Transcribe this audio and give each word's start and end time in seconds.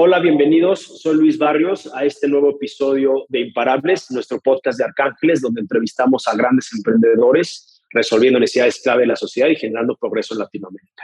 Hola, 0.00 0.20
bienvenidos. 0.20 1.02
Soy 1.02 1.16
Luis 1.16 1.38
Barrios 1.38 1.92
a 1.92 2.04
este 2.04 2.28
nuevo 2.28 2.50
episodio 2.50 3.26
de 3.28 3.40
Imparables, 3.40 4.08
nuestro 4.12 4.38
podcast 4.38 4.78
de 4.78 4.84
Arcángeles, 4.84 5.40
donde 5.40 5.60
entrevistamos 5.60 6.28
a 6.28 6.36
grandes 6.36 6.72
emprendedores 6.72 7.82
resolviendo 7.90 8.38
necesidades 8.38 8.80
clave 8.80 9.00
de 9.00 9.08
la 9.08 9.16
sociedad 9.16 9.48
y 9.48 9.56
generando 9.56 9.96
progreso 9.96 10.34
en 10.34 10.38
Latinoamérica. 10.38 11.02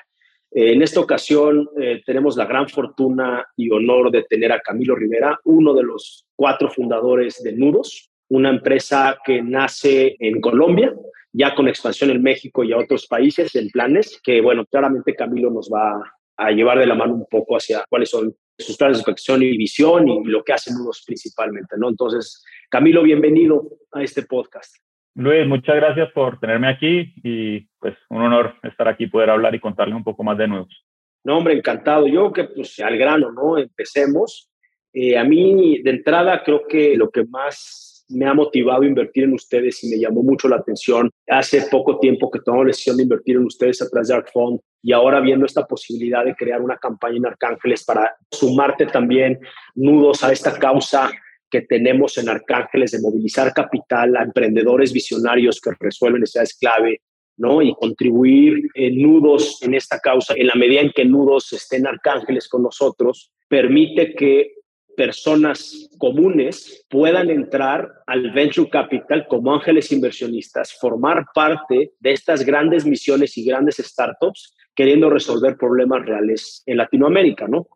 Eh, 0.53 0.75
en 0.75 0.83
esta 0.83 1.01
ocasión 1.01 1.69
eh, 1.83 2.03
tenemos 2.07 2.37
la 2.37 2.47
gran 2.47 2.69
fortuna 2.69 3.45
y 3.57 3.69
honor 3.69 4.13
de 4.13 4.23
tener 4.23 4.53
a 4.53 4.61
Camilo 4.61 4.95
Rivera, 4.95 5.41
uno 5.43 5.75
de 5.75 5.83
los 5.83 6.25
cuatro 6.37 6.71
fundadores 6.71 7.43
de 7.43 7.51
Nudos, 7.51 8.13
una 8.29 8.51
empresa 8.51 9.19
que 9.27 9.43
nace 9.43 10.15
en 10.21 10.41
Colombia, 10.41 10.95
ya 11.33 11.53
con 11.57 11.67
expansión 11.67 12.11
en 12.11 12.23
México 12.23 12.63
y 12.63 12.73
a 12.73 12.79
otros 12.79 13.09
países 13.09 13.57
en 13.57 13.71
planes, 13.71 14.21
que 14.23 14.41
bueno, 14.41 14.65
claramente 14.67 15.17
Camilo 15.17 15.51
nos 15.51 15.69
va 15.69 16.01
a 16.37 16.51
llevar 16.53 16.79
de 16.79 16.87
la 16.87 16.95
mano 16.95 17.15
un 17.15 17.27
poco 17.29 17.57
hacia 17.57 17.85
cuáles 17.89 18.11
son 18.11 18.33
sus 18.59 18.77
planes 18.77 18.99
de 18.99 19.01
expansión 19.03 19.43
y 19.43 19.57
visión 19.57 20.09
y 20.09 20.25
lo 20.25 20.45
que 20.45 20.53
hacen 20.53 20.77
Nudos 20.77 21.03
principalmente, 21.07 21.77
¿no? 21.79 21.89
Entonces, 21.89 22.45
Camilo, 22.71 23.03
bienvenido 23.03 23.69
a 23.93 24.03
este 24.03 24.23
podcast. 24.23 24.77
Luis, 25.17 25.47
muchas 25.47 25.77
gracias 25.77 26.11
por 26.13 26.41
tenerme 26.41 26.69
aquí 26.69 27.15
y 27.23 27.61
pues 27.79 27.97
un 28.11 28.23
honor 28.23 28.57
estar 28.63 28.89
aquí, 28.89 29.07
poder 29.07 29.31
hablar 29.31 29.55
y 29.55 29.61
contarle 29.61 29.95
un 29.95 30.03
poco 30.03 30.25
más 30.25 30.37
de 30.39 30.49
Nudos. 30.49 30.85
No, 31.25 31.39
hombre, 31.39 31.55
encantado. 31.55 32.07
Yo 32.07 32.33
que 32.33 32.45
pues 32.45 32.79
al 32.81 32.99
grano, 32.99 33.33
¿no? 33.33 33.57
Empecemos. 33.57 34.51
Eh, 34.93 35.17
a 35.17 35.25
mí, 35.25 35.81
de 35.83 35.91
entrada, 35.91 36.43
creo 36.45 36.67
que 36.69 36.97
lo 36.97 37.11
que 37.11 37.25
más 37.25 37.94
me 38.09 38.27
ha 38.27 38.35
motivado 38.35 38.83
a 38.83 38.87
invertir 38.87 39.25
en 39.25 39.35
ustedes 39.35 39.83
y 39.85 39.89
me 39.89 39.99
llamó 39.99 40.23
mucho 40.23 40.49
la 40.49 40.57
atención. 40.57 41.11
Hace 41.29 41.63
poco 41.71 41.99
tiempo 41.99 42.31
que 42.31 42.41
tomé 42.41 42.61
la 42.61 42.67
decisión 42.67 42.97
de 42.97 43.05
invertir 43.05 43.37
en 43.37 43.45
ustedes 43.45 43.81
a 43.83 43.89
través 43.89 44.09
de 44.09 44.15
Arc 44.15 44.31
Fund 44.33 44.61
y 44.83 44.93
ahora 44.93 45.21
viendo 45.21 45.47
esta 45.47 45.67
posibilidad 45.67 46.25
de 46.25 46.35
crear 46.35 46.61
una 46.61 46.77
campaña 46.77 47.17
en 47.17 47.27
Arcángeles 47.27 47.85
para 47.85 48.15
sumarte 48.31 48.87
también 48.87 49.39
nudos 49.75 50.23
a 50.23 50.33
esta 50.33 50.59
causa 50.59 51.11
que 51.51 51.63
tenemos 51.63 52.19
en 52.19 52.29
Arcángeles 52.29 52.91
de 52.91 53.01
movilizar 53.01 53.53
capital 53.53 54.17
a 54.17 54.25
emprendedores 54.25 54.93
visionarios 54.93 55.61
que 55.61 55.71
resuelven 55.79 56.21
necesidades 56.21 56.59
clave, 56.59 57.01
¿no? 57.37 57.63
Y 57.63 57.73
contribuir 57.75 58.69
en 58.75 59.01
nudos 59.01 59.63
en 59.63 59.75
esta 59.75 59.99
causa, 60.01 60.35
en 60.37 60.49
la 60.49 60.55
medida 60.55 60.81
en 60.81 60.91
que 60.91 61.05
nudos 61.05 61.53
estén 61.53 61.87
arcángeles 61.87 62.49
con 62.49 62.63
nosotros, 62.63 63.31
permite 63.49 64.15
que 64.15 64.53
personas 64.97 65.91
comunes 65.99 66.85
puedan 66.89 67.31
entrar 67.31 67.91
al 68.07 68.31
venture 68.33 68.69
capital 68.69 69.27
como 69.29 69.55
ángeles 69.55 69.93
inversionistas, 69.93 70.75
formar 70.81 71.27
parte 71.35 71.93
de 71.99 72.13
estas 72.13 72.45
grandes 72.45 72.85
misiones 72.85 73.37
y 73.39 73.45
grandes 73.45 73.77
startups 73.77 74.55
queriendo 74.75 75.11
resolver 75.11 75.57
problemas 75.57 76.05
reales 76.05 76.63
en 76.67 76.79
Latinoamérica, 76.79 77.47
¿no? 77.47 77.69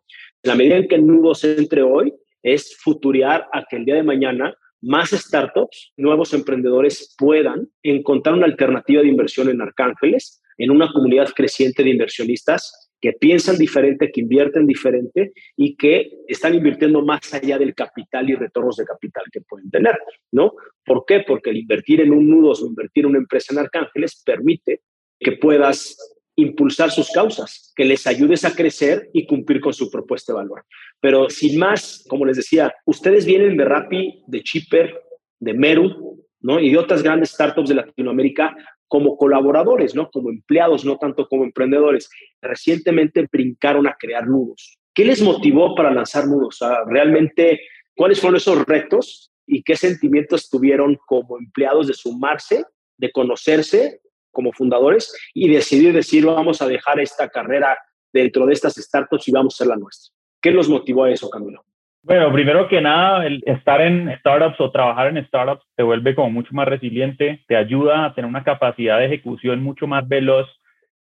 La 0.43 0.55
medida 0.55 0.77
en 0.77 0.87
que 0.87 0.97
Nudos 0.97 1.43
entre 1.43 1.81
hoy 1.81 2.13
es 2.43 2.77
futuriar 2.77 3.47
a 3.53 3.65
que 3.69 3.77
el 3.77 3.85
día 3.85 3.95
de 3.95 4.03
mañana 4.03 4.55
más 4.81 5.09
startups, 5.09 5.91
nuevos 5.97 6.33
emprendedores 6.33 7.15
puedan 7.17 7.69
encontrar 7.83 8.35
una 8.35 8.45
alternativa 8.45 9.01
de 9.01 9.09
inversión 9.09 9.49
en 9.49 9.61
Arcángeles, 9.61 10.41
en 10.57 10.71
una 10.71 10.91
comunidad 10.91 11.29
creciente 11.35 11.83
de 11.83 11.89
inversionistas 11.89 12.88
que 13.01 13.13
piensan 13.13 13.57
diferente, 13.57 14.11
que 14.11 14.21
invierten 14.21 14.67
diferente 14.67 15.31
y 15.55 15.75
que 15.75 16.11
están 16.27 16.53
invirtiendo 16.53 17.03
más 17.03 17.33
allá 17.33 17.57
del 17.57 17.73
capital 17.73 18.29
y 18.29 18.35
retornos 18.35 18.77
de 18.77 18.85
capital 18.85 19.23
que 19.31 19.41
pueden 19.41 19.69
tener, 19.69 19.97
¿no? 20.31 20.53
¿Por 20.85 21.05
qué? 21.05 21.21
Porque 21.25 21.51
el 21.51 21.57
invertir 21.57 22.01
en 22.01 22.11
un 22.11 22.29
nudo 22.29 22.51
o 22.51 22.67
invertir 22.67 23.05
en 23.05 23.11
una 23.11 23.19
empresa 23.19 23.53
en 23.53 23.59
Arcángeles 23.59 24.21
permite 24.25 24.81
que 25.19 25.33
puedas 25.33 25.97
impulsar 26.35 26.89
sus 26.89 27.09
causas, 27.11 27.73
que 27.75 27.85
les 27.85 28.07
ayudes 28.07 28.45
a 28.45 28.55
crecer 28.55 29.09
y 29.13 29.25
cumplir 29.25 29.59
con 29.59 29.73
su 29.73 29.91
propuesta 29.91 30.31
de 30.31 30.37
valor. 30.37 30.65
Pero 31.01 31.29
sin 31.29 31.59
más, 31.59 32.05
como 32.09 32.25
les 32.25 32.37
decía, 32.37 32.73
ustedes 32.85 33.25
vienen 33.25 33.57
de 33.57 33.65
Rappi, 33.65 34.23
de 34.27 34.41
Chipper, 34.43 35.01
de 35.39 35.53
Meru, 35.53 36.25
¿no? 36.41 36.59
Y 36.59 36.71
de 36.71 36.77
otras 36.77 37.03
grandes 37.03 37.31
startups 37.31 37.69
de 37.69 37.75
Latinoamérica 37.75 38.55
como 38.89 39.15
colaboradores, 39.15 39.95
¿no? 39.95 40.09
Como 40.09 40.29
empleados, 40.29 40.83
no 40.83 40.97
tanto 40.97 41.27
como 41.27 41.45
emprendedores. 41.45 42.09
Recientemente 42.41 43.27
brincaron 43.31 43.87
a 43.87 43.95
crear 43.97 44.27
nudos. 44.27 44.77
¿Qué 44.93 45.05
les 45.05 45.21
motivó 45.21 45.75
para 45.75 45.93
lanzar 45.93 46.27
nudos? 46.27 46.59
realmente, 46.87 47.61
¿cuáles 47.95 48.19
fueron 48.19 48.37
esos 48.37 48.65
retos 48.65 49.31
y 49.45 49.63
qué 49.63 49.75
sentimientos 49.75 50.49
tuvieron 50.49 50.97
como 51.05 51.37
empleados 51.37 51.87
de 51.87 51.93
sumarse, 51.93 52.65
de 52.97 53.11
conocerse 53.11 54.01
como 54.31 54.51
fundadores 54.51 55.15
y 55.33 55.49
decidir 55.49 55.93
decir, 55.93 56.25
vamos 56.25 56.61
a 56.61 56.67
dejar 56.67 56.99
esta 56.99 57.29
carrera 57.29 57.77
dentro 58.11 58.45
de 58.47 58.53
estas 58.53 58.75
startups 58.75 59.27
y 59.27 59.31
vamos 59.31 59.53
a 59.53 59.55
hacer 59.55 59.67
la 59.67 59.77
nuestra? 59.77 60.13
¿Qué 60.41 60.51
los 60.51 60.67
motivó 60.67 61.03
a 61.03 61.11
eso, 61.11 61.29
Camilo? 61.29 61.63
Bueno, 62.09 62.33
primero 62.33 62.67
que 62.67 62.81
nada, 62.81 63.23
el 63.27 63.43
estar 63.45 63.81
en 63.81 64.11
startups 64.17 64.59
o 64.59 64.71
trabajar 64.71 65.15
en 65.15 65.23
startups 65.27 65.63
te 65.75 65.83
vuelve 65.83 66.15
como 66.15 66.31
mucho 66.31 66.49
más 66.53 66.67
resiliente, 66.67 67.43
te 67.47 67.55
ayuda 67.55 68.03
a 68.03 68.15
tener 68.15 68.27
una 68.27 68.43
capacidad 68.43 68.97
de 68.97 69.05
ejecución 69.05 69.61
mucho 69.61 69.85
más 69.85 70.07
veloz 70.07 70.49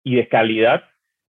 y 0.02 0.16
de 0.16 0.26
calidad. 0.26 0.82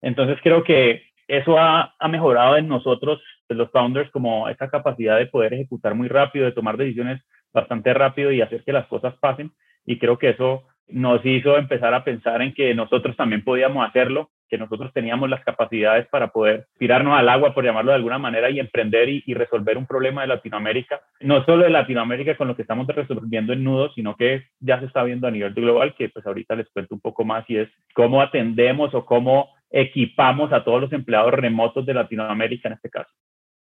Entonces 0.03 0.37
creo 0.43 0.62
que 0.62 1.05
eso 1.27 1.59
ha, 1.59 1.94
ha 1.99 2.09
mejorado 2.09 2.59
en 2.59 2.69
nosotros, 2.69 3.22
los 3.49 3.71
founders, 3.71 4.11
como 4.11 4.47
esa 4.50 4.69
capacidad 4.69 5.16
de 5.16 5.25
poder 5.25 5.55
ejecutar 5.55 5.94
muy 5.94 6.09
rápido, 6.09 6.44
de 6.44 6.53
tomar 6.53 6.77
decisiones 6.77 7.22
bastante 7.50 7.94
rápido 7.94 8.31
y 8.31 8.43
hacer 8.43 8.65
que 8.65 8.75
las 8.75 8.87
cosas 8.88 9.15
pasen. 9.21 9.53
Y 9.87 9.99
creo 9.99 10.19
que 10.19 10.28
eso 10.28 10.65
nos 10.87 11.25
hizo 11.25 11.56
empezar 11.56 11.94
a 11.94 12.05
pensar 12.05 12.43
en 12.43 12.53
que 12.53 12.75
nosotros 12.75 13.16
también 13.16 13.43
podíamos 13.43 13.88
hacerlo 13.88 14.28
que 14.53 14.59
nosotros 14.59 14.93
teníamos 14.93 15.31
las 15.31 15.43
capacidades 15.43 16.07
para 16.09 16.29
poder 16.29 16.67
tirarnos 16.79 17.19
al 17.19 17.31
agua, 17.31 17.55
por 17.55 17.65
llamarlo 17.65 17.93
de 17.93 17.97
alguna 17.97 18.19
manera, 18.19 18.51
y 18.51 18.61
emprender 18.61 19.09
y, 19.09 19.33
resolver 19.33 19.79
un 19.79 19.87
problema 19.87 20.21
de 20.21 20.29
Latinoamérica, 20.29 21.01
no 21.21 21.43
solo 21.47 21.65
de 21.65 21.71
Latinoamérica 21.71 22.37
con 22.37 22.49
lo 22.49 22.55
que 22.55 22.61
estamos 22.61 22.87
resolviendo 22.87 23.55
en 23.55 23.65
nudos, 23.65 23.93
sino 23.95 24.15
que 24.15 24.43
ya 24.61 24.79
se 24.79 24.85
está 24.85 25.05
viendo 25.05 25.27
a 25.27 25.31
nivel 25.31 25.55
global, 25.55 25.95
que 25.97 26.11
pues 26.11 26.27
ahorita 26.27 26.55
les 26.55 26.69
cuento 26.69 26.95
un 26.95 27.01
poco 27.01 27.25
más, 27.25 27.49
y 27.49 27.57
es 27.57 27.71
cómo 27.95 28.21
atendemos 28.21 28.95
o 28.95 29.07
cómo 29.07 29.49
equipamos 29.71 30.53
a 30.53 30.62
todos 30.62 30.83
los 30.83 30.93
empleados 30.93 31.33
remotos 31.33 31.87
de 31.87 31.95
Latinoamérica 31.95 32.69
en 32.69 32.75
este 32.75 32.91
caso. 32.91 33.11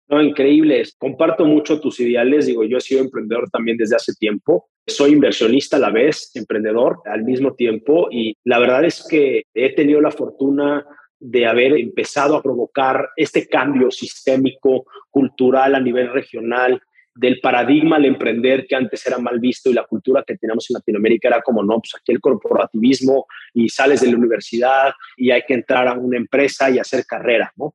No, 0.08 0.22
increíbles. 0.22 0.96
Comparto 0.97 1.44
mucho 1.44 1.81
tus 1.81 2.00
ideales. 2.00 2.46
Digo, 2.46 2.64
yo 2.64 2.78
he 2.78 2.81
sido 2.81 3.02
emprendedor 3.02 3.50
también 3.50 3.76
desde 3.76 3.97
hace 3.97 4.14
tiempo. 4.14 4.70
Soy 4.88 5.12
inversionista 5.12 5.78
a 5.78 5.81
la 5.81 5.90
vez, 5.90 6.31
emprendedor 6.36 7.02
al 7.06 7.24
mismo 7.24 7.53
tiempo. 7.53 8.08
Y 8.09 8.36
la 8.46 8.59
verdad 8.59 8.86
es 8.86 9.06
que 9.08 9.44
he 9.53 9.75
tenido 9.75 10.00
la 10.00 10.12
fortuna 10.12 10.86
de 11.20 11.46
haber 11.46 11.74
empezado 11.74 12.36
a 12.36 12.44
provocar 12.44 13.09
este 13.16 13.47
cambio 13.47 13.92
sistémico, 13.92 14.86
cultural 15.09 15.76
a 15.76 15.80
nivel 15.80 16.12
regional, 16.14 16.81
del 17.18 17.40
paradigma 17.40 17.96
al 17.96 18.06
emprender 18.06 18.68
que 18.68 18.76
antes 18.76 19.06
era 19.08 19.18
mal 19.18 19.40
visto 19.40 19.70
y 19.70 19.74
la 19.74 19.86
cultura 19.86 20.24
que 20.26 20.38
teníamos 20.38 20.70
en 20.70 20.76
Latinoamérica 20.76 21.28
era 21.28 21.42
como, 21.42 21.64
no, 21.64 21.80
pues 21.80 21.96
aquí 22.00 22.12
el 22.12 22.22
corporativismo 22.22 23.26
y 23.53 23.70
sales 23.70 24.02
de 24.02 24.12
la 24.12 24.18
universidad 24.18 24.94
y 25.18 25.31
hay 25.31 25.42
que 25.47 25.56
entrar 25.56 25.88
a 25.88 25.94
una 25.94 26.18
empresa 26.18 26.70
y 26.70 26.78
hacer 26.78 27.06
carrera, 27.06 27.52
¿no? 27.56 27.74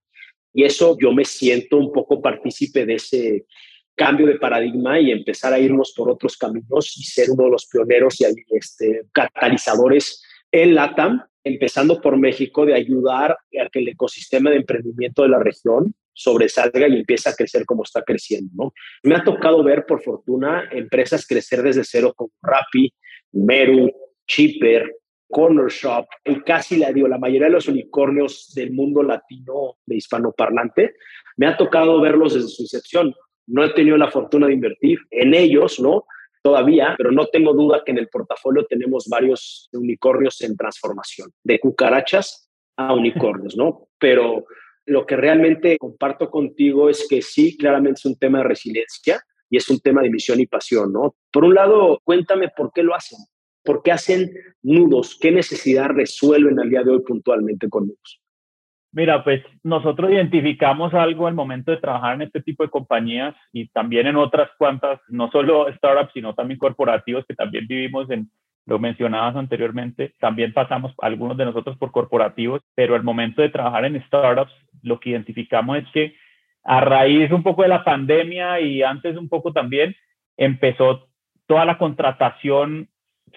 Y 0.55 0.65
eso 0.65 0.97
yo 1.01 1.13
me 1.13 1.25
siento 1.25 1.77
un 1.77 1.93
poco 1.93 2.23
partícipe 2.23 2.87
de 2.87 2.95
ese 2.95 3.47
cambio 3.95 4.27
de 4.27 4.39
paradigma 4.39 4.99
y 4.99 5.11
empezar 5.11 5.53
a 5.53 5.59
irnos 5.59 5.93
por 5.97 6.11
otros 6.11 6.37
caminos 6.37 6.97
y 6.97 7.05
ser 7.05 7.31
uno 7.31 7.45
de 7.45 7.51
los 7.51 7.67
pioneros 7.67 8.21
y 8.21 8.25
este, 8.57 9.03
catalizadores 9.13 10.23
en 10.51 10.75
LATAM, 10.75 11.23
empezando 11.45 12.01
por 12.01 12.17
México, 12.17 12.65
de 12.65 12.75
ayudar 12.75 13.33
a 13.33 13.69
que 13.71 13.81
el 13.81 13.89
ecosistema 13.89 14.51
de 14.51 14.57
emprendimiento 14.57 15.23
de 15.23 15.29
la 15.29 15.39
región 15.39 15.95
sobresalga 16.13 16.89
y 16.89 16.97
empiece 16.97 17.29
a 17.29 17.35
crecer 17.35 17.65
como 17.65 17.83
está 17.85 18.03
creciendo. 18.03 18.73
Me 19.03 19.15
ha 19.15 19.25
tocado 19.25 19.65
ver, 19.65 19.87
por 19.87 20.03
fortuna, 20.03 20.69
empresas 20.71 21.27
crecer 21.27 21.63
desde 21.63 21.85
cero 21.85 22.13
como 22.15 22.33
Rappi, 22.43 22.93
Meru, 23.33 23.91
Chipper, 24.27 24.91
Corner 25.29 25.69
Shop, 25.69 26.07
y 26.25 26.41
casi 26.43 26.77
la 26.77 26.93
digo, 26.93 27.09
la 27.09 27.19
mayoría 27.19 27.47
de 27.47 27.55
los 27.55 27.67
unicornios 27.67 28.53
del 28.55 28.73
mundo 28.73 29.03
latino 29.03 29.79
de 29.87 29.97
hispanoparlante, 29.97 30.95
me 31.39 31.47
ha 31.47 31.57
tocado 31.57 32.01
verlos 32.01 32.35
desde 32.35 32.49
su 32.49 32.63
incepción. 32.63 33.15
No 33.47 33.65
he 33.65 33.71
tenido 33.71 33.97
la 33.97 34.11
fortuna 34.11 34.47
de 34.47 34.55
invertir 34.55 34.99
en 35.11 35.35
ellos, 35.35 35.81
¿no? 35.81 36.05
Todavía, 36.43 36.95
pero 36.97 37.13
no 37.13 37.27
tengo 37.27 37.53
duda 37.53 37.83
que 37.85 37.93
en 37.93 37.99
el 37.99 38.09
portafolio 38.09 38.67
tenemos 38.67 39.09
varios 39.09 39.69
unicornios 39.73 40.41
en 40.43 40.57
transformación, 40.57 41.31
de 41.45 41.61
cucarachas 41.61 42.51
a 42.77 42.95
unicornios, 42.95 43.57
¿no? 43.57 43.89
Pero 43.99 44.45
lo 44.87 45.07
que 45.07 45.17
realmente 45.17 45.79
comparto 45.79 46.31
contigo 46.31 46.89
es 46.89 47.07
que 47.09 47.23
sí, 47.23 47.57
claramente 47.57 48.01
es 48.01 48.07
un 48.07 48.17
tema 48.17 48.39
de 48.39 48.45
resiliencia 48.45 49.23
y 49.49 49.57
es 49.57 49.69
un 49.69 49.79
tema 49.79 50.03
de 50.03 50.11
misión 50.11 50.41
y 50.41 50.47
pasión, 50.47 50.93
¿no? 50.93 51.15
Por 51.31 51.45
un 51.45 51.55
lado, 51.55 52.01
cuéntame 52.03 52.49
por 52.57 52.73
qué 52.73 52.83
lo 52.83 52.95
hacen, 52.95 53.19
por 53.63 53.83
qué 53.83 53.93
hacen 53.93 54.33
nudos, 54.63 55.19
qué 55.21 55.31
necesidad 55.31 55.91
resuelven 55.91 56.59
al 56.59 56.71
día 56.71 56.83
de 56.83 56.91
hoy 56.91 57.03
puntualmente 57.03 57.69
con 57.69 57.87
nudos. 57.87 58.22
Mira, 58.95 59.25
pues 59.25 59.43
nosotros 59.63 60.11
identificamos 60.11 60.93
algo 60.93 61.27
al 61.27 61.35
momento 61.35 61.71
de 61.71 61.79
trabajar 61.79 62.15
en 62.15 62.23
este 62.23 62.43
tipo 62.43 62.63
de 62.63 62.69
compañías 62.69 63.35
y 63.51 63.69
también 63.69 64.07
en 64.07 64.17
otras 64.17 64.51
cuantas, 64.59 65.01
no 65.09 65.31
solo 65.31 65.73
startups, 65.73 66.13
sino 66.13 66.35
también 66.35 66.59
corporativos 66.59 67.25
que 67.27 67.35
también 67.35 67.67
vivimos 67.67 68.11
en, 68.11 68.31
lo 68.67 68.79
mencionabas 68.79 69.35
anteriormente, 69.35 70.13
también 70.21 70.53
pasamos 70.53 70.93
algunos 70.99 71.39
de 71.39 71.47
nosotros 71.47 71.79
por 71.79 71.91
corporativos, 71.91 72.61
pero 72.75 72.95
al 72.95 73.03
momento 73.03 73.41
de 73.41 73.49
trabajar 73.49 73.87
en 73.87 74.03
startups, 74.05 74.53
lo 74.83 75.01
que 75.01 75.11
identificamos 75.11 75.79
es 75.79 75.89
que 75.95 76.15
a 76.63 76.83
raíz 76.83 77.33
un 77.33 77.43
poco 77.43 77.63
de 77.63 77.69
la 77.69 77.85
pandemia 77.85 78.61
y 78.61 78.83
antes 78.83 79.17
un 79.17 79.31
poco 79.31 79.55
también, 79.55 79.97
empezó 80.37 81.09
toda 81.47 81.65
la 81.65 81.79
contratación 81.79 82.89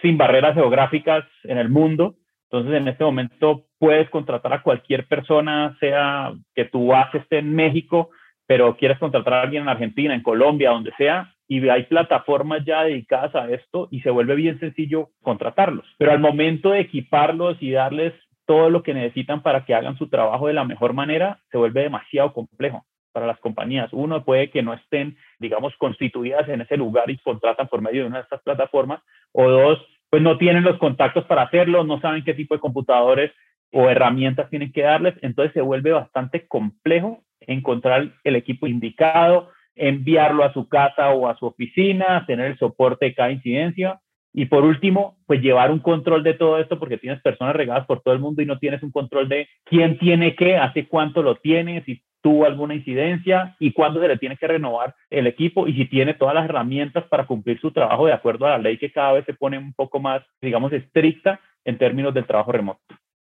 sin 0.01 0.17
barreras 0.17 0.53
geográficas 0.53 1.23
en 1.45 1.57
el 1.57 1.69
mundo 1.69 2.15
entonces, 2.59 2.81
en 2.81 2.87
este 2.87 3.03
momento 3.03 3.65
puedes 3.79 4.09
contratar 4.09 4.53
a 4.53 4.61
cualquier 4.61 5.07
persona, 5.07 5.75
sea 5.79 6.33
que 6.53 6.65
tu 6.65 6.87
base 6.87 7.19
esté 7.19 7.39
en 7.39 7.55
México, 7.55 8.09
pero 8.47 8.77
quieres 8.77 8.99
contratar 8.99 9.33
a 9.33 9.41
alguien 9.41 9.63
en 9.63 9.69
Argentina, 9.69 10.13
en 10.13 10.21
Colombia, 10.21 10.71
donde 10.71 10.91
sea, 10.97 11.33
y 11.47 11.67
hay 11.69 11.83
plataformas 11.83 12.65
ya 12.65 12.83
dedicadas 12.83 13.35
a 13.35 13.49
esto 13.51 13.87
y 13.91 14.01
se 14.01 14.09
vuelve 14.09 14.35
bien 14.35 14.59
sencillo 14.59 15.09
contratarlos. 15.21 15.85
Pero 15.97 16.11
al 16.11 16.19
momento 16.19 16.71
de 16.71 16.81
equiparlos 16.81 17.57
y 17.61 17.71
darles 17.71 18.13
todo 18.45 18.69
lo 18.69 18.83
que 18.83 18.93
necesitan 18.93 19.41
para 19.41 19.65
que 19.65 19.73
hagan 19.73 19.97
su 19.97 20.07
trabajo 20.07 20.47
de 20.47 20.53
la 20.53 20.63
mejor 20.63 20.93
manera, 20.93 21.39
se 21.51 21.57
vuelve 21.57 21.83
demasiado 21.83 22.33
complejo 22.33 22.85
para 23.11 23.27
las 23.27 23.39
compañías. 23.39 23.89
Uno 23.93 24.23
puede 24.23 24.49
que 24.49 24.61
no 24.61 24.73
estén, 24.73 25.17
digamos, 25.39 25.73
constituidas 25.77 26.47
en 26.49 26.61
ese 26.61 26.77
lugar 26.77 27.09
y 27.09 27.17
contratan 27.17 27.67
por 27.67 27.81
medio 27.81 28.01
de 28.01 28.07
una 28.07 28.17
de 28.17 28.23
estas 28.23 28.41
plataformas, 28.41 29.01
o 29.31 29.49
dos, 29.49 29.79
pues 30.09 30.21
no 30.21 30.37
tienen 30.37 30.63
los 30.63 30.77
contactos 30.77 31.25
para 31.25 31.43
hacerlo, 31.43 31.83
no 31.83 31.99
saben 31.99 32.23
qué 32.23 32.33
tipo 32.33 32.53
de 32.55 32.61
computadores 32.61 33.31
o 33.71 33.89
herramientas 33.89 34.49
tienen 34.49 34.71
que 34.71 34.83
darles, 34.83 35.15
entonces 35.21 35.53
se 35.53 35.61
vuelve 35.61 35.91
bastante 35.91 36.47
complejo 36.47 37.23
encontrar 37.41 38.13
el 38.23 38.35
equipo 38.35 38.67
indicado, 38.67 39.51
enviarlo 39.75 40.43
a 40.43 40.53
su 40.53 40.67
casa 40.69 41.09
o 41.09 41.27
a 41.27 41.37
su 41.37 41.45
oficina, 41.45 42.25
tener 42.25 42.47
el 42.47 42.57
soporte 42.57 43.05
de 43.05 43.13
cada 43.13 43.31
incidencia. 43.31 43.99
Y 44.37 44.47
por 44.47 44.65
último, 44.65 45.15
pues 45.27 45.41
llevar 45.41 45.71
un 45.71 45.79
control 45.79 46.21
de 46.21 46.33
todo 46.33 46.59
esto 46.59 46.77
porque 46.77 46.97
tienes 46.97 47.21
personas 47.21 47.55
regadas 47.55 47.85
por 47.85 48.01
todo 48.01 48.13
el 48.13 48.19
mundo 48.19 48.41
y 48.41 48.45
no 48.45 48.59
tienes 48.59 48.83
un 48.83 48.91
control 48.91 49.29
de 49.29 49.47
quién 49.63 49.97
tiene 49.97 50.35
qué, 50.35 50.57
hace 50.57 50.89
cuánto 50.89 51.23
lo 51.23 51.35
tienes, 51.37 51.85
si 51.85 52.03
tuvo 52.21 52.45
alguna 52.45 52.75
incidencia 52.75 53.55
y 53.59 53.71
cuándo 53.71 54.01
se 54.01 54.09
le 54.09 54.17
tiene 54.17 54.35
que 54.35 54.45
renovar 54.45 54.93
el 55.09 55.27
equipo 55.27 55.69
y 55.69 55.73
si 55.75 55.85
tiene 55.85 56.15
todas 56.15 56.35
las 56.35 56.43
herramientas 56.49 57.05
para 57.05 57.25
cumplir 57.25 57.61
su 57.61 57.71
trabajo 57.71 58.07
de 58.07 58.11
acuerdo 58.11 58.45
a 58.45 58.49
la 58.49 58.57
ley 58.57 58.77
que 58.77 58.91
cada 58.91 59.13
vez 59.13 59.23
se 59.23 59.33
pone 59.33 59.57
un 59.57 59.73
poco 59.73 60.01
más, 60.01 60.21
digamos, 60.41 60.73
estricta 60.73 61.39
en 61.63 61.77
términos 61.77 62.13
del 62.13 62.25
trabajo 62.25 62.51
remoto. 62.51 62.81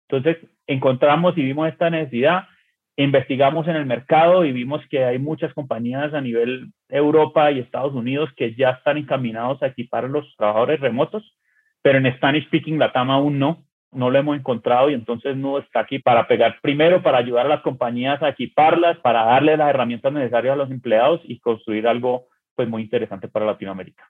Entonces, 0.10 0.38
encontramos 0.66 1.38
y 1.38 1.44
vimos 1.44 1.68
esta 1.68 1.92
necesidad, 1.92 2.48
investigamos 2.98 3.68
en 3.68 3.76
el 3.76 3.86
mercado 3.86 4.46
y 4.46 4.52
vimos 4.52 4.82
que 4.90 5.04
hay 5.04 5.20
muchas 5.20 5.54
compañías 5.54 6.14
a 6.14 6.22
nivel 6.22 6.72
Europa 6.90 7.52
y 7.52 7.60
Estados 7.60 7.94
Unidos 7.94 8.30
que 8.36 8.56
ya 8.56 8.72
están 8.72 8.98
encaminados 8.98 9.62
a 9.62 9.68
equipar 9.68 10.06
a 10.06 10.10
los 10.10 10.34
trabajadores 10.38 10.80
remotos, 10.80 11.38
pero 11.82 11.98
en 11.98 12.14
Spanish 12.16 12.46
Speaking 12.48 12.80
Latam 12.80 13.12
aún 13.12 13.40
no 13.40 13.66
no 13.96 14.10
lo 14.10 14.20
hemos 14.20 14.38
encontrado 14.38 14.90
y 14.90 14.94
entonces 14.94 15.36
no 15.38 15.58
está 15.58 15.80
aquí 15.80 16.00
para 16.00 16.28
pegar 16.28 16.60
primero, 16.62 17.02
para 17.02 17.18
ayudar 17.18 17.46
a 17.46 17.50
las 17.50 17.62
compañías 17.62 18.22
a 18.22 18.30
equiparlas, 18.30 19.00
para 19.00 19.24
darle 19.24 19.58
las 19.58 19.70
herramientas 19.70 20.12
necesarias 20.12 20.54
a 20.54 20.58
los 20.58 20.70
empleados 20.70 21.22
y 21.24 21.40
construir 21.40 21.88
algo 21.88 22.28
pues 22.56 22.68
muy 22.68 22.84
interesante 22.84 23.28
para 23.28 23.46
Latinoamérica. 23.46 24.04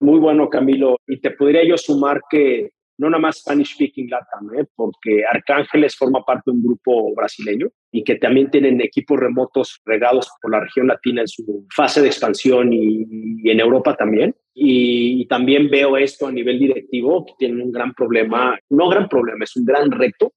Muy 0.00 0.18
bueno, 0.18 0.48
Camilo. 0.48 0.98
Y 1.06 1.18
te 1.18 1.30
podría 1.32 1.64
yo 1.64 1.76
sumar 1.76 2.20
que 2.30 2.70
no 2.98 3.10
nada 3.10 3.20
más 3.20 3.38
Spanish 3.38 3.74
Speaking 3.74 4.08
Latam, 4.10 4.54
¿eh? 4.58 4.66
porque 4.74 5.24
Arcángeles 5.30 5.96
forma 5.96 6.24
parte 6.24 6.50
de 6.50 6.56
un 6.56 6.62
grupo 6.62 7.14
brasileño 7.14 7.68
y 7.92 8.04
que 8.04 8.16
también 8.16 8.50
tienen 8.50 8.80
equipos 8.80 9.18
remotos 9.18 9.80
regados 9.84 10.28
por 10.40 10.50
la 10.50 10.60
región 10.60 10.86
latina 10.86 11.22
en 11.22 11.28
su 11.28 11.66
fase 11.74 12.00
de 12.00 12.08
expansión 12.08 12.72
y, 12.72 13.50
en 13.50 13.60
Europa 13.60 13.96
también. 13.96 14.34
Y, 14.54 15.26
también 15.28 15.68
veo 15.68 15.96
esto 15.96 16.26
a 16.26 16.32
nivel 16.32 16.58
directivo, 16.58 17.26
que 17.26 17.32
tienen 17.38 17.60
un 17.60 17.72
gran 17.72 17.92
problema, 17.92 18.58
no 18.70 18.88
gran 18.88 19.08
problema, 19.08 19.44
es 19.44 19.56
un 19.56 19.64
gran 19.64 19.90
reto 19.90 20.32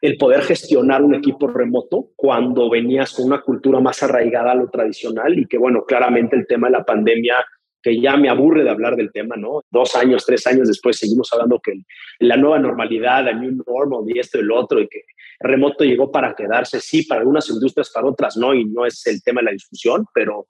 el 0.00 0.18
poder 0.18 0.42
gestionar 0.42 1.02
un 1.02 1.14
equipo 1.14 1.46
remoto 1.46 2.10
cuando 2.14 2.68
venías 2.68 3.14
con 3.14 3.24
una 3.24 3.40
cultura 3.40 3.80
más 3.80 4.02
arraigada 4.02 4.52
a 4.52 4.54
lo 4.54 4.68
tradicional 4.68 5.38
y 5.38 5.46
que, 5.46 5.56
bueno, 5.56 5.84
claramente 5.86 6.36
el 6.36 6.46
tema 6.46 6.66
de 6.66 6.72
la 6.72 6.84
pandemia 6.84 7.36
que 7.84 8.00
ya 8.00 8.16
me 8.16 8.30
aburre 8.30 8.64
de 8.64 8.70
hablar 8.70 8.96
del 8.96 9.12
tema, 9.12 9.36
¿no? 9.36 9.60
Dos 9.70 9.94
años, 9.94 10.24
tres 10.24 10.46
años 10.46 10.68
después 10.68 10.96
seguimos 10.96 11.30
hablando 11.34 11.60
que 11.60 11.74
la 12.18 12.38
nueva 12.38 12.58
normalidad, 12.58 13.26
la 13.26 13.34
new 13.34 13.62
normal 13.66 14.04
y 14.06 14.18
esto 14.18 14.38
y 14.38 14.42
lo 14.42 14.58
otro, 14.58 14.80
y 14.80 14.88
que 14.88 15.02
remoto 15.38 15.84
llegó 15.84 16.10
para 16.10 16.34
quedarse, 16.34 16.80
sí, 16.80 17.02
para 17.02 17.20
algunas 17.20 17.50
industrias, 17.50 17.90
para 17.92 18.06
otras 18.06 18.38
no, 18.38 18.54
y 18.54 18.64
no 18.64 18.86
es 18.86 19.06
el 19.06 19.22
tema 19.22 19.42
de 19.42 19.44
la 19.44 19.52
discusión, 19.52 20.06
pero 20.14 20.46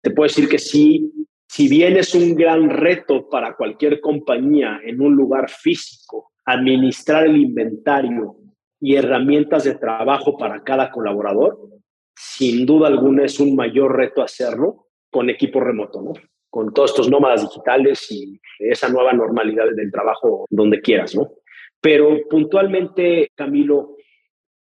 te 0.00 0.12
puedo 0.12 0.28
decir 0.28 0.48
que 0.48 0.60
sí, 0.60 1.10
si 1.48 1.66
bien 1.66 1.96
es 1.96 2.14
un 2.14 2.36
gran 2.36 2.70
reto 2.70 3.28
para 3.28 3.56
cualquier 3.56 4.00
compañía 4.00 4.80
en 4.84 5.00
un 5.00 5.16
lugar 5.16 5.50
físico, 5.50 6.30
administrar 6.44 7.26
el 7.26 7.36
inventario 7.36 8.36
y 8.80 8.94
herramientas 8.94 9.64
de 9.64 9.74
trabajo 9.74 10.38
para 10.38 10.62
cada 10.62 10.92
colaborador, 10.92 11.58
sin 12.14 12.64
duda 12.64 12.86
alguna 12.86 13.24
es 13.24 13.40
un 13.40 13.56
mayor 13.56 13.96
reto 13.96 14.22
hacerlo 14.22 14.86
con 15.10 15.28
equipo 15.28 15.58
remoto, 15.58 16.00
¿no? 16.00 16.12
Con 16.50 16.74
todos 16.74 16.90
estos 16.90 17.08
nómadas 17.08 17.42
digitales 17.42 18.10
y 18.10 18.40
esa 18.58 18.88
nueva 18.88 19.12
normalidad 19.12 19.64
del 19.74 19.90
trabajo 19.90 20.46
donde 20.50 20.80
quieras, 20.80 21.14
¿no? 21.14 21.30
Pero 21.80 22.18
puntualmente, 22.28 23.30
Camilo, 23.34 23.96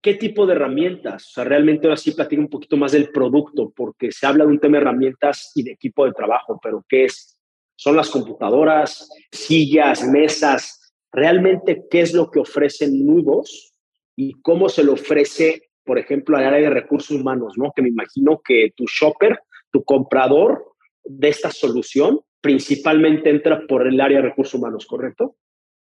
¿qué 0.02 0.16
tipo 0.16 0.46
de 0.46 0.54
herramientas? 0.54 1.28
O 1.28 1.30
sea, 1.32 1.44
realmente 1.46 1.88
ahora 1.88 1.98
sí 1.98 2.12
platico 2.12 2.42
un 2.42 2.50
poquito 2.50 2.76
más 2.76 2.92
del 2.92 3.10
producto, 3.10 3.72
porque 3.74 4.12
se 4.12 4.26
habla 4.26 4.46
de 4.46 4.52
un 4.52 4.60
tema 4.60 4.78
de 4.78 4.82
herramientas 4.82 5.52
y 5.56 5.64
de 5.64 5.72
equipo 5.72 6.06
de 6.06 6.12
trabajo, 6.12 6.60
pero 6.62 6.84
¿qué 6.90 7.06
es? 7.06 7.38
¿Son 7.78 7.96
las 7.96 8.10
computadoras, 8.10 9.10
sillas, 9.32 10.08
mesas? 10.08 10.94
¿Realmente 11.12 11.86
qué 11.90 12.02
es 12.02 12.14
lo 12.14 12.30
que 12.30 12.40
ofrecen 12.40 13.06
nudos 13.06 13.74
y 14.16 14.34
cómo 14.42 14.70
se 14.70 14.84
lo 14.84 14.94
ofrece, 14.94 15.70
por 15.84 15.98
ejemplo, 15.98 16.38
al 16.38 16.46
área 16.46 16.70
de 16.70 16.76
recursos 16.76 17.20
humanos, 17.20 17.54
¿no? 17.58 17.72
Que 17.76 17.82
me 17.82 17.90
imagino 17.90 18.42
que 18.44 18.74
tu 18.76 18.86
shopper, 18.86 19.40
tu 19.72 19.84
comprador, 19.84 20.75
de 21.06 21.30
esta 21.30 21.52
solución 21.52 22.22
principalmente 22.42 23.30
entra 23.30 23.66
por 23.68 23.88
el 23.88 24.00
área 24.00 24.22
de 24.22 24.30
recursos 24.30 24.54
humanos, 24.56 24.86
¿correcto? 24.86 25.36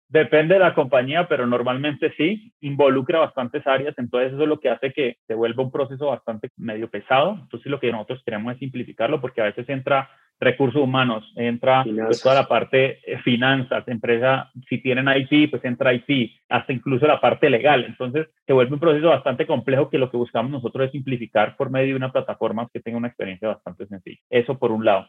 Depende 0.09 0.55
de 0.55 0.61
la 0.61 0.75
compañía, 0.75 1.27
pero 1.27 1.47
normalmente 1.47 2.13
sí, 2.17 2.53
involucra 2.61 3.19
bastantes 3.19 3.67
áreas, 3.67 3.95
entonces 3.99 4.33
eso 4.33 4.43
es 4.43 4.49
lo 4.49 4.61
que 4.61 4.71
hace 4.71 4.93
que 4.93 5.17
se 5.27 5.35
vuelva 5.35 5.65
un 5.65 5.73
proceso 5.73 6.07
bastante 6.07 6.51
medio 6.57 6.89
pesado. 6.89 7.39
Entonces 7.43 7.71
lo 7.71 7.81
que 7.81 7.91
nosotros 7.91 8.23
queremos 8.25 8.53
es 8.55 8.61
simplificarlo 8.61 9.21
porque 9.21 9.41
a 9.41 9.47
veces 9.47 9.69
entra 9.69 10.09
recursos 10.39 10.81
humanos, 10.81 11.33
entra 11.35 11.83
pues, 11.83 12.23
toda 12.23 12.35
la 12.35 12.47
parte 12.47 13.01
eh, 13.05 13.19
finanzas, 13.23 13.89
empresa, 13.89 14.51
si 14.69 14.79
tienen 14.79 15.09
IT, 15.09 15.51
pues 15.51 15.65
entra 15.65 15.95
IT, 15.95 16.31
hasta 16.49 16.73
incluso 16.73 17.07
la 17.07 17.21
parte 17.21 17.51
legal. 17.51 17.85
Entonces 17.85 18.29
se 18.47 18.53
vuelve 18.53 18.75
un 18.75 18.81
proceso 18.81 19.09
bastante 19.09 19.47
complejo 19.47 19.89
que 19.89 19.99
lo 19.99 20.11
que 20.11 20.17
buscamos 20.17 20.53
nosotros 20.53 20.87
es 20.87 20.93
simplificar 20.93 21.57
por 21.57 21.71
medio 21.71 21.89
de 21.89 21.97
una 21.97 22.13
plataforma 22.13 22.69
que 22.73 22.81
tenga 22.81 22.99
una 22.99 23.09
experiencia 23.09 23.49
bastante 23.49 23.87
sencilla. 23.87 24.21
Eso 24.31 24.59
por 24.59 24.71
un 24.71 24.85
lado. 24.85 25.07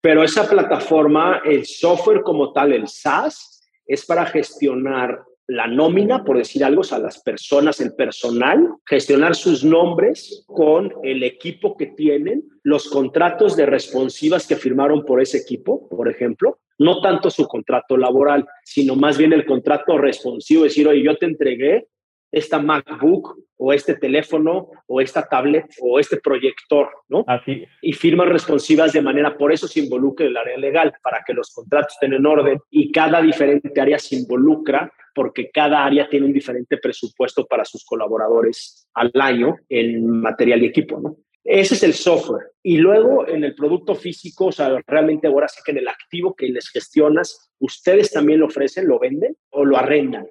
Pero 0.00 0.24
esa 0.24 0.48
plataforma, 0.48 1.42
el 1.44 1.64
software 1.64 2.22
como 2.22 2.52
tal, 2.52 2.72
el 2.72 2.88
SaaS, 2.88 3.61
es 3.86 4.06
para 4.06 4.26
gestionar 4.26 5.22
la 5.48 5.66
nómina, 5.66 6.24
por 6.24 6.38
decir 6.38 6.64
algo, 6.64 6.82
a 6.90 6.98
las 6.98 7.20
personas, 7.22 7.80
el 7.80 7.94
personal, 7.94 8.68
gestionar 8.86 9.34
sus 9.34 9.64
nombres 9.64 10.44
con 10.46 10.92
el 11.02 11.22
equipo 11.22 11.76
que 11.76 11.86
tienen, 11.86 12.44
los 12.62 12.88
contratos 12.88 13.56
de 13.56 13.66
responsivas 13.66 14.46
que 14.46 14.56
firmaron 14.56 15.04
por 15.04 15.20
ese 15.20 15.38
equipo, 15.38 15.88
por 15.88 16.08
ejemplo, 16.08 16.60
no 16.78 17.00
tanto 17.00 17.30
su 17.30 17.46
contrato 17.46 17.96
laboral, 17.96 18.46
sino 18.64 18.96
más 18.96 19.18
bien 19.18 19.32
el 19.32 19.44
contrato 19.44 19.98
responsivo, 19.98 20.64
decir, 20.64 20.88
oye, 20.88 21.02
yo 21.02 21.16
te 21.16 21.26
entregué 21.26 21.86
esta 22.32 22.58
MacBook 22.58 23.38
o 23.58 23.72
este 23.72 23.94
teléfono 23.94 24.70
o 24.86 25.00
esta 25.00 25.28
tablet 25.28 25.66
o 25.80 26.00
este 26.00 26.16
proyector, 26.16 26.88
¿no? 27.08 27.24
Así. 27.28 27.64
Y 27.82 27.92
firman 27.92 28.30
responsivas 28.30 28.92
de 28.92 29.02
manera, 29.02 29.36
por 29.36 29.52
eso 29.52 29.68
se 29.68 29.80
involucra 29.80 30.26
el 30.26 30.36
área 30.36 30.56
legal, 30.56 30.92
para 31.02 31.22
que 31.24 31.34
los 31.34 31.52
contratos 31.52 31.92
estén 31.92 32.14
en 32.14 32.26
orden 32.26 32.58
y 32.70 32.90
cada 32.90 33.20
diferente 33.20 33.80
área 33.80 33.98
se 33.98 34.16
involucra 34.16 34.90
porque 35.14 35.50
cada 35.50 35.84
área 35.84 36.08
tiene 36.08 36.26
un 36.26 36.32
diferente 36.32 36.78
presupuesto 36.78 37.46
para 37.46 37.64
sus 37.64 37.84
colaboradores 37.84 38.88
al 38.94 39.12
año 39.14 39.56
en 39.68 40.08
material 40.08 40.62
y 40.62 40.66
equipo, 40.66 40.98
¿no? 40.98 41.16
Ese 41.44 41.74
es 41.74 41.82
el 41.82 41.92
software. 41.92 42.46
Y 42.62 42.78
luego 42.78 43.26
en 43.26 43.42
el 43.42 43.54
producto 43.54 43.94
físico, 43.94 44.46
o 44.46 44.52
sea, 44.52 44.80
realmente 44.86 45.26
ahora 45.26 45.48
sí 45.48 45.60
que 45.64 45.72
en 45.72 45.78
el 45.78 45.88
activo 45.88 46.34
que 46.34 46.46
les 46.46 46.68
gestionas, 46.70 47.50
¿ustedes 47.58 48.12
también 48.12 48.40
lo 48.40 48.46
ofrecen, 48.46 48.86
lo 48.86 48.98
venden 48.98 49.36
o 49.50 49.64
lo 49.64 49.76
arrendan? 49.76 50.26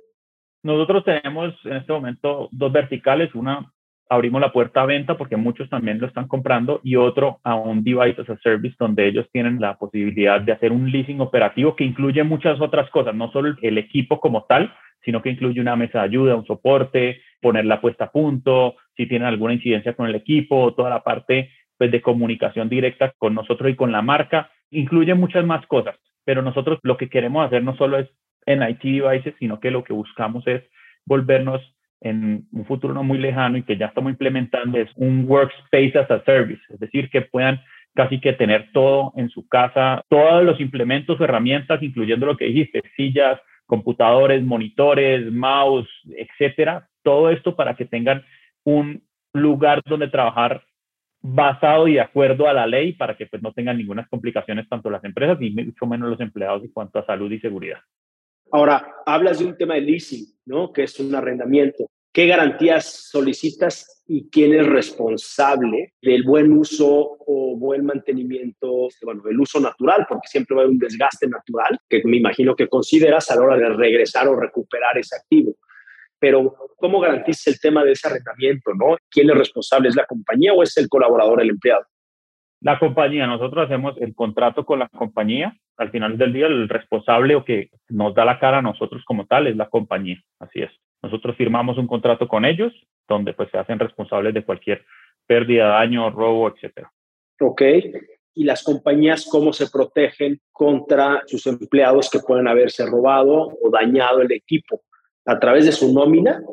Nosotros 0.63 1.03
tenemos 1.03 1.53
en 1.65 1.77
este 1.77 1.91
momento 1.91 2.49
dos 2.51 2.71
verticales, 2.71 3.33
una 3.33 3.71
abrimos 4.11 4.41
la 4.41 4.51
puerta 4.51 4.81
a 4.81 4.85
venta 4.85 5.17
porque 5.17 5.37
muchos 5.37 5.69
también 5.69 5.99
lo 5.99 6.05
están 6.05 6.27
comprando 6.27 6.81
y 6.83 6.97
otro 6.97 7.39
a 7.43 7.55
un 7.55 7.81
device 7.81 8.21
as 8.21 8.29
a 8.29 8.37
service 8.39 8.75
donde 8.77 9.07
ellos 9.07 9.25
tienen 9.31 9.61
la 9.61 9.77
posibilidad 9.77 10.41
de 10.41 10.51
hacer 10.51 10.73
un 10.73 10.91
leasing 10.91 11.21
operativo 11.21 11.77
que 11.77 11.85
incluye 11.85 12.21
muchas 12.23 12.59
otras 12.59 12.89
cosas, 12.89 13.15
no 13.15 13.31
solo 13.31 13.55
el 13.61 13.77
equipo 13.77 14.19
como 14.19 14.43
tal, 14.43 14.73
sino 15.05 15.21
que 15.21 15.29
incluye 15.29 15.61
una 15.61 15.77
mesa 15.77 15.99
de 15.99 16.05
ayuda, 16.05 16.35
un 16.35 16.45
soporte, 16.45 17.21
poner 17.41 17.65
la 17.65 17.79
puesta 17.79 18.05
a 18.05 18.11
punto, 18.11 18.75
si 18.97 19.07
tienen 19.07 19.29
alguna 19.29 19.53
incidencia 19.53 19.93
con 19.93 20.07
el 20.07 20.15
equipo, 20.15 20.73
toda 20.73 20.89
la 20.89 21.03
parte 21.03 21.49
pues, 21.77 21.89
de 21.89 22.01
comunicación 22.01 22.67
directa 22.67 23.13
con 23.17 23.33
nosotros 23.33 23.71
y 23.71 23.75
con 23.75 23.93
la 23.93 24.01
marca, 24.01 24.51
incluye 24.71 25.13
muchas 25.13 25.45
más 25.45 25.65
cosas, 25.67 25.95
pero 26.25 26.41
nosotros 26.41 26.79
lo 26.83 26.97
que 26.97 27.09
queremos 27.09 27.47
hacer 27.47 27.63
no 27.63 27.77
solo 27.77 27.97
es 27.97 28.09
en 28.45 28.61
IT 28.61 28.81
devices, 28.81 29.35
sino 29.39 29.59
que 29.59 29.71
lo 29.71 29.83
que 29.83 29.93
buscamos 29.93 30.45
es 30.47 30.63
volvernos 31.05 31.61
en 32.01 32.47
un 32.51 32.65
futuro 32.65 32.93
no 32.93 33.03
muy 33.03 33.19
lejano 33.19 33.57
y 33.57 33.63
que 33.63 33.77
ya 33.77 33.87
estamos 33.87 34.11
implementando 34.11 34.79
es 34.79 34.89
un 34.95 35.25
workspace 35.27 35.97
as 35.99 36.09
a 36.09 36.23
service, 36.23 36.61
es 36.69 36.79
decir, 36.79 37.09
que 37.09 37.21
puedan 37.21 37.61
casi 37.93 38.19
que 38.19 38.33
tener 38.33 38.71
todo 38.71 39.13
en 39.17 39.29
su 39.29 39.47
casa, 39.47 40.03
todos 40.09 40.43
los 40.43 40.59
implementos 40.59 41.19
o 41.19 41.23
herramientas, 41.23 41.83
incluyendo 41.83 42.25
lo 42.25 42.37
que 42.37 42.45
dijiste, 42.45 42.81
sillas, 42.95 43.39
computadores, 43.65 44.43
monitores, 44.43 45.31
mouse, 45.31 45.89
etcétera, 46.17 46.87
todo 47.03 47.29
esto 47.29 47.55
para 47.55 47.75
que 47.75 47.85
tengan 47.85 48.23
un 48.63 49.03
lugar 49.33 49.81
donde 49.85 50.07
trabajar 50.07 50.63
basado 51.21 51.87
y 51.87 51.93
de 51.93 52.01
acuerdo 52.01 52.47
a 52.47 52.53
la 52.53 52.65
ley 52.65 52.93
para 52.93 53.15
que 53.15 53.27
pues 53.27 53.41
no 53.43 53.53
tengan 53.53 53.77
ninguna 53.77 54.07
complicaciones 54.07 54.67
tanto 54.67 54.89
las 54.89 55.03
empresas 55.03 55.39
ni 55.39 55.51
mucho 55.51 55.85
menos 55.85 56.09
los 56.09 56.19
empleados 56.19 56.63
en 56.63 56.71
cuanto 56.71 56.99
a 56.99 57.05
salud 57.05 57.31
y 57.31 57.39
seguridad. 57.39 57.79
Ahora, 58.51 58.95
hablas 59.05 59.39
de 59.39 59.45
un 59.45 59.57
tema 59.57 59.75
de 59.75 59.81
leasing, 59.81 60.25
¿no? 60.45 60.73
Que 60.73 60.83
es 60.83 60.99
un 60.99 61.13
arrendamiento. 61.15 61.87
¿Qué 62.13 62.27
garantías 62.27 63.07
solicitas 63.09 64.03
y 64.05 64.29
quién 64.29 64.53
es 64.53 64.67
responsable 64.67 65.93
del 66.01 66.23
buen 66.23 66.51
uso 66.51 67.17
o 67.25 67.55
buen 67.57 67.85
mantenimiento, 67.85 68.89
bueno, 69.03 69.23
del 69.23 69.39
uso 69.39 69.61
natural, 69.61 70.05
porque 70.09 70.27
siempre 70.27 70.55
va 70.55 70.61
a 70.61 70.65
haber 70.65 70.73
un 70.73 70.79
desgaste 70.79 71.29
natural 71.29 71.79
que 71.87 72.01
me 72.03 72.17
imagino 72.17 72.53
que 72.53 72.67
consideras 72.67 73.31
a 73.31 73.35
la 73.35 73.43
hora 73.43 73.57
de 73.57 73.69
regresar 73.69 74.27
o 74.27 74.37
recuperar 74.37 74.97
ese 74.97 75.15
activo. 75.15 75.55
Pero, 76.19 76.53
¿cómo 76.75 76.99
garantizas 76.99 77.47
el 77.47 77.59
tema 77.61 77.85
de 77.85 77.93
ese 77.93 78.09
arrendamiento, 78.09 78.73
no? 78.73 78.97
¿Quién 79.09 79.29
es 79.29 79.37
responsable? 79.37 79.87
¿Es 79.87 79.95
la 79.95 80.05
compañía 80.05 80.51
o 80.51 80.61
es 80.61 80.75
el 80.75 80.89
colaborador, 80.89 81.41
el 81.41 81.51
empleado? 81.51 81.85
La 82.61 82.77
compañía, 82.77 83.25
nosotros 83.25 83.65
hacemos 83.65 83.95
el 83.99 84.13
contrato 84.13 84.65
con 84.65 84.79
la 84.79 84.87
compañía. 84.89 85.57
Al 85.77 85.89
final 85.89 86.17
del 86.17 86.31
día, 86.31 86.45
el 86.45 86.69
responsable 86.69 87.35
o 87.35 87.43
que 87.43 87.69
nos 87.89 88.13
da 88.13 88.23
la 88.23 88.39
cara 88.39 88.59
a 88.59 88.61
nosotros 88.61 89.03
como 89.03 89.25
tal 89.25 89.47
es 89.47 89.55
la 89.55 89.67
compañía. 89.67 90.21
Así 90.39 90.61
es. 90.61 90.69
Nosotros 91.01 91.35
firmamos 91.35 91.79
un 91.79 91.87
contrato 91.87 92.27
con 92.27 92.45
ellos 92.45 92.71
donde 93.07 93.33
pues 93.33 93.49
se 93.49 93.57
hacen 93.57 93.79
responsables 93.79 94.35
de 94.35 94.45
cualquier 94.45 94.85
pérdida, 95.25 95.69
daño, 95.69 96.11
robo, 96.11 96.49
etcétera. 96.49 96.91
Ok. 97.39 97.61
¿Y 98.33 98.43
las 98.43 98.63
compañías 98.63 99.27
cómo 99.29 99.51
se 99.51 99.69
protegen 99.69 100.39
contra 100.51 101.23
sus 101.25 101.47
empleados 101.47 102.09
que 102.11 102.19
pueden 102.19 102.47
haberse 102.47 102.85
robado 102.85 103.57
o 103.61 103.69
dañado 103.71 104.21
el 104.21 104.31
equipo? 104.31 104.83
¿A 105.25 105.39
través 105.39 105.65
de 105.65 105.71
su 105.71 105.91
nómina? 105.91 106.43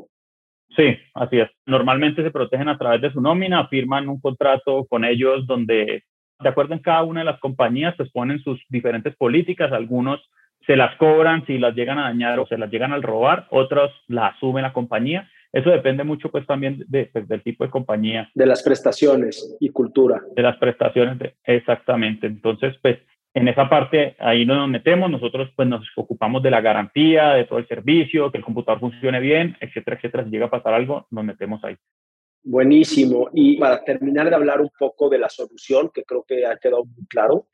Sí, 0.79 0.97
así 1.15 1.41
es. 1.41 1.51
Normalmente 1.67 2.23
se 2.23 2.31
protegen 2.31 2.69
a 2.69 2.79
través 2.79 3.01
de 3.01 3.11
su 3.11 3.21
nómina, 3.21 3.67
firman 3.67 4.09
un 4.09 4.21
contrato 4.21 4.87
con 4.89 5.05
ellos 5.05 5.45
donde, 5.49 6.05
de 6.39 6.49
acuerdo 6.49 6.75
en 6.75 6.79
cada 6.79 7.03
una 7.03 7.21
de 7.21 7.27
las 7.27 7.41
compañías, 7.41 7.97
pues 7.97 8.13
ponen 8.13 8.39
sus 8.39 8.61
diferentes 8.69 9.17
políticas. 9.17 9.73
Algunos 9.73 10.21
se 10.69 10.77
las 10.77 10.95
cobran 10.97 11.45
si 11.47 11.59
las 11.59 11.75
llegan 11.75 11.99
a 11.99 12.05
dañar 12.05 12.39
o 12.39 12.47
se 12.47 12.57
las 12.57 12.71
llegan 12.71 12.93
a 12.93 12.99
robar, 12.99 13.49
otros 13.51 13.91
las 14.07 14.37
asume 14.37 14.63
la 14.63 14.73
compañía. 14.73 15.29
Eso 15.53 15.71
depende 15.71 16.05
mucho 16.05 16.31
pues 16.31 16.47
también 16.47 16.85
de, 16.87 17.07
pues, 17.07 17.27
del 17.27 17.43
tipo 17.43 17.65
de 17.65 17.71
compañía. 17.71 18.31
De 18.35 18.47
las 18.47 18.63
prestaciones 18.63 19.57
y 19.59 19.71
cultura. 19.71 20.23
De 20.37 20.43
las 20.43 20.59
prestaciones, 20.59 21.35
exactamente. 21.43 22.29
Entonces, 22.29 22.77
pues 22.83 22.99
en 23.35 23.49
esa 23.49 23.69
parte 23.69 24.17
ahí 24.19 24.45
no 24.45 24.57
nos 24.57 24.69
metemos, 24.69 25.11
nosotros 25.11 25.51
pues 25.55 25.69
nos 25.69 25.87
ocupamos 25.97 26.43
de 26.43 26.51
la 26.51 26.61
garantía, 26.61 27.31
de 27.31 27.45
todo 27.45 27.59
el 27.59 27.69
servicio, 27.69 28.31
que 28.31 28.39
el 28.39 28.45
computador 28.45 28.81
funcione 28.81 29.21
bien, 29.21 29.57
etcétera, 29.61 29.97
etcétera. 29.97 30.25
Si 30.25 30.31
llega 30.31 30.47
a 30.47 30.51
pasar 30.51 30.75
algo, 30.75 31.07
nos 31.11 31.25
metemos 31.25 31.63
ahí. 31.65 31.77
Buenísimo. 32.43 33.29
Y 33.35 33.59
para 33.59 33.85
terminar 33.85 34.29
de 34.29 34.35
hablar 34.35 34.61
un 34.61 34.71
poco 34.79 35.09
de 35.09 35.19
la 35.19 35.29
solución, 35.29 35.91
que 35.93 36.05
creo 36.05 36.25
que 36.27 36.47
ha 36.47 36.57
quedado 36.57 36.85
muy 36.85 37.07
claro, 37.07 37.49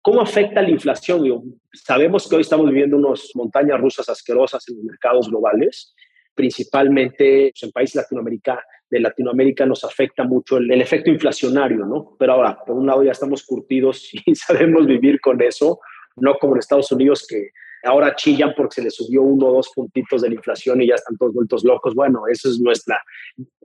¿cómo 0.00 0.20
afecta 0.20 0.62
la 0.62 0.70
inflación? 0.70 1.60
sabemos 1.72 2.28
que 2.28 2.36
hoy 2.36 2.42
estamos 2.42 2.66
viviendo 2.66 2.96
unas 2.96 3.30
montañas 3.34 3.80
rusas 3.80 4.08
asquerosas 4.08 4.66
en 4.68 4.76
los 4.76 4.84
mercados 4.84 5.28
globales, 5.28 5.94
principalmente 6.34 7.50
pues, 7.52 7.62
en 7.62 7.72
países 7.72 7.96
latinoamericanos 7.96 8.62
de 8.90 9.00
Latinoamérica 9.00 9.66
nos 9.66 9.84
afecta 9.84 10.24
mucho 10.24 10.58
el, 10.58 10.70
efecto 10.80 11.10
inflacionario, 11.10 11.84
¿no? 11.84 12.16
Pero 12.18 12.34
ahora, 12.34 12.58
por 12.64 12.76
un 12.76 12.86
lado 12.86 13.02
ya 13.02 13.12
estamos 13.12 13.44
curtidos 13.44 14.10
y 14.26 14.34
sabemos 14.34 14.86
vivir 14.86 15.20
con 15.20 15.40
eso, 15.42 15.80
no 16.16 16.34
como 16.34 16.54
en 16.54 16.60
Estados 16.60 16.90
Unidos 16.92 17.26
que 17.28 17.50
ahora 17.84 18.14
chillan 18.16 18.52
porque 18.56 18.76
se 18.76 18.82
les 18.82 18.94
subió 18.94 19.22
uno 19.22 19.46
o 19.46 19.54
dos 19.54 19.70
puntitos 19.74 20.22
de 20.22 20.28
la 20.30 20.34
inflación 20.34 20.80
y 20.82 20.88
ya 20.88 20.94
están 20.94 21.16
todos 21.16 21.34
vueltos 21.34 21.64
locos. 21.64 21.94
Bueno, 21.94 22.22
eso 22.30 22.48
es 22.48 22.60
nuestra, 22.60 23.00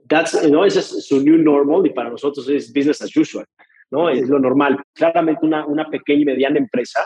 that's, 0.08 0.48
¿no? 0.50 0.64
Ese 0.64 0.80
es 0.80 1.06
su 1.06 1.22
new 1.22 1.38
normal 1.38 1.86
y 1.86 1.90
para 1.90 2.10
nosotros 2.10 2.48
es 2.48 2.72
business 2.72 3.02
as 3.02 3.16
usual, 3.16 3.46
¿no? 3.90 4.10
Es 4.10 4.28
lo 4.28 4.38
normal. 4.38 4.82
Claramente 4.94 5.44
una, 5.44 5.66
una 5.66 5.88
pequeña 5.88 6.22
y 6.22 6.24
mediana 6.26 6.58
empresa 6.58 7.02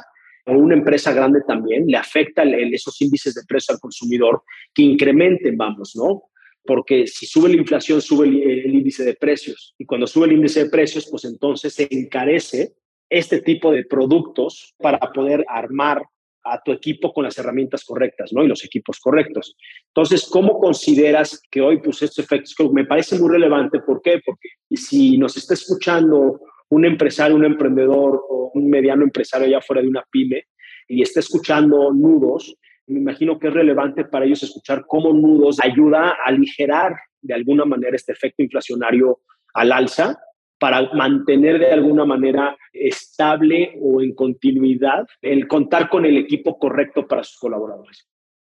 o 0.46 0.52
una 0.52 0.74
empresa 0.74 1.12
grande 1.12 1.40
también 1.46 1.86
le 1.86 1.96
afecta 1.96 2.44
esos 2.44 3.00
índices 3.00 3.34
de 3.34 3.42
precio 3.46 3.74
al 3.74 3.80
consumidor 3.80 4.42
que 4.72 4.82
incrementen, 4.82 5.56
vamos, 5.56 5.94
¿no? 5.96 6.30
Porque 6.66 7.06
si 7.06 7.26
sube 7.26 7.48
la 7.48 7.56
inflación, 7.56 8.00
sube 8.00 8.26
el, 8.26 8.74
índice 8.74 9.04
de 9.04 9.14
precios. 9.14 9.74
Y 9.78 9.86
cuando 9.86 10.06
sube 10.06 10.26
el 10.26 10.32
índice 10.32 10.64
de 10.64 10.70
precios, 10.70 11.06
pues 11.10 11.24
entonces 11.24 11.74
se 11.74 11.86
encarece 11.90 12.74
este 13.08 13.40
tipo 13.40 13.70
de 13.70 13.84
productos 13.84 14.74
para 14.78 14.98
poder 14.98 15.44
armar 15.48 16.02
a 16.44 16.60
tu 16.62 16.72
equipo 16.72 17.12
con 17.12 17.24
las 17.24 17.36
herramientas 17.38 17.84
correctas, 17.84 18.32
¿no? 18.32 18.44
Y 18.44 18.48
los 18.48 18.64
equipos 18.64 19.00
correctos. 19.00 19.56
Entonces, 19.88 20.28
¿cómo 20.30 20.58
consideras 20.58 21.40
que 21.50 21.60
hoy, 21.60 21.80
pues, 21.80 22.02
estos 22.02 22.24
efectos, 22.24 22.54
me 22.72 22.84
parece 22.84 23.18
muy 23.18 23.30
relevante, 23.30 23.80
¿por 23.80 24.00
qué? 24.00 24.20
Porque 24.24 24.48
si 24.70 25.18
nos 25.18 25.36
está 25.36 25.54
escuchando 25.54 26.40
un 26.68 26.84
empresario, 26.84 27.36
un 27.36 27.44
emprendedor 27.44 28.22
o 28.28 28.52
un 28.54 28.68
mediano 28.68 29.02
empresario 29.02 29.46
allá 29.46 29.60
fuera 29.60 29.82
de 29.82 29.88
una 29.88 30.04
pyme 30.10 30.44
y 30.88 31.02
está 31.02 31.20
escuchando 31.20 31.92
nudos, 31.92 32.56
me 32.86 33.00
imagino 33.00 33.38
que 33.38 33.48
es 33.48 33.54
relevante 33.54 34.04
para 34.04 34.24
ellos 34.24 34.42
escuchar 34.42 34.84
cómo 34.86 35.12
Nudos 35.12 35.58
ayuda 35.62 36.10
a 36.10 36.16
aligerar 36.26 36.94
de 37.20 37.34
alguna 37.34 37.64
manera 37.64 37.96
este 37.96 38.12
efecto 38.12 38.42
inflacionario 38.42 39.20
al 39.54 39.72
alza 39.72 40.18
para 40.58 40.90
mantener 40.92 41.58
de 41.58 41.72
alguna 41.72 42.04
manera 42.04 42.56
estable 42.72 43.74
o 43.80 44.00
en 44.00 44.14
continuidad 44.14 45.06
el 45.20 45.46
contar 45.48 45.88
con 45.88 46.06
el 46.06 46.16
equipo 46.16 46.58
correcto 46.58 47.06
para 47.06 47.24
sus 47.24 47.38
colaboradores. 47.38 48.08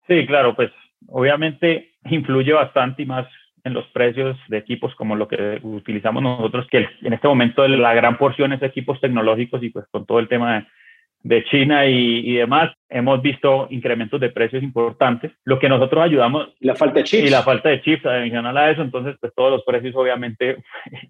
Sí, 0.07 0.27
claro, 0.27 0.55
pues 0.55 0.71
obviamente 1.09 1.95
influye 2.05 2.53
bastante 2.53 3.03
y 3.03 3.07
más 3.07 3.27
en 3.65 3.75
los 3.75 3.87
precios 3.89 4.37
de 4.49 4.59
equipos 4.59 4.95
como 4.95 5.17
lo 5.17 5.27
que 5.27 5.59
utilizamos 5.63 6.23
nosotros, 6.23 6.67
que 6.71 6.87
en 7.03 7.13
este 7.13 7.29
momento 7.29 7.67
la 7.67 7.95
gran 7.95 8.17
porción 8.17 8.53
es 8.53 8.63
equipos 8.63 9.01
tecnológicos 9.01 9.63
y 9.63 9.71
pues 9.71 9.87
con 9.91 10.07
todo 10.07 10.21
el 10.21 10.29
tema 10.29 10.57
de 10.57 10.67
de 11.23 11.45
China 11.45 11.87
y, 11.87 12.35
demás, 12.35 12.73
hemos 12.89 13.21
visto 13.21 13.67
incrementos 13.71 14.21
de 14.21 14.31
precios 14.31 14.63
importantes. 14.63 15.33
Lo 15.45 15.59
que 15.59 15.69
nosotros 15.69 16.03
ayudamos... 16.03 16.55
La 16.61 16.75
falta 16.75 17.01
de 17.01 17.05
chips. 17.05 17.25
Y 17.25 17.31
la 17.31 17.43
falta 17.43 17.69
de 17.69 17.83
chips, 17.83 18.07
adicional 18.07 18.57
a 18.57 18.71
eso, 18.71 18.83
entonces 18.83 19.17
pues 19.21 19.33
todos 19.35 19.51
los 19.51 19.65
precios 19.65 19.95
obviamente 19.97 20.63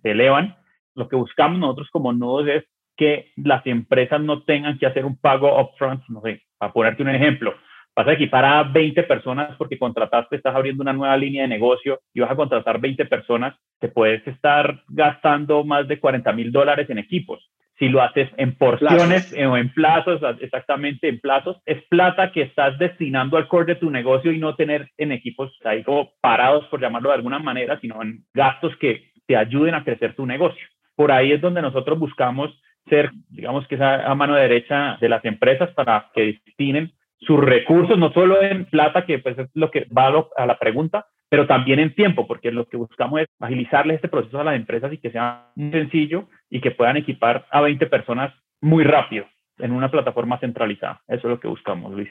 se 0.02 0.10
elevan. 0.10 0.56
Lo 0.94 1.08
que 1.08 1.16
buscamos 1.16 1.58
nosotros 1.58 1.88
como 1.92 2.12
nodos 2.12 2.48
es 2.48 2.64
que 2.96 3.30
las 3.36 3.64
empresas 3.66 4.20
no 4.20 4.42
tengan 4.42 4.78
que 4.78 4.86
hacer 4.86 5.04
un 5.04 5.16
pago 5.16 5.60
upfront, 5.60 6.02
no 6.08 6.20
sé, 6.22 6.42
para 6.58 6.72
ponerte 6.72 7.02
un 7.02 7.10
ejemplo, 7.10 7.54
vas 7.94 8.08
a 8.08 8.12
equipar 8.12 8.44
a 8.44 8.64
20 8.64 9.04
personas 9.04 9.56
porque 9.56 9.78
contrataste, 9.78 10.34
estás 10.34 10.54
abriendo 10.54 10.82
una 10.82 10.92
nueva 10.92 11.16
línea 11.16 11.42
de 11.42 11.48
negocio 11.48 12.00
y 12.12 12.20
vas 12.20 12.30
a 12.32 12.36
contratar 12.36 12.80
20 12.80 13.06
personas, 13.06 13.54
te 13.78 13.88
puedes 13.88 14.26
estar 14.26 14.82
gastando 14.88 15.62
más 15.62 15.86
de 15.86 16.00
40 16.00 16.32
mil 16.32 16.50
dólares 16.50 16.90
en 16.90 16.98
equipos 16.98 17.48
si 17.78 17.88
lo 17.88 18.02
haces 18.02 18.28
en 18.36 18.56
porciones 18.56 19.32
o 19.32 19.56
en 19.56 19.72
plazos, 19.72 20.20
exactamente 20.40 21.08
en 21.08 21.20
plazos, 21.20 21.60
es 21.64 21.82
plata 21.84 22.32
que 22.32 22.42
estás 22.42 22.76
destinando 22.78 23.36
al 23.36 23.46
core 23.46 23.74
de 23.74 23.80
tu 23.80 23.90
negocio 23.90 24.32
y 24.32 24.38
no 24.38 24.56
tener 24.56 24.90
en 24.98 25.12
equipos 25.12 25.56
ahí 25.64 25.84
como 25.84 26.10
parados, 26.20 26.66
por 26.66 26.80
llamarlo 26.80 27.10
de 27.10 27.16
alguna 27.16 27.38
manera, 27.38 27.78
sino 27.80 28.02
en 28.02 28.24
gastos 28.34 28.74
que 28.76 29.12
te 29.26 29.36
ayuden 29.36 29.74
a 29.74 29.84
crecer 29.84 30.14
tu 30.14 30.26
negocio. 30.26 30.66
Por 30.96 31.12
ahí 31.12 31.30
es 31.30 31.40
donde 31.40 31.62
nosotros 31.62 31.98
buscamos 31.98 32.50
ser, 32.88 33.10
digamos 33.28 33.66
que 33.68 33.76
esa 33.76 34.10
a 34.10 34.14
mano 34.14 34.34
derecha 34.34 34.96
de 35.00 35.08
las 35.08 35.24
empresas 35.24 35.70
para 35.74 36.10
que 36.14 36.40
destinen 36.46 36.92
sus 37.20 37.38
recursos, 37.38 37.98
no 37.98 38.12
solo 38.12 38.42
en 38.42 38.64
plata, 38.64 39.04
que 39.04 39.18
pues 39.18 39.38
es 39.38 39.48
lo 39.54 39.70
que 39.70 39.86
va 39.96 40.12
a 40.36 40.46
la 40.46 40.58
pregunta, 40.58 41.06
pero 41.28 41.46
también 41.46 41.78
en 41.78 41.94
tiempo, 41.94 42.26
porque 42.26 42.50
lo 42.50 42.66
que 42.68 42.76
buscamos 42.76 43.20
es 43.20 43.28
agilizarles 43.38 43.96
este 43.96 44.08
proceso 44.08 44.40
a 44.40 44.44
las 44.44 44.56
empresas 44.56 44.92
y 44.92 44.98
que 44.98 45.10
sea 45.10 45.50
sencillo 45.56 46.28
y 46.50 46.60
que 46.60 46.70
puedan 46.70 46.96
equipar 46.96 47.46
a 47.50 47.60
20 47.60 47.86
personas 47.86 48.34
muy 48.60 48.84
rápido 48.84 49.26
en 49.58 49.72
una 49.72 49.90
plataforma 49.90 50.38
centralizada. 50.38 51.02
Eso 51.08 51.28
es 51.28 51.30
lo 51.30 51.40
que 51.40 51.48
buscamos, 51.48 51.92
Luis. 51.92 52.08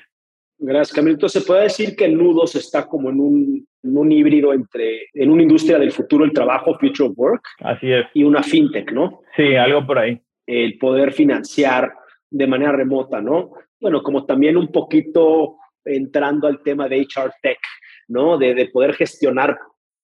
Gracias, 0.60 0.96
Camilo. 0.96 1.14
Entonces, 1.14 1.42
¿se 1.42 1.48
puede 1.48 1.64
decir 1.64 1.96
que 1.96 2.06
el 2.06 2.18
Nudos 2.18 2.56
está 2.56 2.88
como 2.88 3.10
en 3.10 3.20
un 3.20 3.68
un 3.96 4.12
híbrido 4.12 4.54
entre, 4.54 5.08
en 5.14 5.30
una 5.30 5.44
industria 5.44 5.80
del 5.80 5.92
futuro 5.92 6.24
del 6.24 6.34
trabajo, 6.34 6.78
Future 6.80 7.10
of 7.10 7.18
Work. 7.18 7.44
Así 7.60 7.92
es. 7.92 8.06
Y 8.14 8.24
una 8.24 8.44
fintech, 8.44 8.92
¿no? 8.92 9.22
Sí, 9.36 9.56
algo 9.56 9.86
por 9.86 10.00
ahí. 10.00 10.20
El 10.46 10.78
poder 10.78 11.14
financiar 11.14 11.94
de 12.30 12.48
manera 12.48 12.72
remota, 12.72 13.22
¿no? 13.22 13.52
Bueno, 13.80 14.02
como 14.02 14.26
también 14.26 14.58
un 14.58 14.72
poquito 14.72 15.58
entrando 15.86 16.48
al 16.48 16.62
tema 16.62 16.90
de 16.90 17.02
HR 17.02 17.32
Tech, 17.42 17.60
¿no? 18.08 18.38
De, 18.38 18.54
de 18.54 18.68
poder 18.68 18.94
gestionar 18.94 19.58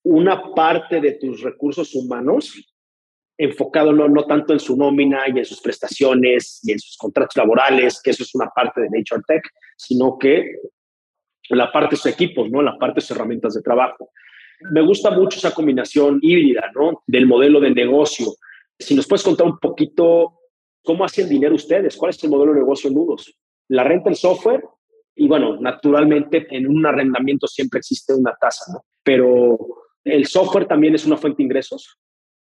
una 0.04 0.54
parte 0.54 1.02
de 1.02 1.14
tus 1.14 1.42
recursos 1.42 1.94
humanos 1.96 2.73
enfocado 3.38 3.92
no, 3.92 4.08
no 4.08 4.26
tanto 4.26 4.54
en 4.54 4.60
su 4.60 4.78
nómina 4.78 5.24
y 5.28 5.40
en 5.40 5.46
sus 5.46 5.62
prestaciones 5.62 6.60
y 6.64 6.72
en 6.72 6.80
sus 6.80 6.98
contratos 6.98 7.36
laborales, 7.36 8.02
que 8.02 8.12
eso 8.12 8.24
es 8.24 8.34
una 8.36 8.48
parte 8.48 8.82
de 8.82 8.88
HR 8.88 9.24
Tech, 9.28 9.44
sino 9.78 10.18
que 10.18 10.46
la 11.50 11.72
parte 11.72 11.92
de 11.92 11.98
sus 11.98 12.12
equipos, 12.12 12.50
¿no? 12.50 12.62
La 12.62 12.78
parte 12.78 12.96
de 12.96 13.02
sus 13.02 13.12
herramientas 13.12 13.54
de 13.54 13.62
trabajo. 13.62 14.10
Me 14.72 14.82
gusta 14.82 15.12
mucho 15.12 15.38
esa 15.38 15.54
combinación 15.54 16.20
híbrida, 16.22 16.72
¿no? 16.76 17.04
Del 17.08 17.26
modelo 17.26 17.60
de 17.60 17.72
negocio. 17.72 18.28
Si 18.80 18.96
nos 18.96 19.08
puedes 19.08 19.24
contar 19.24 19.48
un 19.48 19.60
poquito 19.60 20.40
cómo 20.84 21.04
hacen 21.04 21.28
dinero 21.28 21.56
ustedes, 21.56 21.98
cuál 21.98 22.12
es 22.12 22.24
el 22.24 22.30
modelo 22.30 22.54
de 22.54 22.60
negocio 22.60 22.90
en 22.90 22.96
Nudos. 22.96 23.36
La 23.70 23.84
renta 23.84 24.10
el 24.10 24.16
software 24.16 24.64
y 25.16 25.28
bueno, 25.28 25.60
naturalmente 25.60 26.48
en 26.50 26.68
un 26.68 26.86
arrendamiento 26.86 27.48
siempre 27.48 27.80
existe 27.80 28.14
una 28.14 28.36
tasa, 28.40 28.74
¿no? 28.74 28.86
Pero 29.04 29.58
el 30.04 30.26
software 30.26 30.68
también 30.68 30.96
es 30.96 31.06
una 31.06 31.18
fuente 31.18 31.38
de 31.38 31.44
ingresos. 31.44 32.00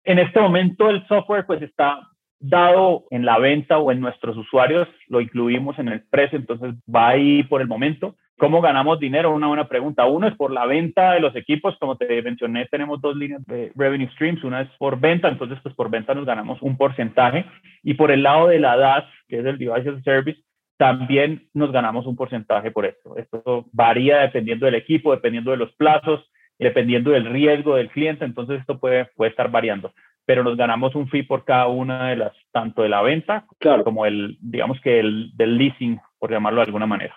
En 0.09 0.19
este 0.19 0.41
momento 0.41 0.88
el 0.88 1.07
software 1.07 1.45
pues 1.45 1.61
está 1.61 2.00
dado 2.41 3.05
en 3.11 3.27
la 3.27 3.38
venta 3.38 3.77
o 3.77 3.93
en 3.93 4.00
nuestros 4.00 4.38
usuarios, 4.38 4.88
lo 5.07 5.21
incluimos 5.21 5.79
en 5.79 5.88
el 5.88 6.03
precio, 6.09 6.38
entonces 6.38 6.75
va 6.88 7.09
ahí 7.09 7.43
por 7.43 7.61
el 7.61 7.67
momento. 7.67 8.17
¿Cómo 8.38 8.62
ganamos 8.62 8.99
dinero? 8.99 9.35
Una 9.35 9.49
buena 9.49 9.69
pregunta. 9.69 10.07
Uno 10.07 10.27
es 10.27 10.35
por 10.35 10.50
la 10.50 10.65
venta 10.65 11.12
de 11.12 11.21
los 11.21 11.37
equipos, 11.37 11.77
como 11.79 11.99
te 11.99 12.23
mencioné, 12.23 12.65
tenemos 12.71 13.03
dos 13.03 13.17
líneas 13.17 13.45
de 13.45 13.71
revenue 13.77 14.09
streams. 14.12 14.43
Una 14.45 14.62
es 14.62 14.71
por 14.79 14.99
venta, 14.99 15.29
entonces 15.29 15.59
pues 15.62 15.75
por 15.75 15.91
venta 15.91 16.15
nos 16.15 16.25
ganamos 16.25 16.57
un 16.62 16.79
porcentaje. 16.79 17.45
Y 17.83 17.93
por 17.93 18.11
el 18.11 18.23
lado 18.23 18.47
de 18.47 18.61
la 18.61 18.79
DAS, 18.79 19.05
que 19.29 19.41
es 19.41 19.45
el 19.45 19.59
Device 19.59 19.91
as 19.91 19.97
a 19.97 20.03
Service, 20.05 20.41
también 20.79 21.50
nos 21.53 21.71
ganamos 21.71 22.07
un 22.07 22.17
porcentaje 22.17 22.71
por 22.71 22.87
esto. 22.87 23.15
Esto 23.19 23.67
varía 23.73 24.21
dependiendo 24.21 24.65
del 24.65 24.77
equipo, 24.77 25.11
dependiendo 25.11 25.50
de 25.50 25.59
los 25.59 25.75
plazos, 25.75 26.25
dependiendo 26.59 27.11
del 27.11 27.27
riesgo 27.27 27.77
del 27.77 27.91
cliente, 27.91 28.25
entonces 28.25 28.61
esto 28.61 28.79
puede, 28.79 29.07
puede 29.17 29.31
estar 29.31 29.50
variando. 29.50 29.93
Pero 30.25 30.45
nos 30.45 30.57
ganamos 30.57 30.95
un 30.95 31.09
fee 31.09 31.23
por 31.23 31.45
cada 31.45 31.69
una 31.69 32.11
de 32.11 32.17
las, 32.17 32.33
tanto 32.53 32.83
de 32.83 32.88
la 32.88 33.03
venta 33.03 33.47
claro. 33.59 33.85
como 33.85 34.05
el, 34.05 34.37
digamos 34.41 34.79
que 34.83 35.00
el 35.00 35.31
del 35.35 35.57
leasing, 35.57 35.99
por 36.19 36.31
llamarlo 36.31 36.61
de 36.61 36.67
alguna 36.67 36.87
manera. 36.87 37.17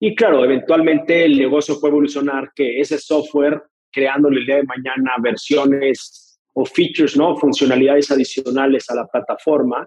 Y 0.00 0.14
claro, 0.14 0.44
eventualmente 0.44 1.24
el 1.24 1.38
negocio 1.38 1.78
puede 1.80 1.92
evolucionar 1.92 2.50
que 2.54 2.80
ese 2.80 2.98
software, 2.98 3.62
creándole 3.92 4.40
el 4.40 4.46
día 4.46 4.56
de 4.56 4.64
mañana 4.64 5.12
versiones 5.20 6.40
o 6.54 6.64
features, 6.64 7.16
¿no? 7.16 7.36
Funcionalidades 7.36 8.10
adicionales 8.10 8.90
a 8.90 8.94
la 8.94 9.06
plataforma 9.06 9.86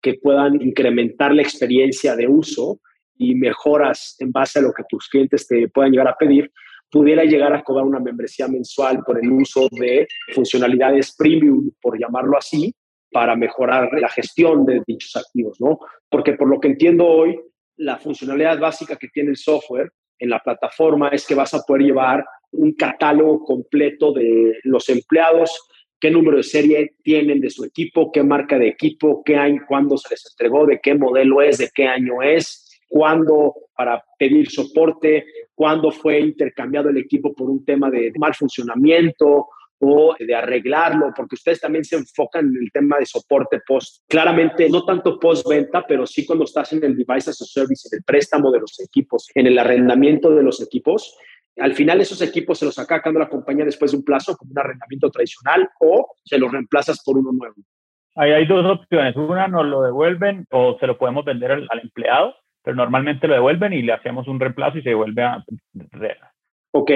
que 0.00 0.14
puedan 0.14 0.60
incrementar 0.60 1.32
la 1.32 1.42
experiencia 1.42 2.16
de 2.16 2.26
uso 2.26 2.80
y 3.16 3.34
mejoras 3.34 4.16
en 4.18 4.32
base 4.32 4.58
a 4.58 4.62
lo 4.62 4.72
que 4.72 4.82
tus 4.88 5.08
clientes 5.08 5.46
te 5.46 5.68
puedan 5.68 5.92
llegar 5.92 6.08
a 6.08 6.16
pedir, 6.16 6.50
pudiera 6.92 7.24
llegar 7.24 7.54
a 7.54 7.62
cobrar 7.64 7.86
una 7.86 7.98
membresía 7.98 8.46
mensual 8.46 9.02
por 9.02 9.18
el 9.18 9.32
uso 9.32 9.66
de 9.70 10.06
funcionalidades 10.34 11.16
premium, 11.16 11.70
por 11.80 11.98
llamarlo 11.98 12.36
así, 12.36 12.72
para 13.10 13.34
mejorar 13.34 13.88
la 13.98 14.10
gestión 14.10 14.66
de 14.66 14.82
dichos 14.86 15.16
activos, 15.16 15.58
¿no? 15.58 15.78
Porque 16.10 16.34
por 16.34 16.48
lo 16.48 16.60
que 16.60 16.68
entiendo 16.68 17.06
hoy, 17.06 17.40
la 17.76 17.96
funcionalidad 17.96 18.58
básica 18.58 18.96
que 18.96 19.08
tiene 19.08 19.30
el 19.30 19.36
software 19.36 19.90
en 20.18 20.28
la 20.28 20.40
plataforma 20.40 21.08
es 21.08 21.26
que 21.26 21.34
vas 21.34 21.54
a 21.54 21.62
poder 21.62 21.82
llevar 21.82 22.24
un 22.52 22.74
catálogo 22.74 23.42
completo 23.42 24.12
de 24.12 24.58
los 24.64 24.86
empleados, 24.90 25.66
qué 25.98 26.10
número 26.10 26.36
de 26.36 26.42
serie 26.42 26.94
tienen 27.02 27.40
de 27.40 27.48
su 27.48 27.64
equipo, 27.64 28.12
qué 28.12 28.22
marca 28.22 28.58
de 28.58 28.68
equipo, 28.68 29.22
qué 29.24 29.36
año, 29.36 29.62
cuándo 29.66 29.96
se 29.96 30.10
les 30.10 30.26
entregó, 30.30 30.66
de 30.66 30.78
qué 30.82 30.94
modelo 30.94 31.40
es, 31.40 31.56
de 31.56 31.70
qué 31.74 31.86
año 31.86 32.20
es, 32.22 32.71
cuándo 32.92 33.54
para 33.74 34.04
pedir 34.18 34.50
soporte, 34.50 35.24
cuándo 35.54 35.90
fue 35.90 36.20
intercambiado 36.20 36.90
el 36.90 36.98
equipo 36.98 37.34
por 37.34 37.48
un 37.48 37.64
tema 37.64 37.90
de 37.90 38.12
mal 38.18 38.34
funcionamiento 38.34 39.48
o 39.78 40.14
de 40.18 40.34
arreglarlo, 40.34 41.10
porque 41.16 41.36
ustedes 41.36 41.58
también 41.58 41.84
se 41.84 41.96
enfocan 41.96 42.46
en 42.46 42.62
el 42.62 42.70
tema 42.70 42.98
de 42.98 43.06
soporte 43.06 43.60
post. 43.66 44.04
Claramente, 44.06 44.68
no 44.68 44.84
tanto 44.84 45.18
post-venta, 45.18 45.86
pero 45.88 46.06
sí 46.06 46.26
cuando 46.26 46.44
estás 46.44 46.74
en 46.74 46.84
el 46.84 46.94
device 46.94 47.30
as 47.30 47.40
a 47.40 47.46
service, 47.46 47.88
en 47.90 47.98
el 47.98 48.04
préstamo 48.04 48.50
de 48.50 48.60
los 48.60 48.78
equipos, 48.78 49.26
en 49.34 49.46
el 49.46 49.58
arrendamiento 49.58 50.30
de 50.30 50.42
los 50.42 50.60
equipos, 50.60 51.16
al 51.56 51.74
final 51.74 51.98
esos 52.02 52.20
equipos 52.20 52.58
se 52.58 52.66
los 52.66 52.78
acaba 52.78 53.10
la 53.18 53.28
compañía 53.30 53.64
después 53.64 53.92
de 53.92 53.96
un 53.96 54.04
plazo 54.04 54.36
como 54.36 54.52
un 54.52 54.58
arrendamiento 54.58 55.10
tradicional 55.10 55.66
o 55.80 56.14
se 56.22 56.38
los 56.38 56.52
reemplazas 56.52 57.02
por 57.02 57.16
uno 57.16 57.32
nuevo. 57.32 57.56
Ahí 58.16 58.32
hay 58.32 58.46
dos 58.46 58.64
opciones. 58.66 59.16
Una 59.16 59.48
nos 59.48 59.64
lo 59.64 59.82
devuelven 59.82 60.46
o 60.50 60.76
se 60.78 60.86
lo 60.86 60.98
podemos 60.98 61.24
vender 61.24 61.52
al, 61.52 61.66
al 61.70 61.80
empleado, 61.80 62.34
pero 62.62 62.76
normalmente 62.76 63.26
lo 63.26 63.34
devuelven 63.34 63.72
y 63.72 63.82
le 63.82 63.92
hacemos 63.92 64.28
un 64.28 64.40
reemplazo 64.40 64.78
y 64.78 64.82
se 64.82 64.90
devuelve 64.90 65.22
a... 65.22 65.44
Ok, 66.72 66.90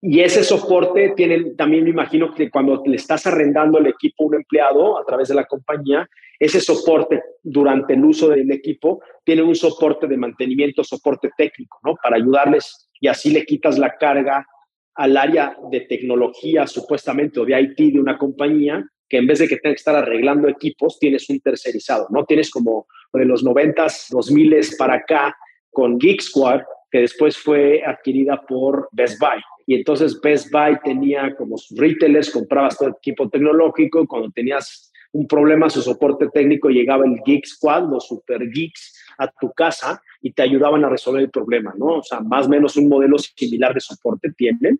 y 0.00 0.20
ese 0.20 0.44
soporte 0.44 1.12
tiene, 1.16 1.54
también 1.56 1.82
me 1.84 1.90
imagino 1.90 2.32
que 2.32 2.50
cuando 2.50 2.82
le 2.86 2.96
estás 2.96 3.26
arrendando 3.26 3.78
el 3.78 3.88
equipo 3.88 4.22
a 4.22 4.26
un 4.28 4.34
empleado 4.36 4.98
a 4.98 5.04
través 5.04 5.28
de 5.28 5.34
la 5.34 5.44
compañía, 5.44 6.08
ese 6.38 6.60
soporte 6.60 7.20
durante 7.42 7.94
el 7.94 8.04
uso 8.04 8.28
del 8.28 8.50
equipo 8.52 9.02
tiene 9.24 9.42
un 9.42 9.56
soporte 9.56 10.06
de 10.06 10.16
mantenimiento, 10.16 10.84
soporte 10.84 11.30
técnico, 11.36 11.78
¿no? 11.82 11.94
Para 12.00 12.16
ayudarles 12.16 12.88
y 13.00 13.08
así 13.08 13.30
le 13.30 13.44
quitas 13.44 13.76
la 13.76 13.96
carga 13.96 14.46
al 14.94 15.16
área 15.16 15.56
de 15.70 15.80
tecnología 15.80 16.66
supuestamente 16.68 17.40
o 17.40 17.44
de 17.44 17.60
IT 17.60 17.92
de 17.92 18.00
una 18.00 18.16
compañía 18.16 18.84
que 19.08 19.18
en 19.18 19.26
vez 19.26 19.38
de 19.38 19.48
que 19.48 19.56
tenga 19.56 19.74
que 19.74 19.78
estar 19.78 19.96
arreglando 19.96 20.48
equipos, 20.48 20.98
tienes 20.98 21.28
un 21.30 21.40
tercerizado, 21.40 22.06
¿no? 22.10 22.24
Tienes 22.24 22.50
como 22.50 22.86
de 23.12 23.24
los 23.24 23.44
90s, 23.44 24.08
2000 24.10 24.60
para 24.78 24.94
acá 24.94 25.36
con 25.70 25.98
Geek 25.98 26.20
Squad, 26.20 26.60
que 26.90 27.00
después 27.00 27.36
fue 27.36 27.82
adquirida 27.84 28.42
por 28.46 28.88
Best 28.92 29.18
Buy. 29.20 29.40
Y 29.66 29.74
entonces 29.74 30.20
Best 30.20 30.50
Buy 30.50 30.78
tenía 30.82 31.34
como 31.36 31.58
sus 31.58 31.78
retailers, 31.78 32.30
comprabas 32.30 32.78
todo 32.78 32.88
el 32.88 32.94
equipo 32.96 33.28
tecnológico, 33.28 34.06
cuando 34.06 34.30
tenías 34.30 34.92
un 35.12 35.26
problema, 35.26 35.70
su 35.70 35.82
soporte 35.82 36.28
técnico, 36.32 36.68
llegaba 36.68 37.04
el 37.04 37.20
Geek 37.24 37.46
Squad, 37.46 37.88
los 37.88 38.06
Super 38.06 38.48
Geeks, 38.50 38.98
a 39.18 39.28
tu 39.28 39.52
casa 39.52 40.00
y 40.20 40.32
te 40.32 40.42
ayudaban 40.42 40.84
a 40.84 40.88
resolver 40.88 41.22
el 41.22 41.30
problema, 41.30 41.74
¿no? 41.76 41.98
O 41.98 42.02
sea, 42.02 42.20
más 42.20 42.46
o 42.46 42.48
menos 42.48 42.76
un 42.76 42.88
modelo 42.88 43.18
similar 43.18 43.74
de 43.74 43.80
soporte 43.80 44.30
tienen. 44.36 44.78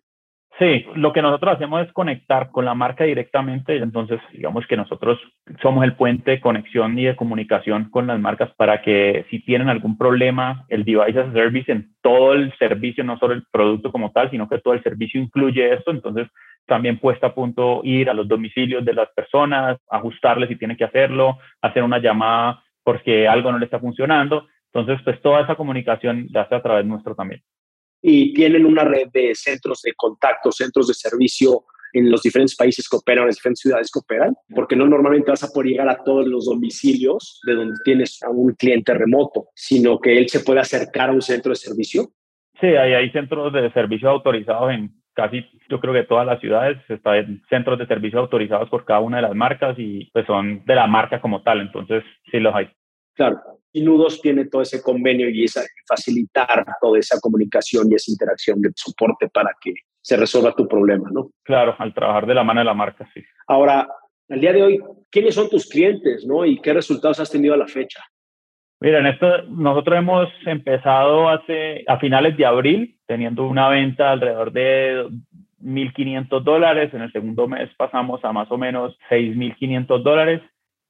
Sí, 0.59 0.85
lo 0.95 1.13
que 1.13 1.21
nosotros 1.21 1.55
hacemos 1.55 1.87
es 1.87 1.93
conectar 1.93 2.51
con 2.51 2.65
la 2.65 2.73
marca 2.73 3.05
directamente, 3.05 3.77
entonces 3.77 4.19
digamos 4.33 4.67
que 4.67 4.75
nosotros 4.75 5.17
somos 5.61 5.85
el 5.85 5.95
puente 5.95 6.31
de 6.31 6.41
conexión 6.41 6.99
y 6.99 7.05
de 7.05 7.15
comunicación 7.15 7.89
con 7.89 8.07
las 8.07 8.19
marcas 8.19 8.51
para 8.57 8.81
que 8.81 9.25
si 9.29 9.39
tienen 9.39 9.69
algún 9.69 9.97
problema, 9.97 10.65
el 10.67 10.83
device 10.83 11.17
as 11.17 11.29
a 11.29 11.31
service 11.31 11.71
en 11.71 11.93
todo 12.01 12.33
el 12.33 12.53
servicio, 12.57 13.05
no 13.05 13.17
solo 13.19 13.35
el 13.35 13.45
producto 13.49 13.89
como 13.89 14.11
tal, 14.11 14.29
sino 14.31 14.49
que 14.49 14.59
todo 14.59 14.73
el 14.73 14.83
servicio 14.83 15.21
incluye 15.21 15.73
esto, 15.73 15.91
entonces 15.91 16.27
también 16.65 16.99
puesta 16.99 17.27
a 17.27 17.33
punto 17.33 17.79
ir 17.85 18.09
a 18.09 18.13
los 18.13 18.27
domicilios 18.27 18.83
de 18.83 18.95
las 18.95 19.07
personas, 19.13 19.77
ajustarles 19.89 20.49
si 20.49 20.57
tiene 20.57 20.75
que 20.75 20.83
hacerlo, 20.83 21.37
hacer 21.61 21.83
una 21.83 21.99
llamada 21.99 22.61
porque 22.83 23.29
algo 23.29 23.49
no 23.49 23.59
le 23.59 23.65
está 23.65 23.79
funcionando, 23.79 24.45
entonces 24.73 25.01
pues 25.05 25.21
toda 25.21 25.39
esa 25.39 25.55
comunicación 25.55 26.27
la 26.31 26.41
hace 26.41 26.55
a 26.55 26.61
través 26.61 26.85
nuestro 26.85 27.15
también 27.15 27.41
y 28.01 28.33
tienen 28.33 28.65
una 28.65 28.83
red 28.83 29.07
de 29.13 29.33
centros 29.35 29.81
de 29.81 29.93
contacto, 29.93 30.51
centros 30.51 30.87
de 30.87 30.93
servicio 30.93 31.65
en 31.93 32.11
los 32.11 32.21
diferentes 32.21 32.55
países 32.55 32.87
que 32.87 32.97
operan, 32.97 33.23
en 33.23 33.27
las 33.27 33.37
diferentes 33.37 33.61
ciudades 33.61 33.89
que 33.91 33.99
operan, 33.99 34.35
porque 34.53 34.75
no 34.75 34.85
normalmente 34.85 35.31
vas 35.31 35.43
a 35.43 35.49
poder 35.49 35.71
llegar 35.71 35.89
a 35.89 36.03
todos 36.03 36.27
los 36.27 36.45
domicilios 36.45 37.41
de 37.45 37.55
donde 37.55 37.77
tienes 37.83 38.21
a 38.23 38.29
un 38.29 38.53
cliente 38.53 38.93
remoto, 38.93 39.47
sino 39.55 39.99
que 39.99 40.17
él 40.17 40.29
se 40.29 40.41
puede 40.41 40.59
acercar 40.59 41.09
a 41.09 41.13
un 41.13 41.21
centro 41.21 41.51
de 41.51 41.55
servicio. 41.55 42.11
Sí, 42.61 42.67
hay, 42.67 42.93
hay 42.93 43.09
centros 43.11 43.51
de 43.53 43.71
servicio 43.71 44.09
autorizados 44.09 44.71
en 44.71 44.99
casi, 45.13 45.45
yo 45.69 45.79
creo 45.79 45.93
que 45.93 46.03
todas 46.03 46.25
las 46.25 46.39
ciudades, 46.39 46.77
están 46.87 47.41
centros 47.49 47.77
de 47.77 47.87
servicio 47.87 48.19
autorizados 48.19 48.69
por 48.69 48.85
cada 48.85 49.01
una 49.01 49.17
de 49.17 49.23
las 49.23 49.35
marcas 49.35 49.77
y 49.77 50.09
pues 50.13 50.25
son 50.25 50.63
de 50.65 50.75
la 50.75 50.87
marca 50.87 51.19
como 51.19 51.41
tal, 51.41 51.59
entonces 51.59 52.03
sí 52.31 52.39
los 52.39 52.55
hay. 52.55 52.69
Claro, 53.15 53.41
y 53.71 53.81
Nudos 53.81 54.21
tiene 54.21 54.45
todo 54.45 54.61
ese 54.61 54.81
convenio 54.81 55.29
y 55.29 55.43
esa, 55.43 55.61
facilitar 55.87 56.65
toda 56.81 56.99
esa 56.99 57.19
comunicación 57.19 57.91
y 57.91 57.95
esa 57.95 58.11
interacción 58.11 58.61
de 58.61 58.71
soporte 58.75 59.29
para 59.29 59.51
que 59.61 59.73
se 60.01 60.17
resuelva 60.17 60.55
tu 60.55 60.67
problema, 60.67 61.09
¿no? 61.11 61.31
Claro, 61.43 61.75
al 61.77 61.93
trabajar 61.93 62.25
de 62.25 62.33
la 62.33 62.43
mano 62.43 62.61
de 62.61 62.65
la 62.65 62.73
marca, 62.73 63.07
sí. 63.13 63.21
Ahora, 63.47 63.87
al 64.29 64.39
día 64.39 64.53
de 64.53 64.63
hoy, 64.63 64.79
¿quiénes 65.09 65.35
son 65.35 65.49
tus 65.49 65.67
clientes, 65.67 66.25
no? 66.25 66.45
¿Y 66.45 66.59
qué 66.61 66.73
resultados 66.73 67.19
has 67.19 67.29
tenido 67.29 67.53
a 67.53 67.57
la 67.57 67.67
fecha? 67.67 68.03
Mira, 68.81 68.99
en 68.99 69.07
esto 69.07 69.43
nosotros 69.49 69.97
hemos 69.97 70.29
empezado 70.45 71.27
hace 71.27 71.83
a 71.85 71.99
finales 71.99 72.37
de 72.37 72.45
abril 72.45 72.97
teniendo 73.05 73.45
una 73.45 73.67
venta 73.67 74.11
alrededor 74.11 74.53
de 74.53 75.05
1.500 75.61 76.43
dólares. 76.43 76.93
En 76.93 77.01
el 77.01 77.11
segundo 77.11 77.47
mes 77.47 77.69
pasamos 77.75 78.23
a 78.23 78.31
más 78.31 78.49
o 78.51 78.57
menos 78.57 78.97
6.500 79.09 80.01
dólares 80.01 80.41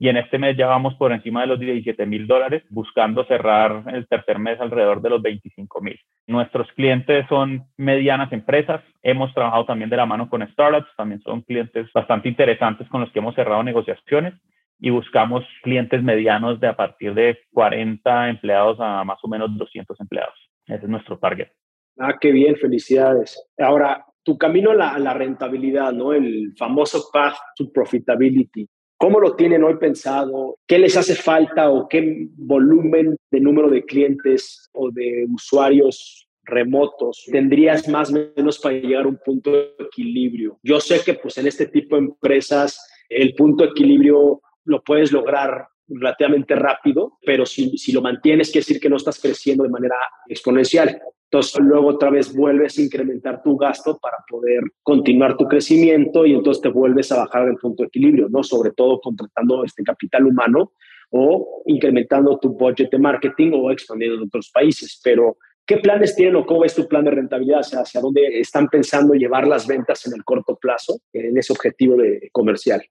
y 0.01 0.07
en 0.07 0.15
este 0.15 0.39
mes 0.39 0.55
ya 0.55 0.65
vamos 0.65 0.95
por 0.95 1.11
encima 1.11 1.41
de 1.41 1.47
los 1.47 1.59
17 1.59 2.05
mil 2.05 2.25
dólares, 2.25 2.63
buscando 2.69 3.25
cerrar 3.25 3.83
el 3.87 4.07
tercer 4.07 4.39
mes 4.39 4.57
alrededor 4.61 5.01
de 5.01 5.09
los 5.09 5.21
25 5.21 5.81
mil. 5.81 5.99
Nuestros 6.25 6.71
clientes 6.71 7.25
son 7.27 7.65
medianas 7.75 8.31
empresas. 8.31 8.81
Hemos 9.03 9.33
trabajado 9.33 9.65
también 9.65 9.89
de 9.89 9.97
la 9.97 10.05
mano 10.05 10.29
con 10.29 10.47
startups. 10.47 10.89
También 10.95 11.21
son 11.21 11.41
clientes 11.41 11.91
bastante 11.93 12.29
interesantes 12.29 12.87
con 12.87 13.01
los 13.01 13.11
que 13.11 13.19
hemos 13.19 13.35
cerrado 13.35 13.61
negociaciones 13.61 14.35
y 14.79 14.89
buscamos 14.89 15.43
clientes 15.63 16.01
medianos 16.01 16.61
de 16.61 16.67
a 16.67 16.77
partir 16.77 17.13
de 17.13 17.37
40 17.51 18.29
empleados 18.29 18.77
a 18.79 19.03
más 19.03 19.19
o 19.21 19.27
menos 19.27 19.49
200 19.57 19.99
empleados. 19.99 20.35
Ese 20.65 20.85
es 20.85 20.89
nuestro 20.89 21.17
target. 21.17 21.49
Ah, 21.97 22.15
qué 22.17 22.31
bien, 22.31 22.55
felicidades. 22.55 23.37
Ahora, 23.57 24.05
tu 24.23 24.37
camino 24.37 24.71
a 24.71 24.75
la, 24.75 24.89
a 24.93 24.99
la 24.99 25.13
rentabilidad, 25.13 25.91
¿no? 25.91 26.13
El 26.13 26.53
famoso 26.57 27.09
path 27.11 27.35
to 27.57 27.69
profitability. 27.73 28.65
¿Cómo 28.99 29.21
lo 29.21 29.37
tienen 29.37 29.63
hoy 29.63 29.77
pensado? 29.77 30.57
¿Qué 30.67 30.77
les 30.77 30.97
hace 30.97 31.15
falta 31.15 31.69
o 31.69 31.87
qué 31.87 32.27
volumen 32.35 33.15
de 33.31 33.39
número 33.39 33.69
de 33.69 33.85
clientes 33.85 34.69
o 34.73 34.91
de 34.91 35.25
usuarios 35.33 36.27
remotos 36.43 37.25
tendrías 37.31 37.87
más 37.87 38.11
o 38.11 38.31
menos 38.35 38.59
para 38.59 38.75
llegar 38.75 39.05
a 39.05 39.07
un 39.07 39.17
punto 39.23 39.51
de 39.51 39.69
equilibrio? 39.79 40.59
Yo 40.63 40.81
sé 40.81 40.99
que 41.01 41.13
pues 41.13 41.37
en 41.37 41.47
este 41.47 41.67
tipo 41.67 41.95
de 41.95 42.01
empresas 42.01 42.77
el 43.07 43.35
punto 43.35 43.63
de 43.63 43.69
equilibrio 43.69 44.41
lo 44.65 44.83
puedes 44.83 45.13
lograr 45.13 45.69
relativamente 45.87 46.55
rápido, 46.55 47.17
pero 47.25 47.45
si, 47.45 47.77
si 47.77 47.93
lo 47.93 48.01
mantienes, 48.01 48.51
quiere 48.51 48.65
decir 48.65 48.81
que 48.81 48.89
no 48.89 48.97
estás 48.97 49.17
creciendo 49.21 49.63
de 49.63 49.69
manera 49.69 49.95
exponencial. 50.27 51.01
Entonces, 51.31 51.59
luego 51.61 51.89
otra 51.89 52.09
vez 52.09 52.35
vuelves 52.35 52.79
a 52.79 52.81
incrementar 52.81 53.43
tu 53.43 53.55
gasto 53.55 53.99
para 53.99 54.17
poder 54.27 54.63
continuar 54.81 55.37
tu 55.37 55.47
crecimiento 55.47 56.25
y 56.25 56.33
entonces 56.33 56.61
te 56.61 56.69
vuelves 56.69 57.11
a 57.11 57.17
bajar 57.17 57.45
del 57.45 57.57
punto 57.57 57.83
de 57.83 57.87
equilibrio, 57.87 58.27
¿no? 58.29 58.43
Sobre 58.43 58.71
todo 58.71 58.99
contratando 58.99 59.63
este 59.63 59.83
capital 59.83 60.25
humano 60.25 60.71
o 61.11 61.61
incrementando 61.67 62.39
tu 62.39 62.49
budget 62.49 62.89
de 62.89 62.97
marketing 62.97 63.51
o 63.53 63.69
expandiendo 63.69 64.17
en 64.17 64.23
otros 64.23 64.49
países. 64.51 64.99
Pero, 65.03 65.37
¿qué 65.67 65.77
planes 65.77 66.15
tienen 66.15 66.35
o 66.35 66.47
cómo 66.47 66.65
es 66.65 66.73
tu 66.73 66.87
plan 66.87 67.05
de 67.05 67.11
rentabilidad? 67.11 67.59
O 67.59 67.63
sea, 67.63 67.81
¿hacia 67.81 68.01
dónde 68.01 68.39
están 68.39 68.67
pensando 68.67 69.13
llevar 69.13 69.47
las 69.47 69.67
ventas 69.67 70.07
en 70.07 70.13
el 70.15 70.23
corto 70.23 70.57
plazo 70.59 70.99
en 71.13 71.37
ese 71.37 71.53
objetivo 71.53 71.95
de 71.95 72.27
comercial? 72.31 72.81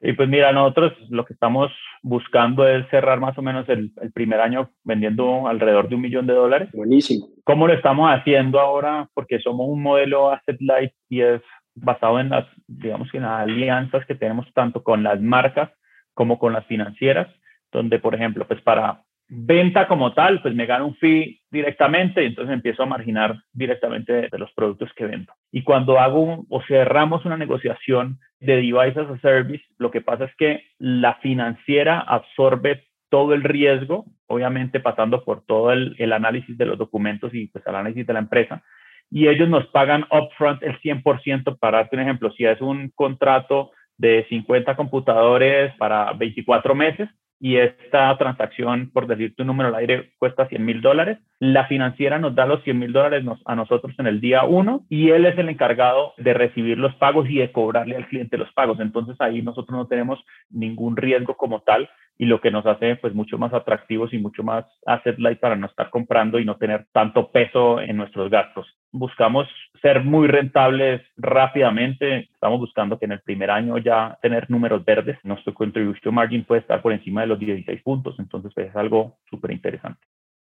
Y 0.00 0.12
pues 0.12 0.28
mira, 0.28 0.52
nosotros 0.52 0.92
lo 1.08 1.24
que 1.24 1.32
estamos 1.32 1.72
buscando 2.02 2.68
es 2.68 2.86
cerrar 2.90 3.18
más 3.18 3.36
o 3.38 3.42
menos 3.42 3.68
el, 3.68 3.92
el, 4.00 4.12
primer 4.12 4.40
año 4.40 4.70
vendiendo 4.84 5.48
alrededor 5.48 5.88
de 5.88 5.94
un 5.94 6.02
millón 6.02 6.26
de 6.26 6.34
dólares. 6.34 6.68
Buenísimo. 6.72 7.28
¿Cómo 7.44 7.66
lo 7.66 7.72
estamos 7.72 8.10
haciendo 8.10 8.60
ahora? 8.60 9.08
Porque 9.14 9.40
somos 9.40 9.66
un 9.68 9.82
modelo 9.82 10.30
asset 10.30 10.60
light 10.60 10.92
y 11.08 11.22
es 11.22 11.40
basado 11.74 12.20
en 12.20 12.30
las, 12.30 12.46
digamos 12.66 13.10
que 13.10 13.18
en 13.18 13.24
las 13.24 13.42
alianzas 13.42 14.04
que 14.06 14.14
tenemos 14.14 14.46
tanto 14.52 14.82
con 14.82 15.02
las 15.02 15.20
marcas 15.20 15.70
como 16.14 16.38
con 16.38 16.52
las 16.52 16.66
financieras, 16.66 17.28
donde, 17.72 17.98
por 17.98 18.14
ejemplo, 18.14 18.46
pues 18.46 18.60
para 18.62 19.02
venta 19.28 19.88
como 19.88 20.14
tal, 20.14 20.40
pues 20.40 20.54
me 20.54 20.66
gano 20.66 20.86
un 20.86 20.96
fee 20.96 21.40
directamente 21.50 22.22
y 22.22 22.26
entonces 22.26 22.54
empiezo 22.54 22.82
a 22.82 22.86
marginar 22.86 23.36
directamente 23.52 24.28
de, 24.30 24.38
los 24.38 24.52
productos 24.52 24.92
que 24.94 25.06
vendo. 25.06 25.32
Y 25.50 25.62
cuando 25.62 25.98
hago 25.98 26.44
o 26.48 26.62
cerramos 26.68 27.24
una 27.24 27.36
negociación 27.36 28.18
de 28.40 28.56
Device 28.56 29.00
as 29.00 29.10
a 29.10 29.18
Service, 29.18 29.64
lo 29.78 29.90
que 29.90 30.00
pasa 30.00 30.24
es 30.24 30.36
que 30.36 30.62
la 30.78 31.14
financiera 31.16 32.00
absorbe 32.00 32.84
todo 33.08 33.34
el 33.34 33.42
riesgo, 33.42 34.04
obviamente 34.26 34.80
pasando 34.80 35.24
por 35.24 35.44
todo 35.44 35.72
el, 35.72 35.94
el 35.98 36.12
análisis 36.12 36.56
de 36.56 36.66
los 36.66 36.78
documentos 36.78 37.34
y 37.34 37.46
pues 37.48 37.66
el 37.66 37.74
análisis 37.74 38.06
de 38.06 38.12
la 38.12 38.18
empresa, 38.20 38.62
y 39.10 39.28
ellos 39.28 39.48
nos 39.48 39.66
pagan 39.68 40.04
upfront 40.10 40.62
el 40.62 40.80
100%, 40.80 41.58
para 41.58 41.78
darte 41.78 41.96
un 41.96 42.02
ejemplo, 42.02 42.32
si 42.32 42.44
es 42.44 42.60
un 42.60 42.90
contrato 42.94 43.70
de 43.96 44.26
50 44.28 44.76
computadores 44.76 45.74
para 45.76 46.12
24 46.12 46.74
meses, 46.74 47.08
y 47.38 47.56
esta 47.58 48.16
transacción, 48.16 48.90
por 48.92 49.06
decirte 49.06 49.42
un 49.42 49.48
número 49.48 49.68
al 49.68 49.74
aire, 49.74 50.12
cuesta 50.18 50.48
100 50.48 50.64
mil 50.64 50.80
dólares. 50.80 51.18
La 51.38 51.66
financiera 51.66 52.18
nos 52.18 52.34
da 52.34 52.46
los 52.46 52.62
100 52.62 52.78
mil 52.78 52.92
dólares 52.92 53.24
a 53.44 53.54
nosotros 53.54 53.94
en 53.98 54.06
el 54.06 54.20
día 54.20 54.44
uno 54.44 54.86
y 54.88 55.10
él 55.10 55.26
es 55.26 55.36
el 55.38 55.48
encargado 55.48 56.14
de 56.16 56.32
recibir 56.32 56.78
los 56.78 56.94
pagos 56.94 57.28
y 57.28 57.38
de 57.38 57.52
cobrarle 57.52 57.96
al 57.96 58.06
cliente 58.06 58.38
los 58.38 58.50
pagos. 58.52 58.80
Entonces 58.80 59.16
ahí 59.20 59.42
nosotros 59.42 59.76
no 59.76 59.86
tenemos 59.86 60.24
ningún 60.48 60.96
riesgo 60.96 61.36
como 61.36 61.60
tal 61.60 61.90
y 62.18 62.26
lo 62.26 62.40
que 62.40 62.50
nos 62.50 62.66
hace 62.66 62.96
pues 62.96 63.14
mucho 63.14 63.38
más 63.38 63.52
atractivos 63.52 64.12
y 64.12 64.18
mucho 64.18 64.42
más 64.42 64.64
asset 64.86 65.18
light 65.18 65.38
para 65.38 65.56
no 65.56 65.66
estar 65.66 65.90
comprando 65.90 66.38
y 66.38 66.44
no 66.44 66.56
tener 66.56 66.86
tanto 66.92 67.30
peso 67.30 67.80
en 67.80 67.96
nuestros 67.96 68.30
gastos. 68.30 68.66
Buscamos 68.92 69.46
ser 69.82 70.02
muy 70.02 70.26
rentables 70.26 71.02
rápidamente. 71.16 72.28
Estamos 72.32 72.60
buscando 72.60 72.98
que 72.98 73.04
en 73.04 73.12
el 73.12 73.20
primer 73.20 73.50
año 73.50 73.76
ya 73.78 74.18
tener 74.22 74.50
números 74.50 74.84
verdes. 74.84 75.18
Nuestro 75.22 75.52
contribution 75.52 76.14
margin 76.14 76.44
puede 76.44 76.62
estar 76.62 76.80
por 76.80 76.92
encima 76.92 77.20
de 77.20 77.26
los 77.26 77.38
16 77.38 77.82
puntos. 77.82 78.16
Entonces 78.18 78.52
pues, 78.54 78.68
es 78.68 78.76
algo 78.76 79.18
súper 79.28 79.50
interesante. 79.50 80.00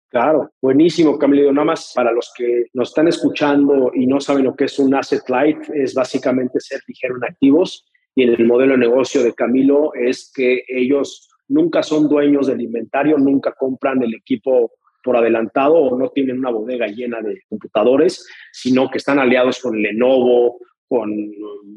Claro, 0.09 0.49
buenísimo, 0.61 1.17
Camilo. 1.17 1.53
Nada 1.53 1.65
más 1.65 1.93
para 1.95 2.11
los 2.11 2.33
que 2.35 2.65
nos 2.73 2.89
están 2.89 3.07
escuchando 3.07 3.91
y 3.93 4.07
no 4.07 4.19
saben 4.19 4.43
lo 4.43 4.55
que 4.55 4.65
es 4.65 4.77
un 4.77 4.93
asset 4.93 5.21
light, 5.29 5.57
es 5.73 5.93
básicamente 5.93 6.59
ser 6.59 6.81
ligero 6.85 7.15
en 7.15 7.23
activos. 7.23 7.87
Y 8.13 8.23
en 8.23 8.33
el 8.33 8.45
modelo 8.45 8.73
de 8.73 8.79
negocio 8.79 9.23
de 9.23 9.33
Camilo 9.33 9.93
es 9.93 10.29
que 10.35 10.65
ellos 10.67 11.30
nunca 11.51 11.83
son 11.83 12.07
dueños 12.07 12.47
del 12.47 12.61
inventario, 12.61 13.17
nunca 13.17 13.53
compran 13.53 14.01
el 14.01 14.15
equipo 14.15 14.71
por 15.03 15.17
adelantado 15.17 15.75
o 15.75 15.97
no 15.97 16.09
tienen 16.09 16.39
una 16.39 16.51
bodega 16.51 16.87
llena 16.87 17.21
de 17.21 17.41
computadores, 17.49 18.25
sino 18.51 18.89
que 18.89 18.99
están 18.99 19.19
aliados 19.19 19.59
con 19.59 19.81
Lenovo, 19.81 20.59
con, 20.87 21.09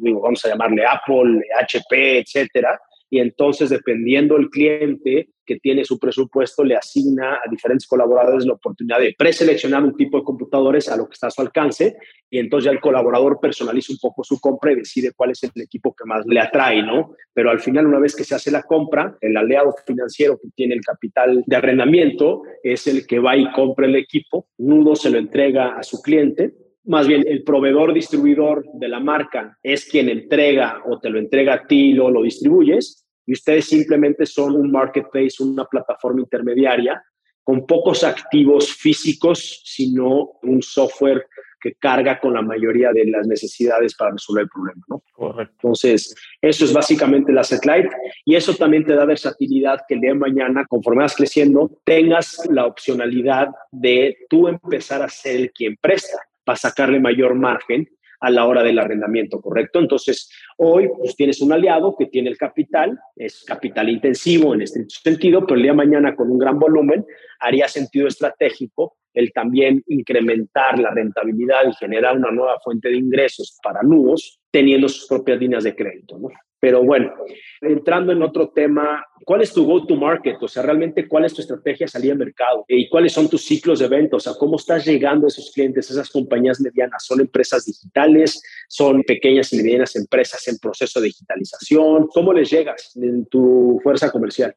vamos 0.01 0.45
a 0.45 0.49
llamarle 0.49 0.85
Apple, 0.87 1.41
HP, 1.61 2.19
etcétera. 2.19 2.79
Y 3.15 3.21
entonces, 3.21 3.71
dependiendo 3.71 4.37
el 4.37 4.51
cliente 4.51 5.29
que 5.47 5.61
tiene 5.61 5.85
su 5.85 6.01
presupuesto, 6.01 6.65
le 6.65 6.75
asigna 6.75 7.35
a 7.35 7.49
diferentes 7.49 7.87
colaboradores 7.87 8.45
la 8.45 8.55
oportunidad 8.55 8.99
de 8.99 9.15
preseleccionar 9.17 9.85
un 9.85 9.97
tipo 9.97 10.19
de 10.19 10.25
computadores 10.25 10.89
a 10.89 10.97
lo 10.97 11.07
que 11.07 11.13
está 11.13 11.29
a 11.29 11.31
su 11.31 11.41
alcance. 11.41 11.97
Y 12.29 12.41
entonces 12.41 12.65
ya 12.65 12.73
el 12.73 12.81
colaborador 12.81 13.39
personaliza 13.41 13.93
un 13.93 14.01
poco 14.01 14.25
su 14.25 14.41
compra 14.41 14.73
y 14.73 14.75
decide 14.75 15.13
cuál 15.15 15.31
es 15.31 15.45
el 15.45 15.63
equipo 15.63 15.95
que 15.95 16.05
más 16.05 16.27
le 16.27 16.41
atrae, 16.41 16.83
¿no? 16.83 17.15
Pero 17.33 17.51
al 17.51 17.61
final, 17.61 17.87
una 17.87 18.01
vez 18.01 18.17
que 18.17 18.25
se 18.25 18.35
hace 18.35 18.51
la 18.51 18.65
compra, 18.65 19.17
el 19.21 19.37
aliado 19.37 19.73
financiero 19.87 20.37
que 20.37 20.49
tiene 20.57 20.75
el 20.75 20.81
capital 20.81 21.45
de 21.47 21.55
arrendamiento 21.55 22.43
es 22.65 22.89
el 22.89 23.07
que 23.07 23.21
va 23.21 23.37
y 23.37 23.49
compra 23.53 23.87
el 23.87 23.95
equipo. 23.95 24.49
Nudo 24.59 24.97
se 24.97 25.11
lo 25.11 25.19
entrega 25.19 25.77
a 25.79 25.85
su 25.85 26.03
cliente 26.03 26.53
más 26.87 27.09
bien 27.09 27.25
el 27.27 27.43
proveedor 27.45 27.95
distribuidor 27.95 28.65
de 28.75 28.89
la 28.89 29.01
marca 29.01 29.59
es 29.63 29.87
quien 29.87 30.11
entrega 30.11 30.83
o 30.85 30.99
te 31.01 31.09
lo 31.09 31.19
entrega 31.19 31.55
a 31.55 31.67
ti 31.67 31.91
y 31.91 31.93
lo, 31.95 32.11
lo 32.11 32.23
distribuyes, 32.23 33.04
y 33.27 33.33
ustedes 33.33 33.67
simplemente 33.67 34.27
son 34.27 34.55
un 34.57 34.71
marketplace, 34.71 35.43
una 35.43 35.65
plataforma 35.65 36.21
intermediaria 36.21 37.03
con 37.43 37.67
pocos 37.67 38.03
activos 38.05 38.73
físicos, 38.73 39.61
sino 39.65 40.39
un 40.43 40.63
software 40.63 41.27
que 41.61 41.75
carga 41.75 42.21
con 42.21 42.35
la 42.35 42.43
mayoría 42.43 42.93
de 42.93 43.07
las 43.07 43.27
necesidades 43.27 43.95
para 43.95 44.13
resolver 44.13 44.43
el 44.43 44.51
problema, 44.51 44.83
¿no? 44.89 45.03
Correcto. 45.13 45.55
Entonces, 45.55 46.15
eso 46.43 46.65
es 46.67 46.73
básicamente 46.75 47.33
la 47.33 47.43
Light 47.65 47.91
y 48.27 48.35
eso 48.35 48.55
también 48.55 48.85
te 48.85 48.95
da 48.95 49.07
versatilidad 49.07 49.81
que 49.89 49.95
el 49.95 50.01
día 50.01 50.11
de 50.11 50.19
mañana, 50.19 50.67
conforme 50.67 51.03
vas 51.03 51.17
creciendo, 51.17 51.81
tengas 51.85 52.39
la 52.51 52.67
opcionalidad 52.67 53.49
de 53.73 54.19
tú 54.29 54.49
empezar 54.49 55.01
a 55.01 55.09
ser 55.09 55.37
el 55.37 55.53
quien 55.53 55.77
presta 55.81 56.19
para 56.45 56.57
sacarle 56.57 57.01
mayor 57.01 57.35
margen 57.35 57.89
a 58.25 58.31
la 58.31 58.47
hora 58.47 58.63
del 58.63 58.79
arrendamiento, 58.79 59.41
¿correcto? 59.41 59.79
Entonces, 59.79 60.31
hoy 60.57 60.89
pues, 60.97 61.15
tienes 61.15 61.43
un 61.43 61.53
aliado 61.53 61.95
que 61.97 62.07
tiene 62.07 62.31
el 62.31 62.39
capital, 62.39 62.99
es 63.17 63.45
capital 63.45 63.91
intensivo 63.91 64.55
en 64.55 64.63
este 64.63 64.87
sentido, 64.89 65.47
pero 65.47 65.57
el 65.57 65.63
día 65.63 65.73
de 65.73 65.77
mañana 65.77 66.17
con 66.17 66.31
un 66.31 66.39
gran 66.39 66.59
volumen 66.59 67.05
haría 67.41 67.69
sentido 67.69 68.09
estratégico 68.09 68.97
el 69.13 69.33
también 69.33 69.83
incrementar 69.87 70.79
la 70.79 70.91
rentabilidad 70.91 71.69
y 71.69 71.75
generar 71.75 72.17
una 72.17 72.31
nueva 72.31 72.59
fuente 72.65 72.89
de 72.89 72.97
ingresos 72.97 73.59
para 73.63 73.83
nudos 73.83 74.41
teniendo 74.51 74.89
sus 74.89 75.07
propias 75.07 75.39
líneas 75.39 75.65
de 75.65 75.77
crédito, 75.77 76.19
¿no? 76.19 76.29
Pero 76.65 76.83
bueno, 76.83 77.13
entrando 77.61 78.11
en 78.11 78.23
otro 78.23 78.49
tema, 78.49 79.05
¿cuál 79.27 79.43
es 79.43 79.53
tu 79.53 79.67
go-to-market? 79.67 80.37
O 80.41 80.49
sea, 80.49 80.63
realmente, 80.63 81.07
¿cuál 81.07 81.27
es 81.27 81.35
tu 81.35 81.43
estrategia 81.43 81.85
de 81.85 81.91
salir 81.91 82.13
al 82.13 82.17
mercado? 82.17 82.65
¿Y 82.67 82.89
cuáles 82.89 83.13
son 83.13 83.29
tus 83.29 83.45
ciclos 83.45 83.81
de 83.81 83.89
venta? 83.89 84.17
O 84.17 84.21
sea, 84.21 84.33
¿cómo 84.39 84.57
estás 84.57 84.87
llegando 84.87 85.27
a 85.27 85.29
esos 85.29 85.53
clientes, 85.53 85.91
a 85.91 85.93
esas 85.93 86.09
compañías 86.09 86.63
medianas? 86.63 87.05
¿Son 87.05 87.21
empresas 87.21 87.67
digitales? 87.67 88.43
¿Son 88.67 89.03
pequeñas 89.03 89.53
y 89.53 89.59
medianas 89.59 89.95
empresas 89.95 90.49
en 90.49 90.57
proceso 90.57 91.03
de 91.03 91.09
digitalización? 91.09 92.07
¿Cómo 92.07 92.33
les 92.33 92.51
llegas 92.51 92.97
en 92.97 93.27
tu 93.27 93.79
fuerza 93.83 94.11
comercial? 94.11 94.57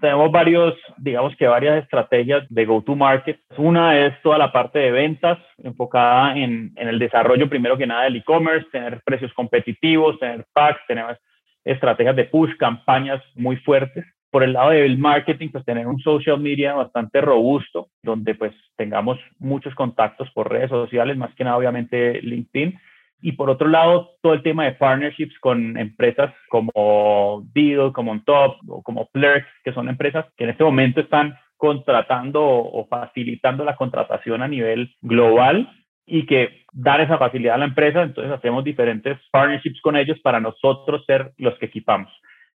Tenemos 0.00 0.30
varios, 0.32 0.74
digamos 0.96 1.36
que 1.36 1.46
varias 1.46 1.82
estrategias 1.82 2.44
de 2.48 2.64
go-to-market. 2.64 3.38
Una 3.56 3.98
es 3.98 4.20
toda 4.22 4.38
la 4.38 4.52
parte 4.52 4.78
de 4.78 4.90
ventas 4.90 5.38
enfocada 5.58 6.36
en, 6.36 6.72
en 6.76 6.88
el 6.88 6.98
desarrollo 6.98 7.48
primero 7.48 7.76
que 7.76 7.86
nada 7.86 8.04
del 8.04 8.16
e-commerce, 8.16 8.68
tener 8.72 9.00
precios 9.04 9.32
competitivos, 9.34 10.18
tener 10.18 10.44
packs, 10.52 10.80
tener 10.86 11.18
estrategias 11.64 12.16
de 12.16 12.24
push, 12.24 12.56
campañas 12.56 13.22
muy 13.34 13.56
fuertes. 13.56 14.04
Por 14.30 14.44
el 14.44 14.52
lado 14.52 14.70
del 14.70 14.96
marketing, 14.96 15.48
pues 15.50 15.64
tener 15.64 15.86
un 15.86 15.98
social 15.98 16.38
media 16.38 16.74
bastante 16.74 17.20
robusto, 17.20 17.88
donde 18.02 18.34
pues 18.36 18.54
tengamos 18.76 19.18
muchos 19.38 19.74
contactos 19.74 20.30
por 20.30 20.50
redes 20.50 20.70
sociales, 20.70 21.16
más 21.16 21.34
que 21.34 21.44
nada 21.44 21.56
obviamente 21.56 22.22
LinkedIn 22.22 22.78
y 23.22 23.32
por 23.32 23.50
otro 23.50 23.68
lado, 23.68 24.10
todo 24.22 24.34
el 24.34 24.42
tema 24.42 24.64
de 24.64 24.72
partnerships 24.72 25.38
con 25.40 25.76
empresas 25.76 26.32
como 26.48 27.44
Deal, 27.52 27.92
como 27.92 28.12
OnTop 28.12 28.56
o 28.68 28.82
como 28.82 29.06
Plurk, 29.06 29.46
que 29.64 29.72
son 29.72 29.88
empresas 29.88 30.26
que 30.36 30.44
en 30.44 30.50
este 30.50 30.64
momento 30.64 31.00
están 31.00 31.36
contratando 31.56 32.42
o 32.42 32.86
facilitando 32.88 33.64
la 33.64 33.76
contratación 33.76 34.42
a 34.42 34.48
nivel 34.48 34.94
global 35.02 35.70
y 36.06 36.26
que 36.26 36.64
dar 36.72 37.00
esa 37.00 37.18
facilidad 37.18 37.54
a 37.56 37.58
la 37.58 37.66
empresa, 37.66 38.02
entonces 38.02 38.32
hacemos 38.32 38.64
diferentes 38.64 39.18
partnerships 39.30 39.80
con 39.80 39.96
ellos 39.96 40.18
para 40.20 40.40
nosotros 40.40 41.04
ser 41.06 41.32
los 41.36 41.56
que 41.58 41.66
equipamos. 41.66 42.10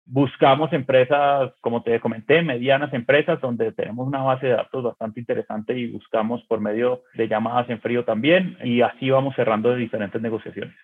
Buscamos 0.08 0.72
empresas, 0.72 1.52
como 1.62 1.82
te 1.82 2.00
comenté, 2.00 2.42
medianas 2.44 2.94
empresas 2.94 3.42
donde 3.42 3.72
tenemos 3.72 4.06
una 4.06 4.22
base 4.22 4.48
de 4.48 4.54
datos 4.54 4.84
bastante 4.84 5.20
interesante 5.20 5.78
y 5.78 5.88
buscamos 5.88 6.44
por 6.44 6.62
medio 6.62 7.04
de 7.16 7.28
llamadas 7.28 7.70
en 7.72 7.82
frío 7.82 8.06
también 8.06 8.58
y 8.64 8.82
así 8.82 9.10
vamos 9.10 9.36
cerrando 9.36 9.72
de 9.72 9.78
diferentes 9.78 10.22
negociaciones. 10.22 10.76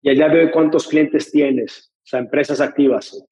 ¿Y 0.00 0.10
allá 0.10 0.28
de 0.28 0.50
cuántos 0.52 0.86
clientes 0.86 1.32
tienes? 1.32 1.92
O 2.04 2.06
sea, 2.06 2.20
empresas 2.20 2.60
activas. 2.60 3.26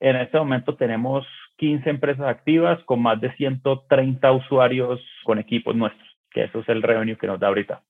En 0.00 0.16
este 0.16 0.36
momento 0.36 0.76
tenemos 0.76 1.26
15 1.58 1.90
empresas 1.90 2.26
activas 2.26 2.82
con 2.84 3.00
más 3.00 3.20
de 3.20 3.32
130 3.36 4.32
usuarios 4.32 5.00
con 5.24 5.38
equipos 5.38 5.76
nuestros, 5.76 6.08
que 6.30 6.44
eso 6.44 6.60
es 6.60 6.68
el 6.68 6.82
revenue 6.82 7.16
que 7.16 7.26
nos 7.26 7.38
da 7.38 7.48
ahorita. 7.48 7.84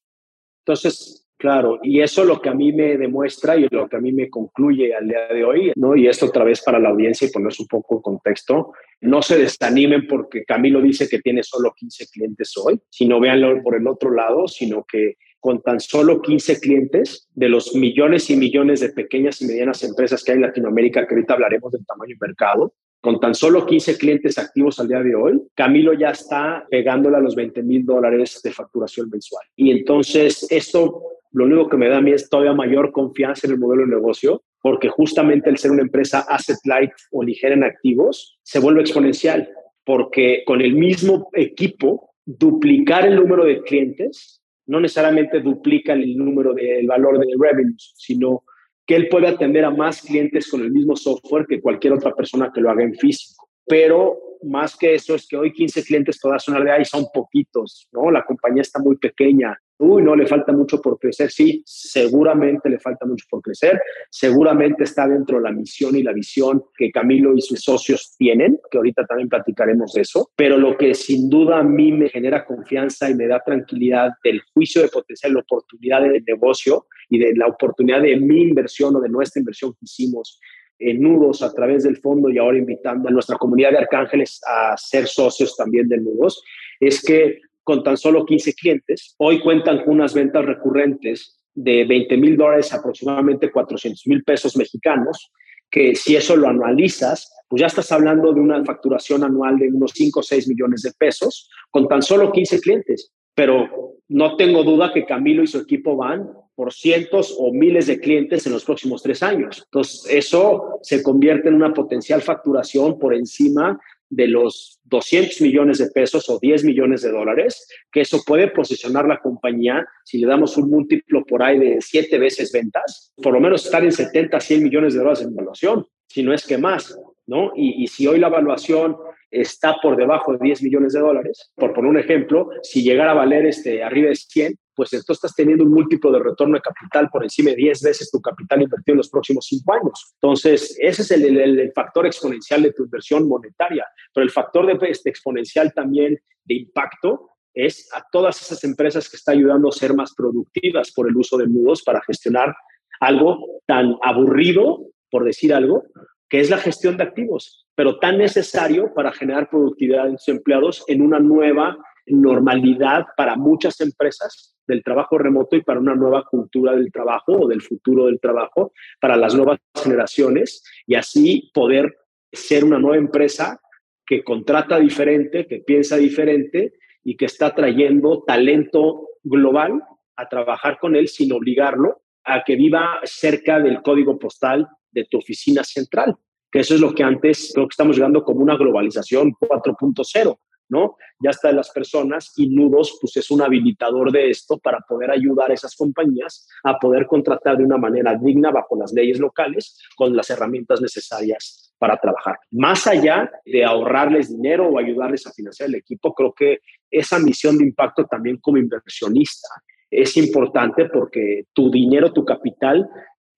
Entonces, 0.65 1.28
Claro, 1.39 1.79
y 1.85 2.01
eso 2.01 2.25
lo 2.25 2.41
que 2.41 2.49
a 2.49 2.55
mí 2.55 2.73
me 2.73 2.97
demuestra 2.97 3.57
y 3.57 3.69
lo 3.71 3.89
que 3.89 3.97
a 3.97 4.01
mí 4.01 4.13
me 4.13 4.29
concluye 4.29 4.93
al 4.93 5.07
día 5.07 5.29
de 5.29 5.45
hoy, 5.45 5.73
¿no? 5.77 5.95
Y 5.95 6.09
esto 6.09 6.27
otra 6.27 6.43
vez 6.43 6.61
para 6.63 6.81
la 6.81 6.89
audiencia 6.89 7.29
y 7.29 7.31
ponerse 7.31 7.63
un 7.63 7.69
poco 7.69 7.95
en 7.95 8.03
contexto, 8.03 8.73
no 9.03 9.23
se 9.23 9.39
desanimen 9.39 10.09
porque 10.09 10.45
Camilo 10.45 10.83
dice 10.83 11.09
que 11.09 11.21
tiene 11.21 11.45
solo 11.45 11.73
15 11.77 12.07
clientes 12.13 12.57
hoy, 12.57 12.81
sino 12.91 13.21
véanlo 13.21 13.63
por 13.63 13.77
el 13.77 13.87
otro 13.87 14.11
lado, 14.11 14.49
sino 14.49 14.85
que 14.85 15.15
con 15.39 15.63
tan 15.63 15.79
solo 15.79 16.21
15 16.21 16.59
clientes 16.59 17.29
de 17.33 17.49
los 17.49 17.73
millones 17.77 18.29
y 18.31 18.37
millones 18.37 18.81
de 18.81 18.89
pequeñas 18.89 19.41
y 19.41 19.47
medianas 19.47 19.85
empresas 19.85 20.25
que 20.25 20.33
hay 20.33 20.37
en 20.39 20.43
Latinoamérica, 20.43 21.07
que 21.07 21.15
ahorita 21.15 21.35
hablaremos 21.35 21.71
del 21.71 21.87
tamaño 21.87 22.17
del 22.19 22.29
mercado, 22.29 22.75
con 23.01 23.21
tan 23.21 23.35
solo 23.35 23.65
15 23.65 23.97
clientes 23.97 24.39
activos 24.39 24.81
al 24.81 24.89
día 24.89 25.03
de 25.03 25.15
hoy, 25.15 25.41
Camilo 25.55 25.93
ya 25.93 26.11
está 26.11 26.67
pegándole 26.69 27.17
a 27.17 27.21
los 27.21 27.37
20 27.37 27.63
mil 27.63 27.85
dólares 27.85 28.41
de 28.43 28.53
facturación 28.53 29.09
mensual. 29.09 29.45
Y 29.57 29.71
entonces 29.71 30.47
esto 30.51 31.03
lo 31.33 31.45
único 31.45 31.69
que 31.69 31.77
me 31.77 31.89
da 31.89 31.99
a 31.99 32.01
mí 32.01 32.13
es 32.13 32.29
todavía 32.29 32.55
mayor 32.55 32.91
confianza 32.91 33.47
en 33.47 33.53
el 33.53 33.59
modelo 33.59 33.83
de 33.83 33.95
negocio, 33.95 34.43
porque 34.61 34.89
justamente 34.89 35.51
el 35.51 35.59
ser 35.59 35.71
una 35.71 35.83
empresa 35.83 36.21
asset 36.29 36.59
light 36.65 36.91
o 37.13 37.23
ligera 37.23 37.55
en 37.55 37.65
activos 37.65 38.39
se 38.43 38.59
vuelve 38.59 38.81
exponencial, 38.81 39.49
porque 39.85 40.43
con 40.47 40.61
el 40.61 40.75
mismo 40.75 41.29
equipo, 41.35 42.11
duplicar 42.25 43.07
el 43.07 43.17
número 43.17 43.45
de 43.45 43.63
clientes 43.63 44.43
no 44.67 44.81
necesariamente 44.81 45.41
duplica 45.41 45.95
el 45.95 46.17
número 46.17 46.53
del 46.53 46.87
valor 46.87 47.19
de 47.19 47.27
revenues, 47.39 47.95
sino 47.97 48.45
que 48.89 48.97
él 48.97 49.09
puede 49.11 49.29
atender 49.29 49.67
a 49.67 49.71
más 49.71 50.01
clientes 50.01 50.51
con 50.51 50.63
el 50.63 50.73
mismo 50.73 50.97
software 50.97 51.47
que 51.47 51.61
cualquier 51.61 51.93
otra 51.93 52.15
persona 52.15 52.51
que 52.53 52.63
lo 52.63 52.71
haga 52.71 52.83
en 52.83 52.95
físico. 52.95 53.47
Pero 53.67 54.19
más 54.43 54.75
que 54.75 54.95
eso 54.95 55.15
es 55.15 55.29
que 55.29 55.37
hoy 55.37 55.53
15 55.53 55.85
clientes 55.85 56.19
todas 56.19 56.43
son 56.43 56.65
de 56.65 56.73
ahí 56.73 56.87
son 56.87 57.05
poquitos, 57.13 57.87
¿no? 57.93 58.11
La 58.11 58.25
compañía 58.25 58.63
está 58.63 58.81
muy 58.81 58.97
pequeña. 58.97 59.55
Uy, 59.81 60.03
no, 60.03 60.17
le 60.17 60.27
falta 60.27 60.53
mucho 60.53 60.81
por 60.81 60.99
crecer. 60.99 61.31
Sí, 61.31 61.63
seguramente 61.65 62.69
le 62.69 62.81
falta 62.81 63.07
mucho 63.07 63.27
por 63.31 63.41
crecer. 63.41 63.81
Seguramente 64.11 64.83
está 64.83 65.07
dentro 65.07 65.39
de 65.39 65.45
la 65.45 65.53
misión 65.53 65.95
y 65.95 66.03
la 66.03 66.13
visión 66.13 66.65
que 66.77 66.91
Camilo 66.91 67.33
y 67.37 67.41
sus 67.41 67.61
socios 67.61 68.17
tienen, 68.19 68.59
que 68.71 68.79
ahorita 68.79 69.07
también 69.07 69.29
platicaremos 69.29 69.93
de 69.93 70.03
eso. 70.03 70.31
Pero 70.35 70.57
lo 70.57 70.77
que 70.77 70.95
sin 70.95 71.31
duda 71.31 71.59
a 71.59 71.63
mí 71.63 71.93
me 71.93 72.09
genera 72.09 72.45
confianza 72.45 73.09
y 73.09 73.15
me 73.15 73.29
da 73.29 73.41
tranquilidad 73.45 74.11
del 74.25 74.43
juicio 74.53 74.83
de 74.83 74.89
potencial, 74.89 75.35
la 75.35 75.41
oportunidad 75.41 76.03
de 76.03 76.23
negocio 76.27 76.87
y 77.09 77.19
de 77.21 77.37
la 77.37 77.47
oportunidad 77.47 78.03
de 78.03 78.17
mi 78.17 78.43
inversión 78.43 78.97
o 78.97 79.01
de 79.01 79.09
nuestra 79.09 79.39
inversión 79.39 79.73
que 79.75 79.85
hicimos 79.85 80.41
en 80.81 81.01
Nudos 81.01 81.43
a 81.43 81.53
través 81.53 81.85
del 81.85 81.97
fondo 81.97 82.31
y 82.31 82.39
ahora 82.39 82.59
invitando 82.59 83.09
a 83.09 83.13
nuestra 83.13 83.37
comunidad 83.37 83.71
de 83.71 83.79
arcángeles 83.79 84.41
a 84.47 84.77
ser 84.77 85.07
socios 85.07 85.57
también 85.57 85.89
de 85.89 85.99
Nudos, 85.99 86.43
es 86.81 87.03
que 87.03 87.41
con 87.69 87.83
tan 87.83 87.99
solo 87.99 88.25
15 88.25 88.55
clientes, 88.55 89.15
hoy 89.19 89.41
cuentan 89.41 89.85
con 89.85 89.97
unas 89.97 90.15
ventas 90.15 90.43
recurrentes 90.43 91.39
de 91.53 91.85
20 91.85 92.17
mil 92.17 92.35
dólares, 92.35 92.73
aproximadamente 92.73 93.51
400 93.53 94.07
mil 94.07 94.25
pesos 94.25 94.57
mexicanos, 94.57 95.31
que 95.71 95.95
si 95.95 96.17
eso 96.17 96.35
lo 96.35 96.49
anualizas, 96.49 97.31
pues 97.47 97.61
ya 97.61 97.67
estás 97.67 97.93
hablando 97.93 98.33
de 98.33 98.41
una 98.41 98.65
facturación 98.65 99.23
anual 99.23 99.59
de 99.59 99.69
unos 99.69 99.93
5 99.95 100.19
o 100.19 100.23
6 100.23 100.49
millones 100.49 100.81
de 100.81 100.93
pesos 100.97 101.51
con 101.71 101.87
tan 101.87 102.01
solo 102.01 102.33
15 102.33 102.59
clientes. 102.59 103.13
Pero 103.35 103.99
no 104.09 104.37
tengo 104.37 104.65
duda 104.65 104.91
que 104.91 105.05
Camilo 105.05 105.43
y 105.43 105.47
su 105.47 105.59
equipo 105.59 105.95
van 105.95 106.27
por 106.55 106.73
cientos 106.73 107.37
o 107.39 107.53
miles 107.53 107.87
de 107.87 108.01
clientes 108.01 108.47
en 108.47 108.55
los 108.55 108.65
próximos 108.65 109.03
tres 109.03 109.23
años. 109.23 109.65
Entonces, 109.67 110.07
eso 110.11 110.79
se 110.83 111.03
convierte 111.03 111.51
en 111.51 111.57
una 111.57 111.75
potencial 111.75 112.23
facturación 112.23 112.99
por 112.99 113.15
encima 113.15 113.79
de 114.11 114.29
los 114.29 114.81
200 114.85 115.41
millones 115.41 115.79
de 115.79 115.91
pesos 115.91 116.29
o 116.31 116.39
10 116.41 116.65
millones 116.65 117.03
de 117.03 117.11
dólares, 117.11 117.69
que 117.93 118.01
eso 118.01 118.23
puede 118.27 118.49
posicionar 118.49 119.07
la 119.07 119.19
compañía, 119.19 119.87
si 120.05 120.19
le 120.19 120.27
damos 120.27 120.57
un 120.57 120.71
múltiplo 120.71 121.25
por 121.25 121.43
ahí 121.43 121.59
de 121.59 121.79
siete 121.81 122.19
veces 122.19 122.53
ventas, 122.53 123.13
por 123.23 123.33
lo 123.35 123.41
menos 123.41 123.65
estar 123.65 123.85
en 123.85 123.93
70, 123.93 124.41
100 124.41 124.63
millones 124.63 124.95
de 124.95 125.01
dólares 125.01 125.23
en 125.23 125.33
evaluación, 125.33 125.87
si 126.07 126.23
no 126.23 126.33
es 126.33 126.47
que 126.47 126.59
más, 126.59 126.99
¿no? 127.27 127.53
Y, 127.55 127.83
y 127.83 127.87
si 127.89 128.07
hoy 128.07 128.19
la 128.19 128.29
evaluación 128.29 128.97
está 129.31 129.77
por 129.83 129.97
debajo 129.97 130.33
de 130.33 130.39
10 130.41 130.63
millones 130.63 130.93
de 130.93 131.01
dólares, 131.01 131.53
por 131.55 131.75
poner 131.75 131.91
un 131.91 131.99
ejemplo, 131.99 132.49
si 132.63 132.83
llegara 132.83 133.13
a 133.13 133.15
valer 133.15 133.47
este, 133.47 133.83
arriba 133.83 134.09
de 134.09 134.17
100, 134.17 134.59
pues 134.79 134.93
entonces 134.93 135.17
estás 135.17 135.35
teniendo 135.35 135.65
un 135.65 135.73
múltiplo 135.73 136.13
de 136.13 136.21
retorno 136.21 136.55
de 136.55 136.61
capital 136.61 137.09
por 137.11 137.25
encima 137.25 137.51
de 137.51 137.57
10 137.57 137.83
veces 137.83 138.13
tu 138.13 138.21
capital 138.21 138.63
invertido 138.63 138.93
en 138.93 138.99
los 138.99 139.11
próximos 139.11 139.45
5 139.49 139.73
años. 139.73 140.13
Entonces, 140.23 140.79
ese 140.81 141.03
es 141.03 141.11
el, 141.11 141.37
el, 141.37 141.73
factor 141.73 142.07
exponencial 142.07 142.63
de 142.63 142.73
tu 142.73 142.85
inversión 142.85 143.27
monetaria, 143.27 143.85
pero 144.15 144.23
el 144.23 144.31
factor 144.31 144.67
de, 144.67 144.89
este, 144.89 145.11
exponencial 145.11 145.73
también 145.75 146.17
de 146.45 146.55
impacto 146.55 147.31
es 147.53 147.89
a 147.93 148.05
todas 148.13 148.41
esas 148.41 148.63
empresas 148.63 149.11
que 149.11 149.17
está 149.17 149.33
ayudando 149.33 149.69
a 149.69 149.73
ser 149.73 149.95
más 149.95 150.15
productivas 150.15 150.93
por 150.93 151.09
el 151.09 151.17
uso 151.17 151.37
de 151.39 151.49
nudos 151.49 151.83
para 151.83 152.01
gestionar 152.07 152.55
algo 153.01 153.61
tan 153.67 153.97
aburrido, 154.05 154.87
por 155.11 155.25
decir 155.25 155.53
algo, 155.53 155.83
que 156.29 156.39
es 156.39 156.51
la 156.51 156.59
gestión 156.59 156.97
de 156.97 157.03
activos, 157.03 157.67
pero 157.75 157.99
tan 157.99 158.19
necesario 158.19 158.95
para 158.95 159.11
generar 159.11 159.51
productividad 159.51 160.07
en 160.07 160.19
sus 160.19 160.29
empleados 160.29 160.85
en 160.87 161.03
una 161.03 161.19
nueva 161.19 161.77
normalidad 162.11 163.07
para 163.17 163.37
muchas 163.37 163.81
empresas 163.81 164.57
del 164.67 164.83
trabajo 164.83 165.19
remoto 165.19 165.57
y 165.57 165.63
para 165.63 165.81
una 165.81 165.95
nueva 165.95 166.25
cultura 166.25 166.75
del 166.77 166.93
trabajo 166.93 167.33
o 167.33 167.49
del 167.49 167.63
futuro 167.63 168.07
del 168.07 168.21
trabajo 168.21 168.73
para 169.01 169.17
las 169.17 169.35
nuevas 169.35 169.59
generaciones 169.75 170.63
y 170.87 170.95
así 170.95 171.51
poder 171.55 171.97
ser 172.33 172.65
una 172.65 172.79
nueva 172.79 172.99
empresa 172.99 173.61
que 174.07 174.23
contrata 174.23 174.79
diferente, 174.79 175.47
que 175.47 175.61
piensa 175.61 175.97
diferente 175.97 176.75
y 177.05 177.17
que 177.17 177.27
está 177.27 177.55
trayendo 177.55 178.25
talento 178.27 179.09
global 179.23 179.83
a 180.17 180.29
trabajar 180.29 180.79
con 180.79 180.97
él 180.97 181.09
sin 181.09 181.33
obligarlo 181.33 182.03
a 182.25 182.43
que 182.45 182.57
viva 182.57 183.01
cerca 183.05 183.61
del 183.61 183.81
código 183.83 184.19
postal 184.19 184.67
de 184.91 185.05
tu 185.05 185.19
oficina 185.19 185.65
central, 185.65 186.17
que 186.51 186.61
eso 186.61 186.75
es 186.75 186.81
lo 186.81 186.95
que 186.95 187.03
antes 187.03 187.53
creo 187.55 187.67
que 187.67 187.73
estamos 187.73 187.97
llegando 187.97 188.23
como 188.23 188.41
una 188.41 188.57
globalización 188.57 189.33
4.0, 189.33 190.39
¿no? 190.69 190.97
Ya 191.21 191.31
está 191.31 191.53
las 191.53 191.71
personas 191.71 192.33
y 192.37 192.49
Nudos 192.49 192.99
pues 193.01 193.17
es 193.17 193.31
un 193.31 193.43
habilitador 193.43 194.13
de 194.13 194.31
esto 194.31 194.59
para 194.59 194.81
poder 194.81 195.11
ayudar 195.11 195.51
a 195.51 195.55
esas 195.55 195.75
compañías 195.77 196.49
a 196.65 196.79
poder 196.79 197.07
contratar 197.07 197.57
de 197.57 197.65
una 197.65 197.79
manera 197.79 198.15
digna 198.15 198.51
bajo 198.51 198.77
las 198.77 198.93
leyes 198.93 199.19
locales 199.19 199.79
con 199.97 200.15
las 200.17 200.31
herramientas 200.31 200.81
necesarias 200.81 201.75
para 201.79 201.97
trabajar. 201.97 202.39
Más 202.51 202.87
allá 202.87 203.31
de 203.45 203.65
ahorrarles 203.65 204.29
dinero 204.29 204.69
o 204.69 204.79
ayudarles 204.79 205.27
a 205.27 205.33
financiar 205.33 205.69
el 205.69 205.77
equipo, 205.77 206.13
creo 206.15 206.33
que 206.33 206.59
esa 206.91 207.19
misión 207.19 207.59
de 207.59 207.65
impacto 207.65 208.05
también 208.07 208.39
como 208.39 208.59
inversionista 208.59 209.49
es 209.91 210.17
importante 210.17 210.87
porque 210.89 211.45
tu 211.53 211.71
dinero, 211.71 212.13
tu 212.13 212.25
capital 212.25 212.89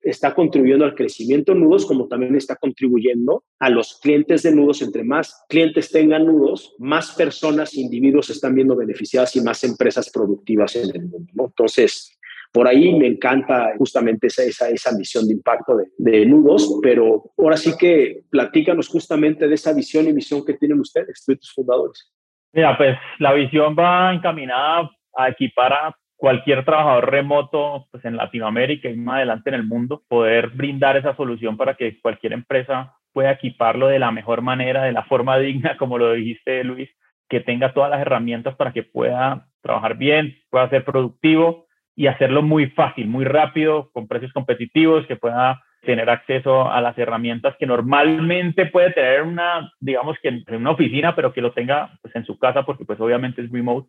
está 0.02 0.34
contribuyendo 0.34 0.84
al 0.84 0.94
crecimiento 0.94 1.52
de 1.52 1.60
nudos, 1.60 1.86
como 1.86 2.08
también 2.08 2.34
está 2.36 2.56
contribuyendo 2.56 3.44
a 3.58 3.70
los 3.70 3.98
clientes 4.00 4.42
de 4.42 4.54
nudos. 4.54 4.82
Entre 4.82 5.04
más 5.04 5.44
clientes 5.48 5.90
tengan 5.90 6.26
nudos, 6.26 6.74
más 6.78 7.14
personas, 7.14 7.74
individuos 7.74 8.30
están 8.30 8.54
viendo 8.54 8.76
beneficiadas 8.76 9.36
y 9.36 9.40
más 9.40 9.62
empresas 9.64 10.10
productivas 10.10 10.76
en 10.76 10.90
el 10.94 11.02
mundo. 11.02 11.44
Entonces, 11.46 12.18
por 12.52 12.66
ahí 12.66 12.94
me 12.94 13.06
encanta 13.06 13.74
justamente 13.78 14.26
esa, 14.26 14.42
esa, 14.42 14.68
esa 14.70 14.96
misión 14.96 15.26
de 15.26 15.34
impacto 15.34 15.76
de, 15.76 15.86
de, 15.98 16.26
nudos, 16.26 16.80
pero 16.82 17.32
ahora 17.38 17.56
sí 17.56 17.72
que 17.78 18.24
platícanos 18.28 18.88
justamente 18.88 19.46
de 19.46 19.54
esa 19.54 19.72
visión 19.72 20.08
y 20.08 20.12
misión 20.12 20.44
que 20.44 20.54
tienen 20.54 20.80
ustedes, 20.80 21.24
tus 21.24 21.52
fundadores. 21.52 22.12
Mira, 22.52 22.76
pues 22.76 22.96
la 23.20 23.32
visión 23.32 23.76
va 23.78 24.12
encaminada 24.12 24.90
a 25.16 25.28
equipar 25.28 25.72
a 25.72 25.96
cualquier 26.20 26.66
trabajador 26.66 27.10
remoto 27.10 27.86
pues 27.90 28.04
en 28.04 28.18
Latinoamérica 28.18 28.90
y 28.90 28.96
más 28.96 29.16
adelante 29.16 29.48
en 29.48 29.54
el 29.54 29.64
mundo, 29.64 30.02
poder 30.06 30.48
brindar 30.50 30.98
esa 30.98 31.16
solución 31.16 31.56
para 31.56 31.74
que 31.74 31.98
cualquier 31.98 32.34
empresa 32.34 32.94
pueda 33.14 33.32
equiparlo 33.32 33.88
de 33.88 33.98
la 33.98 34.12
mejor 34.12 34.42
manera, 34.42 34.84
de 34.84 34.92
la 34.92 35.04
forma 35.04 35.38
digna, 35.38 35.78
como 35.78 35.96
lo 35.96 36.12
dijiste 36.12 36.62
Luis, 36.62 36.90
que 37.26 37.40
tenga 37.40 37.72
todas 37.72 37.90
las 37.90 38.02
herramientas 38.02 38.54
para 38.54 38.72
que 38.72 38.82
pueda 38.82 39.46
trabajar 39.62 39.96
bien, 39.96 40.36
pueda 40.50 40.68
ser 40.68 40.84
productivo 40.84 41.66
y 41.96 42.06
hacerlo 42.06 42.42
muy 42.42 42.66
fácil, 42.66 43.08
muy 43.08 43.24
rápido, 43.24 43.90
con 43.90 44.06
precios 44.06 44.32
competitivos, 44.34 45.06
que 45.06 45.16
pueda 45.16 45.62
tener 45.80 46.10
acceso 46.10 46.70
a 46.70 46.82
las 46.82 46.98
herramientas 46.98 47.56
que 47.58 47.66
normalmente 47.66 48.66
puede 48.66 48.92
tener 48.92 49.22
una, 49.22 49.72
digamos 49.80 50.18
que 50.22 50.28
en 50.28 50.44
una 50.54 50.72
oficina, 50.72 51.16
pero 51.16 51.32
que 51.32 51.40
lo 51.40 51.52
tenga 51.52 51.98
pues, 52.02 52.14
en 52.14 52.26
su 52.26 52.38
casa 52.38 52.64
porque 52.64 52.84
pues 52.84 53.00
obviamente 53.00 53.40
es 53.40 53.50
remote. 53.50 53.88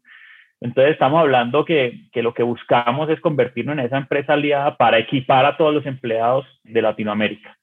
Entonces 0.62 0.93
estamos 0.93 1.19
hablando 1.19 1.65
que, 1.65 2.08
que 2.12 2.21
lo 2.21 2.34
que 2.34 2.43
buscamos 2.43 3.10
es 3.10 3.19
convertirnos 3.19 3.74
en 3.74 3.86
esa 3.86 3.97
empresa 3.97 4.34
aliada 4.34 4.78
para 4.78 5.00
equipar 5.00 5.45
a 5.45 5.58
todos 5.58 5.74
los 5.74 5.86
empleados 5.88 6.45
de 6.63 6.82
Latinoamérica. 6.84 7.58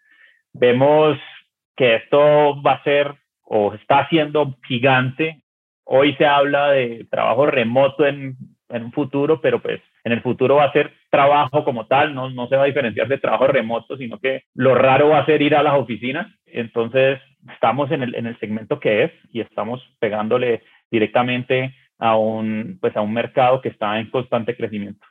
Vemos 0.53 1.17
que 1.77 1.95
esto 1.95 2.61
va 2.61 2.73
a 2.73 2.83
ser 2.83 3.15
o 3.43 3.73
está 3.73 4.09
siendo 4.09 4.57
gigante. 4.67 5.43
Hoy 5.85 6.15
se 6.17 6.27
habla 6.27 6.71
de 6.71 7.07
trabajo 7.09 7.47
remoto 7.47 8.05
en, 8.05 8.37
en 8.69 8.85
un 8.85 8.93
futuro, 8.93 9.41
pero 9.41 9.63
pues 9.63 9.81
en 10.03 10.13
el 10.13 10.21
futuro 10.21 10.57
va 10.57 10.65
a 10.65 10.73
ser 10.73 10.93
trabajo 11.11 11.65
como 11.65 11.87
tal, 11.87 12.15
no, 12.15 12.31
no 12.31 12.49
se 12.49 12.57
va 12.57 12.65
a 12.65 12.67
diferenciar 12.67 13.09
de 13.09 13.19
trabajo 13.19 13.47
remoto, 13.47 13.97
sino 13.97 14.19
que 14.19 14.43
lo 14.55 14.75
raro 14.75 15.11
va 15.11 15.21
a 15.21 15.27
ser 15.27 15.41
ir 15.41 15.55
a 15.55 15.63
las 15.63 15.75
oficinas. 15.75 16.27
Entonces, 16.47 17.21
estamos 17.53 17.91
en 17.93 18.03
el, 18.03 18.15
en 18.15 18.27
el 18.27 18.39
segmento 18.41 18.81
que 18.81 19.05
es 19.05 19.13
y 19.33 19.41
estamos 19.41 19.83
pegándole 20.01 20.63
directamente 20.91 21.75
a 21.99 22.17
un, 22.17 22.79
pues 22.81 22.97
a 22.97 23.01
un 23.01 23.13
mercado 23.13 23.61
que 23.61 23.71
está 23.71 23.99
en 23.99 24.11
constante 24.11 24.57
crecimiento. 24.57 25.07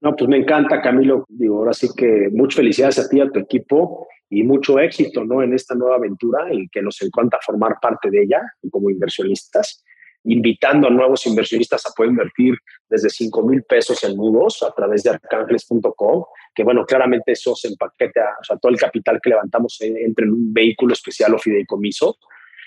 No, 0.00 0.14
pues 0.14 0.28
me 0.28 0.36
encanta, 0.36 0.80
Camilo. 0.82 1.24
Digo, 1.28 1.58
ahora 1.58 1.72
sí 1.72 1.88
que 1.96 2.28
muchas 2.30 2.56
felicidades 2.56 2.98
a 2.98 3.08
ti 3.08 3.20
a 3.20 3.30
tu 3.30 3.40
equipo 3.40 4.06
y 4.28 4.42
mucho 4.42 4.78
éxito 4.78 5.24
¿no? 5.24 5.42
en 5.42 5.54
esta 5.54 5.74
nueva 5.74 5.96
aventura 5.96 6.52
y 6.52 6.68
que 6.68 6.82
nos 6.82 7.00
encanta 7.02 7.38
formar 7.44 7.76
parte 7.80 8.10
de 8.10 8.22
ella 8.22 8.42
como 8.70 8.90
inversionistas 8.90 9.82
invitando 10.26 10.88
a 10.88 10.90
nuevos 10.90 11.26
inversionistas 11.26 11.86
a 11.86 11.90
poder 11.96 12.10
invertir 12.10 12.54
desde 12.88 13.08
5 13.08 13.46
mil 13.46 13.62
pesos 13.62 14.02
en 14.04 14.16
nudos 14.16 14.62
a 14.62 14.72
través 14.72 15.02
de 15.04 15.10
arcángeles.com, 15.10 16.24
que 16.54 16.64
bueno, 16.64 16.84
claramente 16.84 17.32
eso 17.32 17.54
se 17.54 17.68
empaqueta, 17.68 18.36
o 18.40 18.44
sea, 18.44 18.56
todo 18.56 18.72
el 18.72 18.78
capital 18.78 19.20
que 19.22 19.30
levantamos 19.30 19.78
entre 19.80 20.26
en 20.26 20.32
un 20.32 20.52
vehículo 20.52 20.92
especial 20.92 21.34
o 21.34 21.38
fideicomiso 21.38 22.16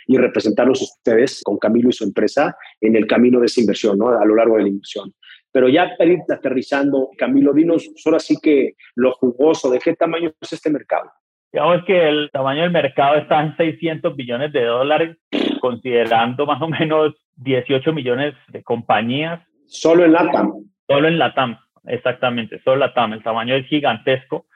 y 0.10 0.18
representarlos 0.18 0.82
ustedes 0.82 1.44
con 1.44 1.60
Camilo 1.60 1.90
y 1.90 1.94
su 1.94 2.04
empresa 2.04 2.58
en 2.82 2.96
el 2.96 3.06
camino 3.06 3.40
de 3.40 3.46
esa 3.46 3.62
inversión, 3.62 3.96
¿no? 4.00 4.10
A 4.10 4.26
lo 4.26 4.36
largo 4.36 4.58
de 4.58 4.64
la 4.64 4.70
inversión. 4.70 5.14
Pero 5.52 5.70
ya 5.70 5.96
para 5.96 6.10
ir 6.10 6.20
aterrizando, 6.28 7.10
Camilo, 7.16 7.54
dinos 7.54 7.88
ahora 8.04 8.20
sí 8.20 8.36
que 8.42 8.74
lo 8.96 9.12
jugoso, 9.14 9.70
¿de 9.70 9.78
qué 9.78 9.96
tamaño 9.96 10.32
es 10.42 10.54
este 10.54 10.72
mercado? 10.72 11.12
Digamos 11.54 11.84
que 11.86 12.10
el 12.10 12.32
tamaño 12.34 12.64
del 12.64 12.72
mercado 12.72 13.18
está 13.18 13.40
en 13.40 13.56
600 13.56 14.16
billones 14.16 14.52
de 14.52 14.66
dólares, 14.66 15.16
considerando 15.62 16.48
más 16.48 16.60
o 16.60 16.68
menos 16.68 17.14
18 17.36 17.94
millones 17.94 18.34
de 18.48 18.64
compañías. 18.64 19.42
Solo 19.68 20.06
en 20.06 20.14
LATAM. 20.14 20.54
Solo 20.88 21.08
en 21.08 21.20
LATAM, 21.20 21.60
exactamente, 21.86 22.60
solo 22.64 22.78
LATAM. 22.78 23.14
El 23.14 23.22
tamaño 23.22 23.54
es 23.54 23.68
gigantesco. 23.68 24.48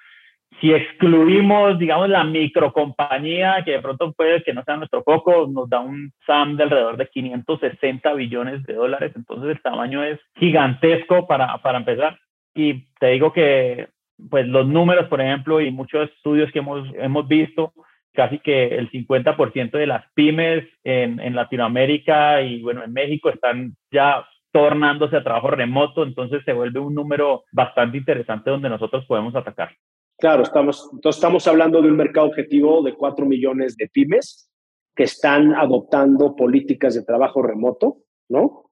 Si 0.60 0.74
excluimos, 0.74 1.78
digamos, 1.78 2.10
la 2.10 2.24
microcompañía, 2.24 3.63
que 3.66 3.72
de 3.72 3.82
pronto 3.82 4.13
puede 4.13 4.44
que 4.44 4.54
no 4.54 4.63
sea 4.63 4.78
nuestro 4.78 5.04
foco, 5.04 5.48
nos 5.48 5.70
da 5.70 5.80
un 5.80 6.12
SAM 6.26 6.56
de 6.58 6.63
alrededor 6.63 6.98
de 6.98 7.08
560 7.08 8.13
billones 8.13 8.63
de 8.63 8.74
dólares. 8.74 9.12
Entonces 9.16 9.50
el 9.52 9.62
tamaño 9.62 10.04
es 10.04 10.20
gigantesco 10.36 11.28
para, 11.28 11.58
para 11.60 11.80
empezar. 11.80 12.18
Y 12.56 12.86
te 13.00 13.08
digo 13.08 13.34
que 13.34 13.88
pues 14.30 14.48
los 14.48 14.68
números, 14.68 15.08
por 15.08 15.22
ejemplo, 15.22 15.60
y 15.60 15.72
muchos 15.72 16.10
estudios 16.10 16.52
que 16.52 16.60
hemos, 16.60 16.88
hemos 16.96 17.28
visto, 17.28 17.74
casi 18.13 18.39
que 18.39 18.68
el 18.76 18.89
50% 18.92 19.72
de 19.72 19.88
las 19.88 20.06
pymes 20.13 20.66
en, 20.84 21.20
en, 21.20 21.36
Latinoamérica 21.36 22.42
y 22.42 22.62
bueno, 22.62 22.84
en 22.84 22.94
México 22.94 23.30
están 23.30 23.76
ya 23.92 24.26
tornándose 24.52 25.18
a 25.18 25.24
trabajo 25.24 25.50
remoto, 25.50 26.04
entonces 26.04 26.44
se 26.46 26.54
vuelve 26.54 26.80
un 26.80 26.94
número 26.94 27.44
bastante 27.52 27.98
interesante 27.98 28.52
donde 28.52 28.70
nosotros 28.70 29.04
podemos 29.08 29.36
atacar. 29.36 29.72
Claro, 30.17 30.43
estamos, 30.43 30.89
entonces 30.93 31.17
estamos 31.17 31.47
hablando 31.47 31.82
de 31.82 31.89
un 31.89 31.97
mercado 31.97 32.28
objetivo 32.28 32.82
de 32.84 32.95
4 32.95 33.26
millones 33.26 33.76
de 33.76 33.89
pymes 33.89 34.49
que 34.95 35.04
están 35.04 35.54
adoptando 35.54 36.36
políticas 36.36 36.93
de 36.93 37.04
trabajo 37.04 37.41
remoto, 37.41 38.04
¿no? 38.30 38.69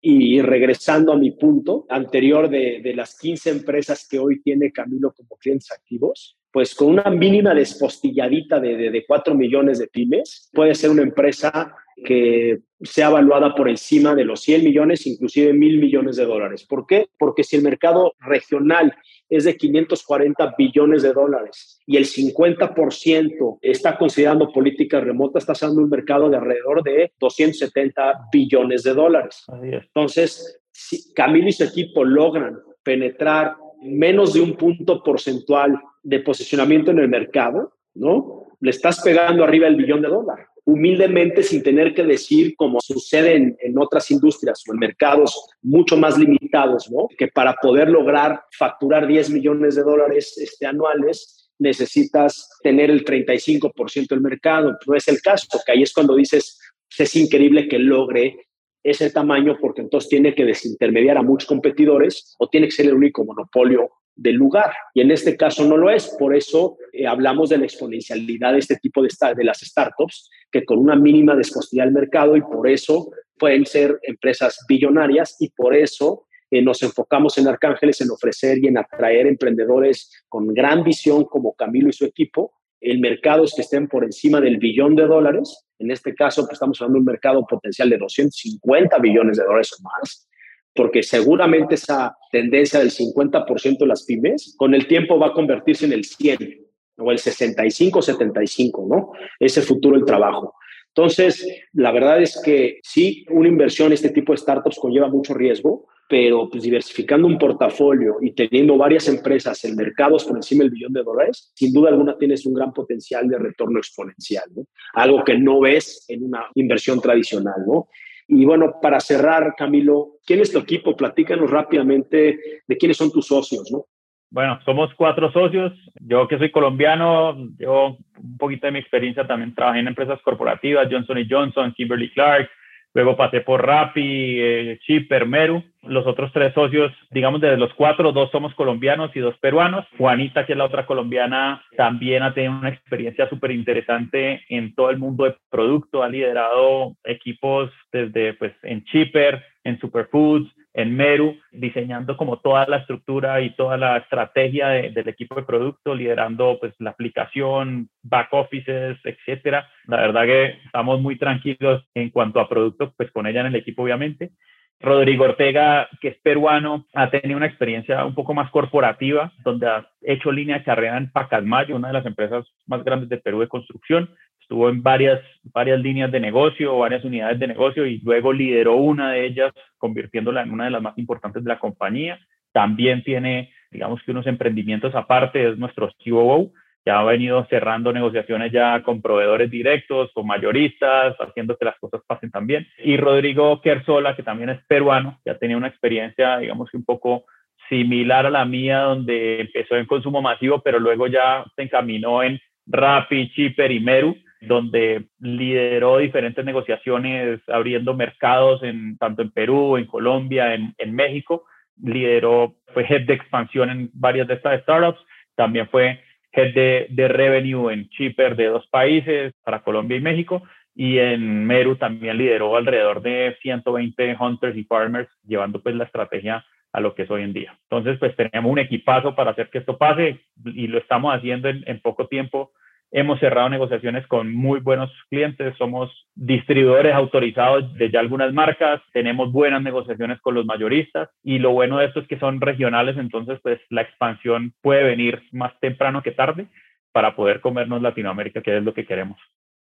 Y 0.00 0.42
regresando 0.42 1.12
a 1.12 1.16
mi 1.16 1.30
punto 1.30 1.86
anterior 1.88 2.50
de, 2.50 2.80
de, 2.82 2.94
las 2.94 3.18
15 3.18 3.50
empresas 3.50 4.06
que 4.08 4.18
hoy 4.18 4.42
tiene 4.42 4.72
Camilo 4.72 5.12
como 5.12 5.36
clientes 5.36 5.70
activos, 5.72 6.38
pues 6.50 6.74
con 6.74 6.88
una 6.88 7.08
mínima 7.10 7.54
despostilladita 7.54 8.60
de, 8.60 8.76
de, 8.76 8.90
de 8.90 9.06
4 9.06 9.34
millones 9.34 9.78
de 9.78 9.86
pymes, 9.86 10.50
puede 10.52 10.74
ser 10.74 10.90
una 10.90 11.02
empresa 11.02 11.74
que 12.02 12.60
sea 12.80 13.08
evaluada 13.08 13.54
por 13.54 13.68
encima 13.68 14.14
de 14.14 14.24
los 14.24 14.40
100 14.42 14.64
millones, 14.64 15.06
inclusive 15.06 15.52
mil 15.52 15.78
millones 15.78 16.16
de 16.16 16.26
dólares. 16.26 16.64
¿Por 16.64 16.86
qué? 16.86 17.08
Porque 17.18 17.44
si 17.44 17.56
el 17.56 17.62
mercado 17.62 18.14
regional 18.20 18.94
es 19.28 19.44
de 19.44 19.56
540 19.56 20.54
billones 20.58 21.02
de 21.02 21.12
dólares 21.12 21.80
y 21.86 21.96
el 21.96 22.04
50% 22.04 23.58
está 23.62 23.96
considerando 23.96 24.52
políticas 24.52 25.02
remotas, 25.02 25.42
está 25.42 25.52
haciendo 25.52 25.80
un 25.80 25.88
mercado 25.88 26.28
de 26.28 26.36
alrededor 26.36 26.82
de 26.82 27.12
270 27.18 28.28
billones 28.32 28.82
de 28.82 28.94
dólares. 28.94 29.44
Entonces, 29.62 30.60
si 30.70 31.12
Camilo 31.14 31.48
y 31.48 31.52
su 31.52 31.64
equipo 31.64 32.04
logran 32.04 32.58
penetrar 32.82 33.56
menos 33.82 34.34
de 34.34 34.40
un 34.40 34.56
punto 34.56 35.02
porcentual 35.02 35.80
de 36.02 36.20
posicionamiento 36.20 36.90
en 36.90 36.98
el 36.98 37.08
mercado, 37.08 37.72
¿no? 37.94 38.46
Le 38.60 38.70
estás 38.70 39.00
pegando 39.02 39.44
arriba 39.44 39.66
el 39.66 39.76
billón 39.76 40.02
de 40.02 40.08
dólares 40.08 40.46
humildemente 40.66 41.42
sin 41.42 41.62
tener 41.62 41.94
que 41.94 42.04
decir 42.04 42.54
como 42.56 42.80
sucede 42.80 43.36
en, 43.36 43.56
en, 43.60 43.78
otras 43.78 44.10
industrias 44.10 44.62
o 44.66 44.72
en 44.72 44.78
mercados 44.78 45.46
mucho 45.62 45.96
más 45.96 46.18
limitados, 46.18 46.90
¿no? 46.90 47.08
Que 47.18 47.28
para 47.28 47.54
poder 47.54 47.90
lograr 47.90 48.42
facturar 48.56 49.06
10 49.06 49.30
millones 49.30 49.74
de 49.74 49.82
dólares 49.82 50.36
este, 50.38 50.66
anuales 50.66 51.50
necesitas 51.58 52.48
tener 52.62 52.90
el 52.90 53.04
35% 53.04 54.08
del 54.08 54.20
mercado. 54.20 54.76
No 54.86 54.94
es 54.94 55.06
el 55.08 55.20
caso, 55.20 55.46
que 55.64 55.72
ahí 55.72 55.82
es 55.82 55.92
cuando 55.92 56.16
dices, 56.16 56.58
es 56.98 57.16
increíble 57.16 57.68
que 57.68 57.78
logre 57.78 58.46
ese 58.82 59.10
tamaño 59.10 59.56
porque 59.60 59.82
entonces 59.82 60.10
tiene 60.10 60.34
que 60.34 60.44
desintermediar 60.44 61.16
a 61.16 61.22
muchos 61.22 61.48
competidores 61.48 62.34
o 62.38 62.48
tiene 62.48 62.66
que 62.66 62.72
ser 62.72 62.86
el 62.86 62.94
único 62.94 63.24
monopolio 63.24 63.90
del 64.16 64.36
lugar. 64.36 64.72
Y 64.94 65.00
en 65.00 65.10
este 65.10 65.36
caso 65.36 65.64
no 65.64 65.76
lo 65.76 65.90
es. 65.90 66.08
Por 66.18 66.34
eso 66.34 66.76
eh, 66.92 67.06
hablamos 67.06 67.50
de 67.50 67.58
la 67.58 67.64
exponencialidad 67.64 68.52
de 68.52 68.58
este 68.58 68.76
tipo 68.76 69.02
de, 69.02 69.08
de 69.36 69.44
las 69.44 69.60
startups, 69.60 70.30
que 70.50 70.64
con 70.64 70.78
una 70.78 70.96
mínima 70.96 71.34
descostilla 71.34 71.82
al 71.82 71.92
mercado 71.92 72.36
y 72.36 72.42
por 72.42 72.68
eso 72.68 73.10
pueden 73.38 73.66
ser 73.66 73.98
empresas 74.02 74.64
billonarias 74.68 75.36
y 75.40 75.50
por 75.50 75.74
eso 75.74 76.26
eh, 76.50 76.62
nos 76.62 76.82
enfocamos 76.82 77.36
en 77.38 77.48
Arcángeles 77.48 78.00
en 78.00 78.10
ofrecer 78.10 78.58
y 78.62 78.68
en 78.68 78.78
atraer 78.78 79.26
emprendedores 79.26 80.24
con 80.28 80.54
gran 80.54 80.84
visión 80.84 81.24
como 81.24 81.54
Camilo 81.54 81.88
y 81.88 81.92
su 81.92 82.04
equipo 82.04 82.52
en 82.80 83.00
mercados 83.00 83.54
que 83.56 83.62
estén 83.62 83.88
por 83.88 84.04
encima 84.04 84.40
del 84.40 84.58
billón 84.58 84.94
de 84.94 85.06
dólares. 85.06 85.64
En 85.78 85.90
este 85.90 86.14
caso, 86.14 86.42
pues 86.42 86.52
estamos 86.54 86.80
hablando 86.80 86.98
de 86.98 87.00
un 87.00 87.06
mercado 87.06 87.46
potencial 87.46 87.88
de 87.88 87.96
250 87.96 88.98
billones 88.98 89.38
de 89.38 89.44
dólares 89.44 89.72
o 89.72 89.82
más 89.82 90.28
porque 90.74 91.02
seguramente 91.02 91.76
esa 91.76 92.16
tendencia 92.30 92.80
del 92.80 92.90
50% 92.90 93.78
de 93.78 93.86
las 93.86 94.04
pymes 94.04 94.54
con 94.56 94.74
el 94.74 94.86
tiempo 94.86 95.18
va 95.18 95.28
a 95.28 95.32
convertirse 95.32 95.86
en 95.86 95.92
el 95.92 96.04
100 96.04 96.64
o 96.98 97.10
el 97.10 97.18
65, 97.18 98.02
75, 98.02 98.86
¿no? 98.88 99.12
Ese 99.38 99.62
futuro 99.62 99.96
del 99.96 100.04
trabajo. 100.04 100.54
Entonces, 100.88 101.46
la 101.72 101.90
verdad 101.90 102.22
es 102.22 102.40
que 102.44 102.78
sí, 102.82 103.26
una 103.30 103.48
inversión 103.48 103.88
en 103.88 103.94
este 103.94 104.10
tipo 104.10 104.32
de 104.32 104.38
startups 104.38 104.78
conlleva 104.78 105.08
mucho 105.08 105.34
riesgo, 105.34 105.88
pero 106.08 106.48
pues 106.48 106.62
diversificando 106.62 107.26
un 107.26 107.38
portafolio 107.38 108.18
y 108.20 108.32
teniendo 108.32 108.76
varias 108.76 109.08
empresas 109.08 109.64
en 109.64 109.74
mercados 109.74 110.24
por 110.24 110.36
encima 110.36 110.62
del 110.62 110.70
billón 110.70 110.92
de 110.92 111.02
dólares, 111.02 111.50
sin 111.54 111.72
duda 111.72 111.88
alguna 111.88 112.16
tienes 112.16 112.46
un 112.46 112.54
gran 112.54 112.72
potencial 112.72 113.26
de 113.26 113.38
retorno 113.38 113.78
exponencial, 113.78 114.44
¿no? 114.54 114.66
Algo 114.92 115.24
que 115.24 115.36
no 115.36 115.60
ves 115.60 116.04
en 116.08 116.24
una 116.24 116.46
inversión 116.54 117.00
tradicional, 117.00 117.64
¿no? 117.66 117.88
Y 118.26 118.44
bueno, 118.44 118.74
para 118.80 119.00
cerrar, 119.00 119.54
Camilo, 119.56 120.18
¿quién 120.24 120.40
es 120.40 120.52
tu 120.52 120.58
equipo? 120.58 120.96
Platícanos 120.96 121.50
rápidamente 121.50 122.62
de 122.66 122.76
quiénes 122.76 122.96
son 122.96 123.12
tus 123.12 123.26
socios, 123.26 123.70
¿no? 123.70 123.84
Bueno, 124.30 124.58
somos 124.64 124.92
cuatro 124.96 125.30
socios. 125.30 125.72
Yo 126.00 126.26
que 126.26 126.38
soy 126.38 126.50
colombiano, 126.50 127.36
yo 127.58 127.98
un 128.18 128.36
poquito 128.36 128.66
de 128.66 128.72
mi 128.72 128.78
experiencia 128.80 129.26
también 129.26 129.54
trabajé 129.54 129.80
en 129.80 129.88
empresas 129.88 130.20
corporativas, 130.22 130.88
Johnson 130.90 131.18
Johnson, 131.28 131.72
Kimberly 131.72 132.10
Clark, 132.10 132.50
Luego 132.94 133.16
pasé 133.16 133.40
por 133.40 133.66
Rappi, 133.66 134.40
eh, 134.40 134.78
Chipper, 134.82 135.26
Meru. 135.26 135.64
Los 135.82 136.06
otros 136.06 136.32
tres 136.32 136.54
socios, 136.54 136.92
digamos, 137.10 137.40
de 137.40 137.56
los 137.56 137.74
cuatro, 137.74 138.12
dos 138.12 138.30
somos 138.30 138.54
colombianos 138.54 139.10
y 139.14 139.20
dos 139.20 139.36
peruanos. 139.38 139.84
Juanita, 139.98 140.46
que 140.46 140.52
es 140.52 140.58
la 140.58 140.64
otra 140.64 140.86
colombiana, 140.86 141.62
también 141.76 142.22
ha 142.22 142.32
tenido 142.32 142.52
una 142.52 142.68
experiencia 142.68 143.28
súper 143.28 143.50
interesante 143.50 144.44
en 144.48 144.74
todo 144.76 144.90
el 144.90 144.98
mundo 144.98 145.24
de 145.24 145.36
producto. 145.50 146.04
Ha 146.04 146.08
liderado 146.08 146.96
equipos 147.02 147.70
desde, 147.92 148.34
pues, 148.34 148.52
en 148.62 148.84
Chipper, 148.84 149.42
en 149.64 149.78
Superfoods, 149.80 150.48
en 150.74 150.96
Meru, 150.96 151.36
diseñando 151.52 152.16
como 152.16 152.40
toda 152.40 152.66
la 152.66 152.78
estructura 152.78 153.40
y 153.40 153.54
toda 153.54 153.76
la 153.76 153.96
estrategia 153.96 154.68
del 154.68 155.08
equipo 155.08 155.36
de 155.36 155.44
producto, 155.44 155.94
liderando 155.94 156.58
pues 156.60 156.74
la 156.80 156.90
aplicación, 156.90 157.88
back 158.02 158.32
offices, 158.32 158.98
etcétera. 159.04 159.68
La 159.86 159.98
verdad 159.98 160.24
que 160.24 160.46
estamos 160.66 161.00
muy 161.00 161.16
tranquilos 161.16 161.84
en 161.94 162.10
cuanto 162.10 162.40
a 162.40 162.48
producto, 162.48 162.92
pues 162.96 163.10
con 163.12 163.26
ella 163.26 163.40
en 163.40 163.46
el 163.46 163.54
equipo 163.54 163.84
obviamente. 163.84 164.32
Rodrigo 164.80 165.24
Ortega, 165.24 165.88
que 166.00 166.08
es 166.08 166.16
peruano, 166.20 166.86
ha 166.92 167.08
tenido 167.08 167.36
una 167.36 167.46
experiencia 167.46 168.04
un 168.04 168.14
poco 168.14 168.34
más 168.34 168.50
corporativa, 168.50 169.32
donde 169.44 169.66
ha 169.68 169.88
hecho 170.02 170.32
línea 170.32 170.58
de 170.58 170.64
carrera 170.64 170.98
en 170.98 171.10
Pacasmayo, 171.10 171.76
una 171.76 171.88
de 171.88 171.94
las 171.94 172.06
empresas 172.06 172.44
más 172.66 172.84
grandes 172.84 173.08
de 173.08 173.18
Perú 173.18 173.40
de 173.40 173.48
construcción. 173.48 174.10
Estuvo 174.44 174.68
en 174.68 174.82
varias, 174.82 175.20
varias 175.42 175.80
líneas 175.80 176.12
de 176.12 176.20
negocio, 176.20 176.78
varias 176.78 177.02
unidades 177.02 177.38
de 177.38 177.48
negocio 177.48 177.86
y 177.86 177.98
luego 178.04 178.30
lideró 178.30 178.76
una 178.76 179.12
de 179.12 179.24
ellas, 179.24 179.52
convirtiéndola 179.78 180.42
en 180.42 180.52
una 180.52 180.66
de 180.66 180.70
las 180.70 180.82
más 180.82 180.98
importantes 180.98 181.42
de 181.42 181.48
la 181.48 181.58
compañía. 181.58 182.18
También 182.52 183.02
tiene, 183.02 183.52
digamos 183.70 184.02
que 184.02 184.10
unos 184.10 184.26
emprendimientos 184.26 184.94
aparte, 184.94 185.48
es 185.48 185.58
nuestro 185.58 185.90
COO 186.04 186.52
ya 186.86 186.98
ha 186.98 187.04
venido 187.04 187.46
cerrando 187.48 187.92
negociaciones 187.92 188.52
ya 188.52 188.82
con 188.82 189.00
proveedores 189.00 189.50
directos, 189.50 190.10
con 190.12 190.26
mayoristas, 190.26 191.16
haciendo 191.18 191.56
que 191.56 191.64
las 191.64 191.78
cosas 191.78 192.02
pasen 192.06 192.30
también. 192.30 192.66
Y 192.76 192.98
Rodrigo 192.98 193.62
Kersola, 193.62 194.14
que 194.14 194.22
también 194.22 194.50
es 194.50 194.62
peruano, 194.66 195.18
ya 195.24 195.38
tenía 195.38 195.56
una 195.56 195.68
experiencia, 195.68 196.38
digamos 196.38 196.70
que 196.70 196.76
un 196.76 196.84
poco 196.84 197.24
similar 197.70 198.26
a 198.26 198.30
la 198.30 198.44
mía, 198.44 198.80
donde 198.80 199.40
empezó 199.40 199.76
en 199.76 199.86
consumo 199.86 200.20
masivo, 200.20 200.60
pero 200.62 200.78
luego 200.78 201.06
ya 201.06 201.44
se 201.56 201.62
encaminó 201.62 202.22
en 202.22 202.38
Rappi, 202.66 203.30
Chipper 203.30 203.72
y 203.72 203.80
Meru, 203.80 204.14
donde 204.46 205.06
lideró 205.20 205.98
diferentes 205.98 206.44
negociaciones, 206.44 207.40
abriendo 207.48 207.94
mercados 207.94 208.62
tanto 208.98 209.22
en 209.22 209.30
Perú, 209.30 209.76
en 209.76 209.86
Colombia, 209.86 210.54
en, 210.54 210.94
México. 210.94 211.44
Lideró, 211.82 212.54
fue 212.72 212.86
head 212.88 213.06
de 213.06 213.14
expansión 213.14 213.70
en 213.70 213.90
varias 213.92 214.28
de 214.28 214.34
estas 214.34 214.62
startups. 214.62 215.00
También 215.34 215.68
fue 215.68 216.00
head 216.32 216.54
de, 216.54 217.08
revenue 217.08 217.70
en 217.70 217.88
Chipper 217.88 218.36
de 218.36 218.46
dos 218.46 218.66
países, 218.68 219.32
para 219.44 219.62
Colombia 219.62 219.96
y 219.96 220.00
México, 220.00 220.42
y 220.74 220.98
en 220.98 221.44
Meru 221.46 221.76
también 221.76 222.18
lideró 222.18 222.56
alrededor 222.56 223.02
de 223.02 223.36
120 223.42 224.16
hunters 224.18 224.56
y 224.56 224.64
farmers, 224.64 225.08
llevando 225.26 225.62
pues 225.62 225.74
la 225.74 225.84
estrategia 225.84 226.44
a 226.72 226.80
lo 226.80 226.94
que 226.94 227.02
es 227.02 227.10
hoy 227.10 227.22
en 227.22 227.32
día. 227.32 227.56
Entonces, 227.70 227.98
pues 227.98 228.16
tenemos 228.16 228.50
un 228.50 228.58
equipazo 228.58 229.14
para 229.14 229.30
hacer 229.30 229.48
que 229.50 229.58
esto 229.58 229.78
pase 229.78 230.20
y 230.44 230.66
lo 230.66 230.78
estamos 230.78 231.14
haciendo 231.14 231.48
en, 231.48 231.62
en 231.66 231.80
poco 231.80 232.08
tiempo 232.08 232.52
Hemos 232.96 233.18
cerrado 233.18 233.48
negociaciones 233.48 234.06
con 234.06 234.32
muy 234.32 234.60
buenos 234.60 234.88
clientes, 235.10 235.52
somos 235.58 235.90
distribuidores 236.14 236.94
autorizados 236.94 237.74
de 237.74 237.90
ya 237.90 237.98
algunas 237.98 238.32
marcas, 238.32 238.80
tenemos 238.92 239.32
buenas 239.32 239.64
negociaciones 239.64 240.20
con 240.20 240.36
los 240.36 240.46
mayoristas 240.46 241.08
y 241.24 241.40
lo 241.40 241.50
bueno 241.50 241.78
de 241.78 241.86
esto 241.86 241.98
es 241.98 242.06
que 242.06 242.20
son 242.20 242.40
regionales, 242.40 242.96
entonces 242.96 243.40
pues 243.42 243.58
la 243.68 243.82
expansión 243.82 244.54
puede 244.62 244.84
venir 244.84 245.24
más 245.32 245.58
temprano 245.58 246.04
que 246.04 246.12
tarde 246.12 246.46
para 246.92 247.16
poder 247.16 247.40
comernos 247.40 247.82
Latinoamérica, 247.82 248.42
que 248.42 248.58
es 248.58 248.62
lo 248.62 248.72
que 248.72 248.86
queremos. 248.86 249.18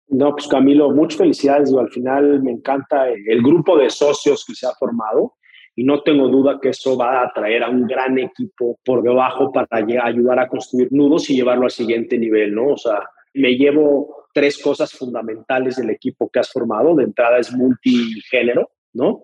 No, 0.08 0.32
pues 0.32 0.46
Camilo, 0.46 0.90
muchas 0.90 1.16
felicidades. 1.16 1.74
Al 1.74 1.88
final 1.88 2.42
me 2.42 2.50
encanta 2.50 3.08
el 3.08 3.42
grupo 3.42 3.78
de 3.78 3.88
socios 3.88 4.44
que 4.44 4.54
se 4.54 4.66
ha 4.66 4.72
formado 4.78 5.32
y 5.74 5.84
no 5.84 6.02
tengo 6.02 6.28
duda 6.28 6.58
que 6.60 6.68
eso 6.68 6.96
va 6.96 7.20
a 7.20 7.26
atraer 7.28 7.64
a 7.64 7.70
un 7.70 7.86
gran 7.86 8.18
equipo 8.18 8.78
por 8.84 9.02
debajo 9.02 9.50
para 9.50 9.66
ayudar 10.04 10.38
a 10.38 10.48
construir 10.48 10.88
nudos 10.92 11.30
y 11.30 11.36
llevarlo 11.36 11.64
al 11.64 11.70
siguiente 11.70 12.18
nivel, 12.18 12.54
¿no? 12.54 12.68
O 12.68 12.76
sea, 12.76 13.08
me 13.34 13.56
llevo 13.56 14.28
tres 14.32 14.58
cosas 14.58 14.92
fundamentales 14.92 15.76
del 15.76 15.90
equipo 15.90 16.30
que 16.30 16.40
has 16.40 16.50
formado. 16.50 16.94
De 16.94 17.04
entrada 17.04 17.38
es 17.38 17.52
multigénero, 17.52 18.70
¿no? 18.92 19.22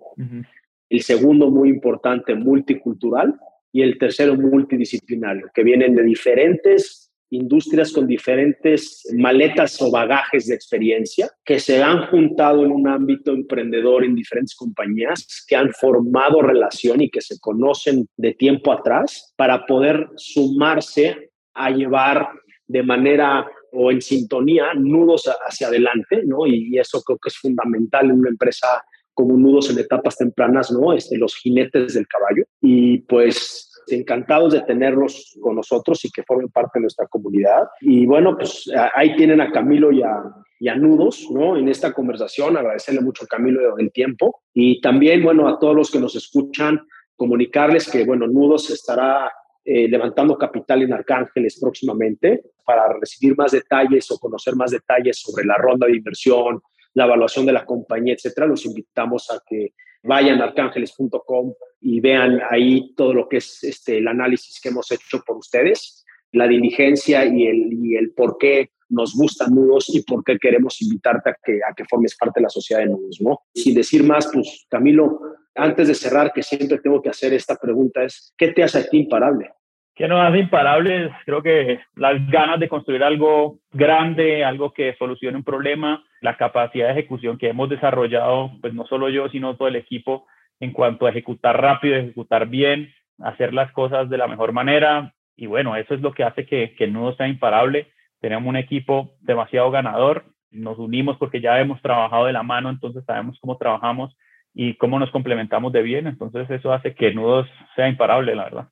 El 0.89 1.03
segundo, 1.03 1.51
muy 1.51 1.69
importante, 1.69 2.35
multicultural. 2.35 3.39
Y 3.73 3.83
el 3.83 3.99
tercero, 3.99 4.35
multidisciplinario, 4.35 5.49
que 5.55 5.63
vienen 5.63 5.95
de 5.95 6.03
diferentes 6.03 7.11
industrias 7.31 7.93
con 7.93 8.07
diferentes 8.07 9.09
maletas 9.17 9.81
o 9.81 9.91
bagajes 9.91 10.49
de 10.49 10.57
experiencia 10.57 11.31
que 11.45 11.61
se 11.61 11.81
han 11.81 12.07
juntado 12.07 12.65
en 12.65 12.73
un 12.73 12.89
ámbito 12.89 13.33
emprendedor 13.33 14.05
en 14.05 14.17
diferentes 14.17 14.57
compañías, 14.57 15.45
que 15.47 15.55
han 15.55 15.71
formado 15.71 16.43
relación 16.43 17.01
y 17.01 17.11
que 17.11 17.21
se 17.21 17.39
conocen 17.39 18.09
de 18.17 18.35
tiempo 18.35 18.73
atrás 18.73 19.33
para 19.37 19.65
poder 19.67 20.09
sumarse 20.17 21.31
a 21.55 21.71
llevar 21.71 22.29
de 22.67 22.83
manera 22.83 23.47
o 23.73 23.91
en 23.91 24.01
sintonía 24.01 24.75
nudos 24.75 25.31
hacia 25.47 25.69
adelante, 25.69 26.23
¿no? 26.25 26.47
Y, 26.47 26.79
eso 26.79 27.03
creo 27.03 27.19
que 27.19 27.29
es 27.29 27.37
fundamental 27.37 28.07
en 28.07 28.21
una 28.21 28.31
empresa 28.31 28.67
como 29.13 29.37
nudos 29.37 29.71
en 29.71 29.79
etapas 29.79 30.17
tempranas, 30.17 30.71
¿no? 30.71 30.93
Este, 30.93 31.19
los 31.19 31.35
jinetes 31.37 31.95
del 31.95 32.07
caballo. 32.07 32.45
Y 32.61 32.99
pues 33.03 33.71
encantados 33.89 34.53
de 34.53 34.63
tenerlos 34.63 35.37
con 35.41 35.57
nosotros 35.57 36.05
y 36.05 36.11
que 36.11 36.23
formen 36.23 36.49
parte 36.49 36.79
de 36.79 36.83
nuestra 36.83 37.07
comunidad. 37.09 37.69
Y 37.81 38.07
bueno, 38.07 38.37
pues 38.37 38.71
ahí 38.95 39.17
tienen 39.17 39.41
a 39.41 39.51
Camilo 39.51 39.91
y 39.93 40.03
a, 40.03 40.23
y 40.61 40.69
a 40.69 40.77
Nudos, 40.77 41.29
¿no? 41.31 41.57
En 41.57 41.69
esta 41.69 41.93
conversación, 41.93 42.57
agradecerle 42.57 43.01
mucho 43.01 43.25
a 43.25 43.29
Camilo 43.29 43.77
el 43.79 43.91
tiempo. 43.93 44.43
Y 44.55 44.81
también, 44.81 45.23
bueno, 45.23 45.49
a 45.49 45.59
todos 45.59 45.75
los 45.75 45.91
que 45.91 45.99
nos 45.99 46.15
escuchan, 46.15 46.81
comunicarles 47.17 47.91
que, 47.91 48.05
bueno, 48.05 48.27
Nudos 48.27 48.71
estará 48.71 49.33
eh, 49.73 49.87
levantando 49.89 50.37
capital 50.37 50.83
en 50.83 50.93
Arcángeles 50.93 51.61
próximamente 51.61 52.43
para 52.65 52.93
recibir 52.93 53.37
más 53.37 53.53
detalles 53.53 54.11
o 54.11 54.19
conocer 54.19 54.57
más 54.57 54.73
detalles 54.73 55.21
sobre 55.21 55.45
la 55.45 55.55
ronda 55.55 55.87
de 55.87 55.95
inversión, 55.95 56.61
la 56.95 57.05
evaluación 57.05 57.47
de 57.47 57.53
la 57.53 57.65
compañía, 57.65 58.15
etcétera. 58.15 58.49
Los 58.49 58.67
invitamos 58.67 59.31
a 59.31 59.41
que 59.49 59.75
vayan 60.03 60.41
a 60.41 60.47
arcángeles.com 60.47 61.55
y 61.83 62.01
vean 62.01 62.41
ahí 62.51 62.93
todo 62.97 63.15
lo 63.15 63.29
que 63.29 63.37
es 63.37 63.63
este, 63.63 63.99
el 63.99 64.09
análisis 64.09 64.61
que 64.61 64.71
hemos 64.71 64.91
hecho 64.91 65.23
por 65.25 65.37
ustedes, 65.37 66.05
la 66.33 66.49
diligencia 66.49 67.25
y 67.25 67.47
el, 67.47 67.73
y 67.73 67.95
el 67.95 68.11
por 68.11 68.39
qué 68.39 68.71
nos 68.89 69.15
gustan 69.15 69.55
nudos 69.55 69.89
y 69.95 70.03
por 70.03 70.25
qué 70.25 70.37
queremos 70.37 70.83
invitarte 70.83 71.31
a 71.31 71.37
que, 71.45 71.61
a 71.63 71.73
que 71.77 71.85
formes 71.85 72.17
parte 72.17 72.41
de 72.41 72.43
la 72.43 72.49
sociedad 72.49 72.81
de 72.81 72.89
nudos, 72.89 73.21
¿no? 73.21 73.39
Sin 73.55 73.77
decir 73.77 74.03
más, 74.03 74.29
pues 74.33 74.67
Camilo, 74.69 75.21
antes 75.55 75.87
de 75.87 75.95
cerrar, 75.95 76.33
que 76.33 76.43
siempre 76.43 76.79
tengo 76.79 77.01
que 77.01 77.11
hacer 77.11 77.33
esta 77.35 77.55
pregunta, 77.55 78.03
es, 78.03 78.35
¿qué 78.37 78.49
te 78.49 78.65
hace 78.65 78.81
a 78.81 78.89
ti 78.89 78.99
imparable? 78.99 79.53
¿Qué 80.01 80.09
nos 80.09 80.19
hace 80.23 80.39
imparables? 80.39 81.13
Creo 81.27 81.43
que 81.43 81.79
las 81.95 82.27
ganas 82.31 82.59
de 82.59 82.71
construir 82.71 83.05
algo 83.05 83.59
grande, 83.71 84.47
algo 84.47 84.73
que 84.73 84.95
solucione 84.99 85.37
un 85.37 85.45
problema, 85.45 86.03
la 86.23 86.39
capacidad 86.39 86.87
de 86.87 86.93
ejecución 86.93 87.37
que 87.37 87.51
hemos 87.51 87.69
desarrollado, 87.69 88.51
pues 88.63 88.73
no 88.73 88.87
solo 88.87 89.11
yo, 89.11 89.29
sino 89.29 89.59
todo 89.59 89.69
el 89.69 89.77
equipo, 89.77 90.27
en 90.59 90.73
cuanto 90.73 91.05
a 91.05 91.11
ejecutar 91.11 91.61
rápido, 91.61 91.97
ejecutar 91.97 92.47
bien, 92.47 92.95
hacer 93.19 93.53
las 93.53 93.73
cosas 93.73 94.09
de 94.09 94.17
la 94.17 94.27
mejor 94.27 94.55
manera. 94.55 95.13
Y 95.37 95.45
bueno, 95.45 95.77
eso 95.77 95.93
es 95.93 96.01
lo 96.01 96.15
que 96.15 96.25
hace 96.25 96.47
que, 96.47 96.75
que 96.79 96.85
el 96.85 96.95
nudo 96.95 97.15
sea 97.17 97.29
imparable. 97.29 97.89
Tenemos 98.23 98.49
un 98.49 98.57
equipo 98.57 99.13
demasiado 99.21 99.71
ganador, 99.71 100.25
nos 100.51 100.79
unimos 100.79 101.19
porque 101.19 101.43
ya 101.43 101.61
hemos 101.61 101.83
trabajado 101.83 102.25
de 102.25 102.33
la 102.33 102.43
mano, 102.43 102.71
entonces 102.71 103.05
sabemos 103.05 103.37
cómo 103.39 103.59
trabajamos 103.59 104.17
y 104.55 104.79
cómo 104.79 104.99
nos 104.99 105.11
complementamos 105.11 105.75
de 105.75 105.83
bien. 105.83 106.07
Entonces 106.07 106.49
eso 106.49 106.73
hace 106.73 106.95
que 106.95 107.13
Nudos 107.13 107.47
sea 107.77 107.87
imparable, 107.87 108.35
la 108.35 108.45
verdad. 108.45 108.69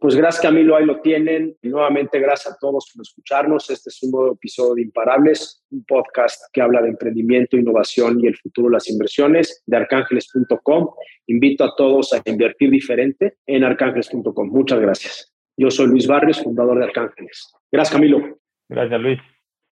Pues 0.00 0.14
gracias 0.14 0.42
Camilo, 0.42 0.76
ahí 0.76 0.84
lo 0.84 1.00
tienen. 1.00 1.56
Y 1.62 1.68
nuevamente 1.68 2.18
gracias 2.20 2.54
a 2.54 2.58
todos 2.60 2.90
por 2.92 3.02
escucharnos. 3.02 3.70
Este 3.70 3.90
es 3.90 4.02
un 4.02 4.10
nuevo 4.10 4.34
episodio 4.34 4.74
de 4.74 4.82
Imparables, 4.82 5.64
un 5.70 5.84
podcast 5.84 6.42
que 6.52 6.60
habla 6.60 6.82
de 6.82 6.88
emprendimiento, 6.88 7.56
innovación 7.56 8.20
y 8.20 8.26
el 8.26 8.36
futuro 8.36 8.68
de 8.68 8.74
las 8.74 8.88
inversiones 8.88 9.62
de 9.66 9.76
arcángeles.com. 9.76 10.90
Invito 11.26 11.64
a 11.64 11.74
todos 11.76 12.12
a 12.12 12.22
invertir 12.24 12.70
diferente 12.70 13.38
en 13.46 13.64
arcángeles.com. 13.64 14.48
Muchas 14.48 14.80
gracias. 14.80 15.32
Yo 15.56 15.70
soy 15.70 15.86
Luis 15.86 16.06
Barrios, 16.06 16.42
fundador 16.42 16.78
de 16.78 16.84
Arcángeles. 16.84 17.50
Gracias 17.72 17.94
Camilo. 17.94 18.38
Gracias 18.68 19.00
Luis. 19.00 19.35